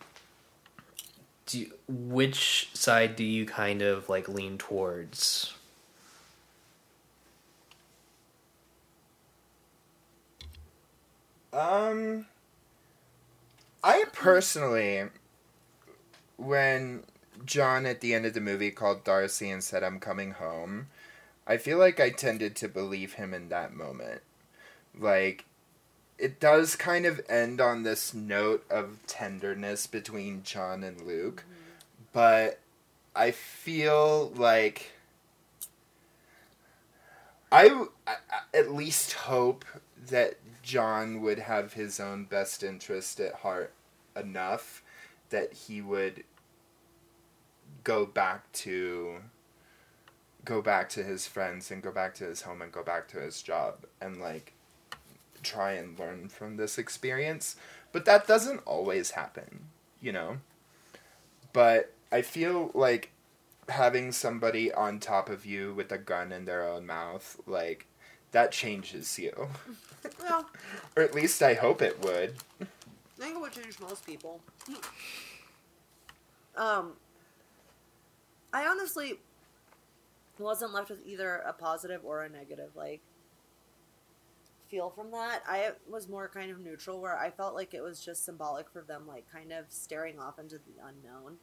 do 1.47 1.59
you, 1.59 1.73
which 1.89 2.71
side 2.75 3.17
do 3.17 3.25
you 3.25 3.45
kind 3.47 3.83
of 3.83 4.09
like 4.09 4.29
lean 4.29 4.59
towards? 4.59 5.55
Um, 11.53 12.27
I 13.83 14.05
personally, 14.13 15.09
when 16.37 17.03
John 17.45 17.87
at 17.87 18.01
the 18.01 18.15
end 18.15 18.27
of 18.27 18.35
the 18.35 18.41
movie 18.41 18.71
called 18.71 19.05
Darcy 19.05 19.51
and 19.51 19.63
said, 19.63 19.83
I'm 19.83 19.99
coming 19.99 20.33
home, 20.33 20.89
I 21.47 21.57
feel 21.57 21.79
like 21.79 21.99
I 21.99 22.11
tended 22.11 22.55
to 22.57 22.69
believe 22.69 23.15
him 23.15 23.35
in 23.35 23.49
that 23.49 23.75
moment. 23.75 24.23
Like, 24.97 25.47
it 26.21 26.39
does 26.39 26.77
kind 26.77 27.07
of 27.07 27.21
end 27.29 27.61
on 27.61 27.83
this 27.83 28.15
note 28.15 28.65
of 28.71 28.99
tenderness 29.07 29.87
between 29.87 30.43
John 30.43 30.85
and 30.85 31.01
Luke, 31.01 31.45
mm-hmm. 31.45 32.05
but 32.13 32.61
I 33.15 33.31
feel 33.31 34.33
like. 34.37 34.93
I, 37.53 37.87
I 38.07 38.15
at 38.55 38.73
least 38.73 39.13
hope 39.13 39.65
that 40.09 40.37
John 40.63 41.21
would 41.21 41.41
have 41.41 41.73
his 41.73 41.99
own 41.99 42.25
best 42.25 42.63
interest 42.63 43.19
at 43.19 43.35
heart 43.35 43.73
enough 44.15 44.85
that 45.31 45.53
he 45.53 45.81
would 45.81 46.25
go 47.85 48.05
back 48.07 48.51
to 48.53 49.17
go 50.45 50.63
back 50.63 50.89
to 50.91 51.03
his 51.03 51.27
friends 51.27 51.71
and 51.71 51.83
go 51.83 51.91
back 51.91 52.15
to 52.15 52.25
his 52.25 52.43
home 52.43 52.63
and 52.63 52.73
go 52.73 52.83
back 52.83 53.09
to 53.09 53.21
his 53.21 53.43
job 53.43 53.85
and 54.01 54.21
like 54.21 54.53
try 55.43 55.73
and 55.73 55.99
learn 55.99 56.29
from 56.29 56.57
this 56.57 56.79
experience 56.79 57.57
but 57.93 58.05
that 58.05 58.27
doesn't 58.27 58.61
always 58.67 59.13
happen 59.13 59.67
you 60.01 60.13
know? 60.13 60.39
But 61.53 61.93
i 62.13 62.23
feel 62.23 62.71
like 62.75 63.11
having 63.69 64.11
somebody 64.11 64.73
on 64.73 64.99
top 64.99 65.29
of 65.29 65.47
you 65.47 65.73
with 65.75 65.93
a 65.93 65.99
gun 65.99 66.33
in 66.33 66.45
their 66.45 66.67
own 66.67 66.87
mouth 66.87 67.39
like 67.47 67.87
that 68.33 68.53
changes 68.53 69.19
you. 69.19 69.49
Well. 70.19 70.49
Or 70.97 71.03
at 71.03 71.15
least 71.15 71.43
i 71.43 71.53
hope 71.55 71.83
it 71.83 72.01
would. 72.03 72.35
I 72.61 72.67
think 73.19 73.37
it 73.37 73.41
would 73.41 73.53
change 73.53 73.79
most 73.81 74.07
people. 74.07 74.41
Um 76.57 76.95
I 78.53 78.67
honestly 78.67 79.19
wasn't 80.39 80.73
left 80.73 80.89
with 80.91 81.07
either 81.07 81.37
a 81.47 81.53
positive 81.53 82.01
or 82.03 82.23
a 82.23 82.29
negative 82.29 82.71
like 82.75 83.03
feel 84.71 84.91
from 84.91 85.11
that. 85.11 85.43
I 85.47 85.73
was 85.89 86.09
more 86.09 86.29
kind 86.29 86.51
of 86.51 86.61
neutral 86.61 87.01
where 87.01 87.19
I 87.19 87.31
felt 87.31 87.55
like 87.55 87.75
it 87.75 87.83
was 87.83 88.01
just 88.01 88.25
symbolic 88.25 88.71
for 88.71 88.83
them 88.83 89.07
like 89.07 89.25
kind 89.31 89.53
of 89.53 89.65
staring 89.69 90.19
off 90.19 90.39
into 90.39 90.57
the 90.57 90.75
unknown. 90.83 91.39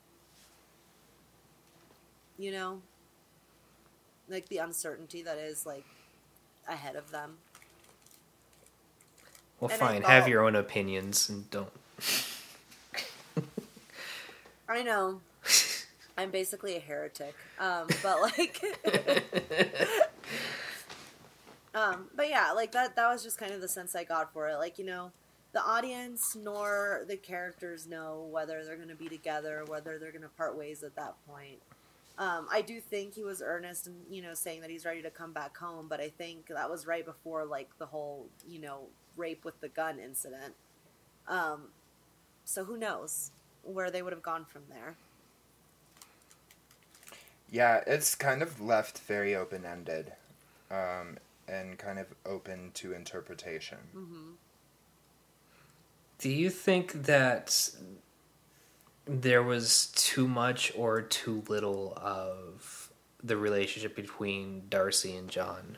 You 2.37 2.51
know? 2.51 2.81
Like 4.29 4.47
the 4.49 4.57
uncertainty 4.57 5.21
that 5.23 5.37
is 5.37 5.65
like 5.65 5.85
ahead 6.67 6.95
of 6.95 7.11
them. 7.11 7.37
Well, 9.59 9.71
and 9.71 9.79
fine. 9.79 10.01
Thought, 10.01 10.11
have 10.11 10.27
your 10.27 10.45
own 10.45 10.55
opinions 10.55 11.29
and 11.29 11.49
don't. 11.49 11.69
I 14.69 14.83
know. 14.83 15.21
I'm 16.17 16.31
basically 16.31 16.75
a 16.75 16.79
heretic. 16.79 17.35
Um, 17.59 17.87
but 18.01 18.21
like, 18.21 18.61
um, 21.77 22.07
but 22.15 22.27
yeah, 22.27 22.51
like 22.53 22.71
that. 22.71 22.95
That 22.95 23.07
was 23.11 23.23
just 23.23 23.37
kind 23.37 23.51
of 23.53 23.61
the 23.61 23.67
sense 23.67 23.95
I 23.95 24.03
got 24.03 24.33
for 24.33 24.49
it. 24.49 24.55
Like 24.57 24.79
you 24.79 24.85
know, 24.85 25.11
the 25.53 25.61
audience 25.61 26.35
nor 26.35 27.03
the 27.07 27.17
characters 27.17 27.85
know 27.85 28.27
whether 28.31 28.63
they're 28.65 28.77
going 28.77 28.89
to 28.89 28.95
be 28.95 29.07
together, 29.07 29.63
whether 29.67 29.99
they're 29.99 30.11
going 30.11 30.23
to 30.23 30.29
part 30.29 30.57
ways 30.57 30.81
at 30.81 30.95
that 30.95 31.15
point. 31.27 31.59
Um, 32.17 32.47
I 32.51 32.61
do 32.61 32.79
think 32.79 33.13
he 33.13 33.23
was 33.23 33.43
earnest 33.45 33.85
and 33.85 33.95
you 34.09 34.23
know 34.23 34.33
saying 34.33 34.61
that 34.61 34.71
he's 34.71 34.85
ready 34.85 35.03
to 35.03 35.11
come 35.11 35.33
back 35.33 35.55
home, 35.55 35.85
but 35.87 36.01
I 36.01 36.09
think 36.09 36.47
that 36.47 36.69
was 36.69 36.87
right 36.87 37.05
before 37.05 37.45
like 37.45 37.69
the 37.77 37.85
whole 37.85 38.25
you 38.47 38.59
know 38.59 38.87
rape 39.15 39.45
with 39.45 39.59
the 39.61 39.69
gun 39.69 39.99
incident. 39.99 40.55
Um, 41.27 41.69
so 42.43 42.63
who 42.63 42.77
knows 42.77 43.31
where 43.63 43.91
they 43.91 44.01
would 44.01 44.13
have 44.13 44.23
gone 44.23 44.45
from 44.45 44.63
there. 44.69 44.95
Yeah, 47.51 47.83
it's 47.85 48.15
kind 48.15 48.41
of 48.41 48.59
left 48.59 48.99
very 48.99 49.35
open 49.35 49.63
ended 49.63 50.13
um, 50.71 51.17
and 51.47 51.77
kind 51.77 51.99
of 51.99 52.07
open 52.25 52.71
to 52.75 52.93
interpretation. 52.93 53.77
Mm-hmm. 53.95 54.31
Do 56.19 56.29
you 56.29 56.49
think 56.49 57.03
that 57.03 57.69
there 59.05 59.43
was 59.43 59.87
too 59.95 60.27
much 60.27 60.73
or 60.75 61.01
too 61.01 61.43
little 61.47 61.93
of 61.95 62.91
the 63.23 63.37
relationship 63.37 63.95
between 63.95 64.63
Darcy 64.69 65.15
and 65.15 65.29
John? 65.29 65.77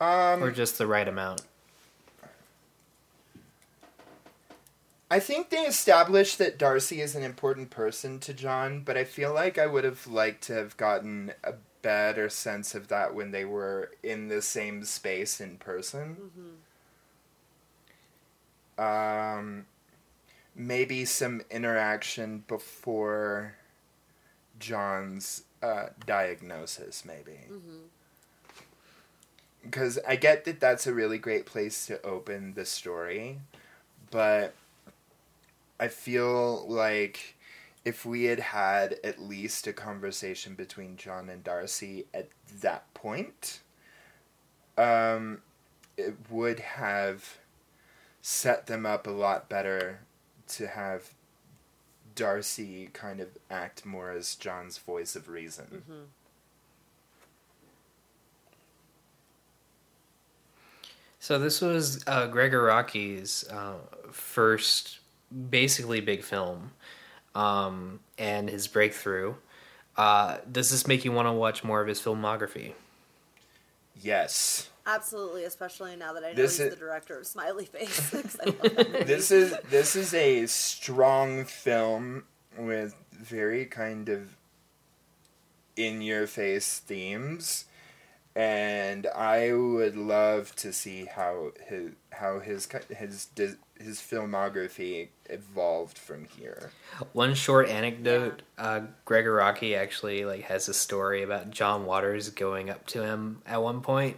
Um, 0.00 0.42
or 0.42 0.52
just 0.52 0.78
the 0.78 0.86
right 0.86 1.08
amount? 1.08 1.42
I 5.10 5.20
think 5.20 5.48
they 5.48 5.62
established 5.62 6.36
that 6.38 6.58
Darcy 6.58 7.00
is 7.00 7.14
an 7.14 7.22
important 7.22 7.70
person 7.70 8.18
to 8.20 8.34
John, 8.34 8.82
but 8.84 8.96
I 8.96 9.04
feel 9.04 9.32
like 9.32 9.56
I 9.56 9.66
would 9.66 9.84
have 9.84 10.06
liked 10.06 10.42
to 10.44 10.52
have 10.52 10.76
gotten 10.76 11.32
a 11.42 11.54
better 11.80 12.28
sense 12.28 12.74
of 12.74 12.88
that 12.88 13.14
when 13.14 13.30
they 13.30 13.46
were 13.46 13.92
in 14.02 14.28
the 14.28 14.42
same 14.42 14.84
space 14.84 15.40
in 15.40 15.56
person. 15.56 16.16
Mm-hmm. 18.78 18.84
Um, 18.84 19.66
maybe 20.54 21.04
some 21.06 21.40
interaction 21.50 22.44
before 22.46 23.54
John's 24.58 25.44
uh, 25.62 25.86
diagnosis, 26.06 27.04
maybe. 27.04 27.38
Because 29.62 29.96
mm-hmm. 29.96 30.10
I 30.10 30.16
get 30.16 30.44
that 30.44 30.60
that's 30.60 30.86
a 30.86 30.92
really 30.92 31.18
great 31.18 31.46
place 31.46 31.86
to 31.86 32.04
open 32.04 32.52
the 32.54 32.66
story, 32.66 33.38
but 34.10 34.54
I 35.80 35.88
feel 35.88 36.66
like 36.68 37.36
if 37.84 38.04
we 38.04 38.24
had 38.24 38.40
had 38.40 38.96
at 39.04 39.20
least 39.20 39.66
a 39.66 39.72
conversation 39.72 40.54
between 40.54 40.96
John 40.96 41.28
and 41.28 41.42
Darcy 41.42 42.06
at 42.12 42.28
that 42.60 42.92
point, 42.94 43.60
um, 44.76 45.42
it 45.96 46.14
would 46.30 46.60
have 46.60 47.38
set 48.20 48.66
them 48.66 48.84
up 48.84 49.06
a 49.06 49.10
lot 49.10 49.48
better 49.48 50.00
to 50.48 50.66
have 50.66 51.14
Darcy 52.14 52.90
kind 52.92 53.20
of 53.20 53.28
act 53.50 53.86
more 53.86 54.10
as 54.10 54.34
John's 54.34 54.78
voice 54.78 55.14
of 55.14 55.28
reason. 55.28 55.82
Mm-hmm. 55.88 56.02
So 61.20 61.38
this 61.38 61.60
was 61.60 62.02
uh, 62.06 62.26
Gregg 62.26 62.52
Araki's 62.52 63.44
uh, 63.50 63.74
first 64.10 64.98
basically 65.50 66.00
big 66.00 66.22
film 66.22 66.72
um, 67.34 68.00
and 68.16 68.48
his 68.48 68.66
breakthrough. 68.66 69.34
Uh, 69.96 70.38
does 70.50 70.70
this 70.70 70.86
make 70.86 71.04
you 71.04 71.12
want 71.12 71.26
to 71.26 71.32
watch 71.32 71.64
more 71.64 71.80
of 71.80 71.88
his 71.88 72.00
filmography? 72.00 72.72
Yes. 74.00 74.70
Absolutely, 74.86 75.44
especially 75.44 75.96
now 75.96 76.14
that 76.14 76.24
I 76.24 76.28
know 76.28 76.34
this 76.34 76.58
he's 76.58 76.66
is, 76.66 76.74
the 76.74 76.80
director 76.80 77.18
of 77.18 77.26
Smiley 77.26 77.66
Face. 77.66 78.10
this 78.10 79.30
is 79.30 79.54
this 79.68 79.94
is 79.94 80.14
a 80.14 80.46
strong 80.46 81.44
film 81.44 82.24
with 82.56 82.94
very 83.12 83.66
kind 83.66 84.08
of 84.08 84.34
in 85.76 86.00
your 86.00 86.26
face 86.26 86.78
themes 86.78 87.66
and 88.38 89.08
I 89.16 89.52
would 89.52 89.96
love 89.96 90.54
to 90.56 90.72
see 90.72 91.06
how 91.06 91.50
his 91.66 91.90
how 92.10 92.38
his 92.38 92.68
his 92.88 93.26
his 93.34 93.98
filmography 93.98 95.08
evolved 95.28 95.98
from 95.98 96.24
here. 96.24 96.70
One 97.14 97.34
short 97.34 97.68
anecdote: 97.68 98.42
uh, 98.56 98.82
Gregg 99.04 99.24
Araki 99.24 99.76
actually 99.76 100.24
like 100.24 100.42
has 100.42 100.68
a 100.68 100.74
story 100.74 101.24
about 101.24 101.50
John 101.50 101.84
Waters 101.84 102.30
going 102.30 102.70
up 102.70 102.86
to 102.88 103.02
him 103.02 103.42
at 103.44 103.60
one 103.60 103.80
point, 103.80 104.16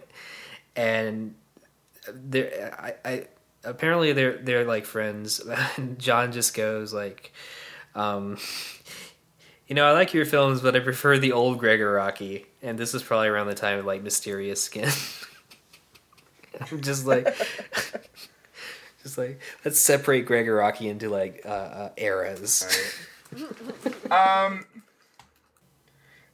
and 0.76 1.34
there, 2.06 2.74
I, 2.78 3.08
I 3.10 3.26
apparently 3.64 4.12
they're 4.12 4.36
they're 4.36 4.66
like 4.66 4.84
friends. 4.84 5.40
John 5.96 6.32
just 6.32 6.52
goes 6.52 6.92
like, 6.92 7.32
um, 7.94 8.36
You 9.70 9.76
know, 9.76 9.86
I 9.86 9.92
like 9.92 10.12
your 10.12 10.26
films, 10.26 10.60
but 10.62 10.74
I 10.74 10.80
prefer 10.80 11.16
the 11.16 11.30
old 11.30 11.60
Gregg 11.60 11.78
Araki, 11.78 12.44
and 12.60 12.76
this 12.76 12.92
is 12.92 13.04
probably 13.04 13.28
around 13.28 13.46
the 13.46 13.54
time 13.54 13.78
of 13.78 13.84
like 13.84 14.02
Mysterious 14.02 14.60
Skin. 14.60 14.88
I'm 16.72 16.80
just 16.80 17.06
like, 17.06 17.24
just 19.04 19.16
like 19.16 19.40
let's 19.64 19.78
separate 19.78 20.26
Gregg 20.26 20.46
Araki 20.46 20.90
into 20.90 21.08
like 21.08 21.42
uh, 21.44 21.48
uh, 21.48 21.88
eras. 21.96 22.66
um, 24.10 24.66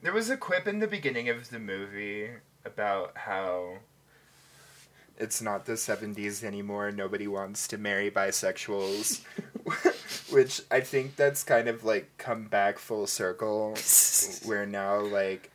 there 0.01 0.15
was 0.15 0.31
a 0.31 0.39
quip 0.39 0.67
in 0.67 0.79
the 0.79 0.89
beginning 0.89 1.29
of 1.29 1.51
the 1.51 1.59
movie 1.59 2.31
about 2.65 3.19
how 3.19 3.81
it's 5.19 5.43
not 5.43 5.67
the 5.67 5.73
70s 5.73 6.43
anymore. 6.43 6.91
Nobody 6.91 7.29
wants 7.29 7.69
to 7.69 7.77
marry 7.77 8.11
bisexuals. 8.11 9.21
Which 10.37 10.61
I 10.71 10.81
think 10.81 11.17
that's 11.17 11.43
kind 11.43 11.67
of 11.67 11.83
like 11.83 12.11
come 12.19 12.45
back 12.45 12.79
full 12.79 13.07
circle. 13.07 13.75
where 14.45 14.67
now, 14.67 15.01
like, 15.01 15.51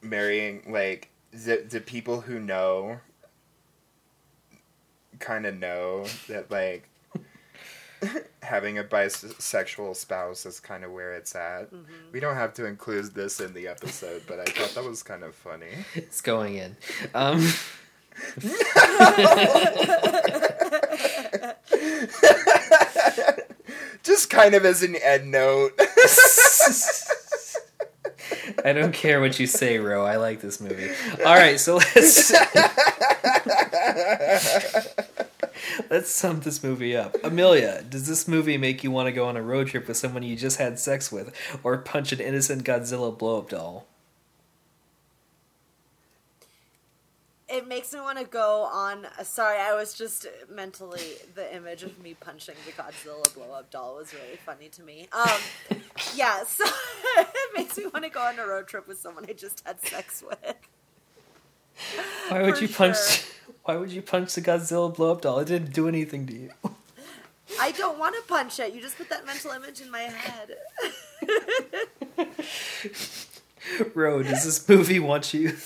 marrying, 0.00 0.62
like, 0.68 1.08
the, 1.32 1.66
the 1.68 1.80
people 1.80 2.20
who 2.20 2.38
know 2.38 3.00
kind 5.18 5.44
of 5.44 5.58
know 5.58 6.06
that, 6.28 6.52
like, 6.52 6.88
having 8.44 8.78
a 8.78 8.84
bisexual 8.84 9.96
spouse 9.96 10.46
is 10.46 10.60
kind 10.60 10.84
of 10.84 10.92
where 10.92 11.14
it's 11.14 11.34
at. 11.34 11.74
Mm-hmm. 11.74 12.12
We 12.12 12.20
don't 12.20 12.36
have 12.36 12.54
to 12.54 12.66
include 12.66 13.12
this 13.12 13.40
in 13.40 13.54
the 13.54 13.66
episode, 13.66 14.22
but 14.28 14.38
I 14.38 14.44
thought 14.44 14.80
that 14.80 14.88
was 14.88 15.02
kind 15.02 15.24
of 15.24 15.34
funny. 15.34 15.84
It's 15.96 16.20
going 16.20 16.54
in. 16.54 16.76
Um. 17.12 17.44
Just 24.08 24.30
kind 24.30 24.54
of 24.54 24.64
as 24.64 24.82
an 24.82 24.96
end 24.96 25.30
note. 25.30 25.72
I 28.64 28.72
don't 28.72 28.94
care 28.94 29.20
what 29.20 29.38
you 29.38 29.46
say, 29.46 29.78
Row. 29.78 30.06
I 30.06 30.16
like 30.16 30.40
this 30.40 30.62
movie. 30.62 30.88
All 31.26 31.34
right, 31.34 31.60
so 31.60 31.76
let's 31.76 32.32
let's 35.90 36.10
sum 36.10 36.40
this 36.40 36.64
movie 36.64 36.96
up. 36.96 37.18
Amelia, 37.22 37.82
does 37.82 38.08
this 38.08 38.26
movie 38.26 38.56
make 38.56 38.82
you 38.82 38.90
want 38.90 39.08
to 39.08 39.12
go 39.12 39.28
on 39.28 39.36
a 39.36 39.42
road 39.42 39.66
trip 39.66 39.86
with 39.86 39.98
someone 39.98 40.22
you 40.22 40.36
just 40.36 40.56
had 40.56 40.78
sex 40.78 41.12
with, 41.12 41.34
or 41.62 41.76
punch 41.76 42.10
an 42.12 42.20
innocent 42.20 42.64
Godzilla 42.64 43.16
blow-up 43.16 43.50
doll? 43.50 43.86
It 47.50 47.66
makes 47.66 47.94
me 47.94 48.00
want 48.00 48.18
to 48.18 48.24
go 48.24 48.68
on. 48.70 49.06
Sorry, 49.22 49.58
I 49.58 49.74
was 49.74 49.94
just 49.94 50.26
mentally 50.50 51.14
the 51.34 51.54
image 51.56 51.82
of 51.82 51.98
me 52.02 52.14
punching 52.14 52.54
the 52.66 52.72
Godzilla 52.72 53.32
blow 53.34 53.52
up 53.52 53.70
doll 53.70 53.96
was 53.96 54.12
really 54.12 54.36
funny 54.36 54.68
to 54.68 54.82
me. 54.82 55.08
Um, 55.12 55.40
yeah, 56.14 56.44
so 56.44 56.64
it 57.16 57.56
makes 57.56 57.78
me 57.78 57.86
want 57.86 58.04
to 58.04 58.10
go 58.10 58.20
on 58.20 58.38
a 58.38 58.46
road 58.46 58.66
trip 58.66 58.86
with 58.86 58.98
someone 58.98 59.24
I 59.26 59.32
just 59.32 59.66
had 59.66 59.80
sex 59.80 60.22
with. 60.22 60.56
Why 62.28 62.42
would 62.42 62.58
For 62.58 62.64
you 62.64 62.68
punch? 62.68 63.24
Why 63.64 63.76
would 63.76 63.92
you 63.92 64.02
punch 64.02 64.34
the 64.34 64.42
Godzilla 64.42 64.94
blow 64.94 65.12
up 65.12 65.22
doll? 65.22 65.38
It 65.38 65.46
didn't 65.46 65.72
do 65.72 65.88
anything 65.88 66.26
to 66.26 66.34
you. 66.34 66.50
I 67.58 67.72
don't 67.72 67.98
want 67.98 68.14
to 68.14 68.22
punch 68.28 68.60
it. 68.60 68.74
You 68.74 68.80
just 68.82 68.98
put 68.98 69.08
that 69.08 69.24
mental 69.24 69.52
image 69.52 69.80
in 69.80 69.90
my 69.90 70.00
head. 70.00 70.56
Row, 73.94 74.22
does 74.22 74.44
this 74.44 74.68
movie 74.68 74.98
want 74.98 75.32
you? 75.32 75.56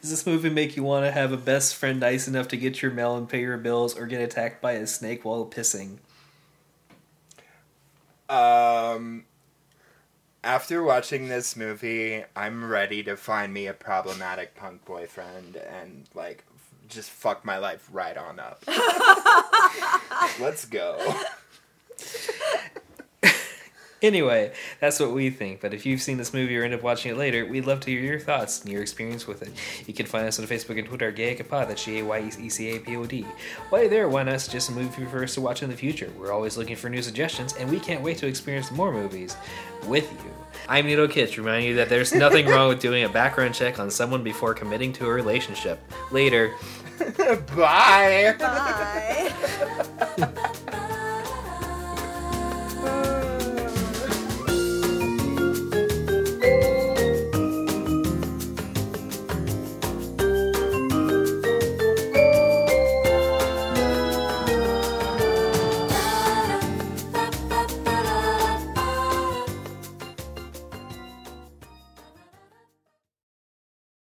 Does 0.00 0.10
this 0.10 0.26
movie 0.26 0.50
make 0.50 0.76
you 0.76 0.82
want 0.82 1.04
to 1.04 1.10
have 1.10 1.32
a 1.32 1.36
best 1.36 1.74
friend 1.74 1.98
nice 1.98 2.28
enough 2.28 2.48
to 2.48 2.56
get 2.56 2.82
your 2.82 2.90
mail 2.90 3.16
and 3.16 3.28
pay 3.28 3.40
your 3.40 3.58
bills, 3.58 3.98
or 3.98 4.06
get 4.06 4.20
attacked 4.20 4.62
by 4.62 4.72
a 4.72 4.86
snake 4.86 5.24
while 5.24 5.44
pissing? 5.44 5.98
Um, 8.28 9.24
after 10.44 10.82
watching 10.82 11.28
this 11.28 11.56
movie, 11.56 12.24
I'm 12.36 12.64
ready 12.64 13.02
to 13.04 13.16
find 13.16 13.52
me 13.52 13.66
a 13.66 13.72
problematic 13.72 14.54
punk 14.54 14.84
boyfriend 14.84 15.56
and 15.56 16.08
like 16.14 16.44
just 16.88 17.10
fuck 17.10 17.44
my 17.44 17.58
life 17.58 17.88
right 17.92 18.16
on 18.16 18.38
up. 18.38 18.62
Let's 20.40 20.64
go. 20.64 21.14
Anyway, 24.00 24.52
that's 24.80 25.00
what 25.00 25.12
we 25.12 25.28
think. 25.30 25.60
But 25.60 25.74
if 25.74 25.84
you've 25.84 26.00
seen 26.00 26.18
this 26.18 26.32
movie 26.32 26.56
or 26.56 26.62
end 26.62 26.74
up 26.74 26.82
watching 26.82 27.10
it 27.12 27.16
later, 27.18 27.44
we'd 27.44 27.66
love 27.66 27.80
to 27.80 27.90
hear 27.90 28.00
your 28.00 28.20
thoughts 28.20 28.62
and 28.62 28.72
your 28.72 28.80
experience 28.80 29.26
with 29.26 29.42
it. 29.42 29.50
You 29.86 29.94
can 29.94 30.06
find 30.06 30.26
us 30.26 30.38
on 30.38 30.46
Facebook 30.46 30.78
and 30.78 30.86
Twitter, 30.86 31.12
Gayecapod, 31.12 31.68
that's 31.68 31.84
G-A-Y-E-C-A-P-O-D. 31.84 33.26
While 33.70 33.82
you're 33.82 33.90
there, 33.90 34.08
why 34.08 34.22
not 34.22 34.40
suggest 34.40 34.68
a 34.68 34.72
movie 34.72 35.04
for 35.06 35.24
us 35.24 35.34
to 35.34 35.40
watch 35.40 35.62
in 35.62 35.70
the 35.70 35.76
future? 35.76 36.10
We're 36.16 36.32
always 36.32 36.56
looking 36.56 36.76
for 36.76 36.88
new 36.88 37.02
suggestions, 37.02 37.54
and 37.54 37.68
we 37.68 37.80
can't 37.80 38.02
wait 38.02 38.18
to 38.18 38.26
experience 38.26 38.70
more 38.70 38.92
movies 38.92 39.36
with 39.86 40.10
you. 40.24 40.30
I'm 40.68 40.86
Nito 40.86 41.08
Kitch, 41.08 41.36
reminding 41.36 41.70
you 41.70 41.76
that 41.76 41.88
there's 41.88 42.14
nothing 42.14 42.46
wrong 42.50 42.68
with 42.68 42.80
doing 42.80 43.04
a 43.04 43.08
background 43.08 43.54
check 43.54 43.78
on 43.78 43.90
someone 43.90 44.22
before 44.22 44.54
committing 44.54 44.92
to 44.94 45.06
a 45.06 45.12
relationship. 45.12 45.80
Later. 46.10 46.54
Bye. 47.56 48.34
Bye. 48.38 49.32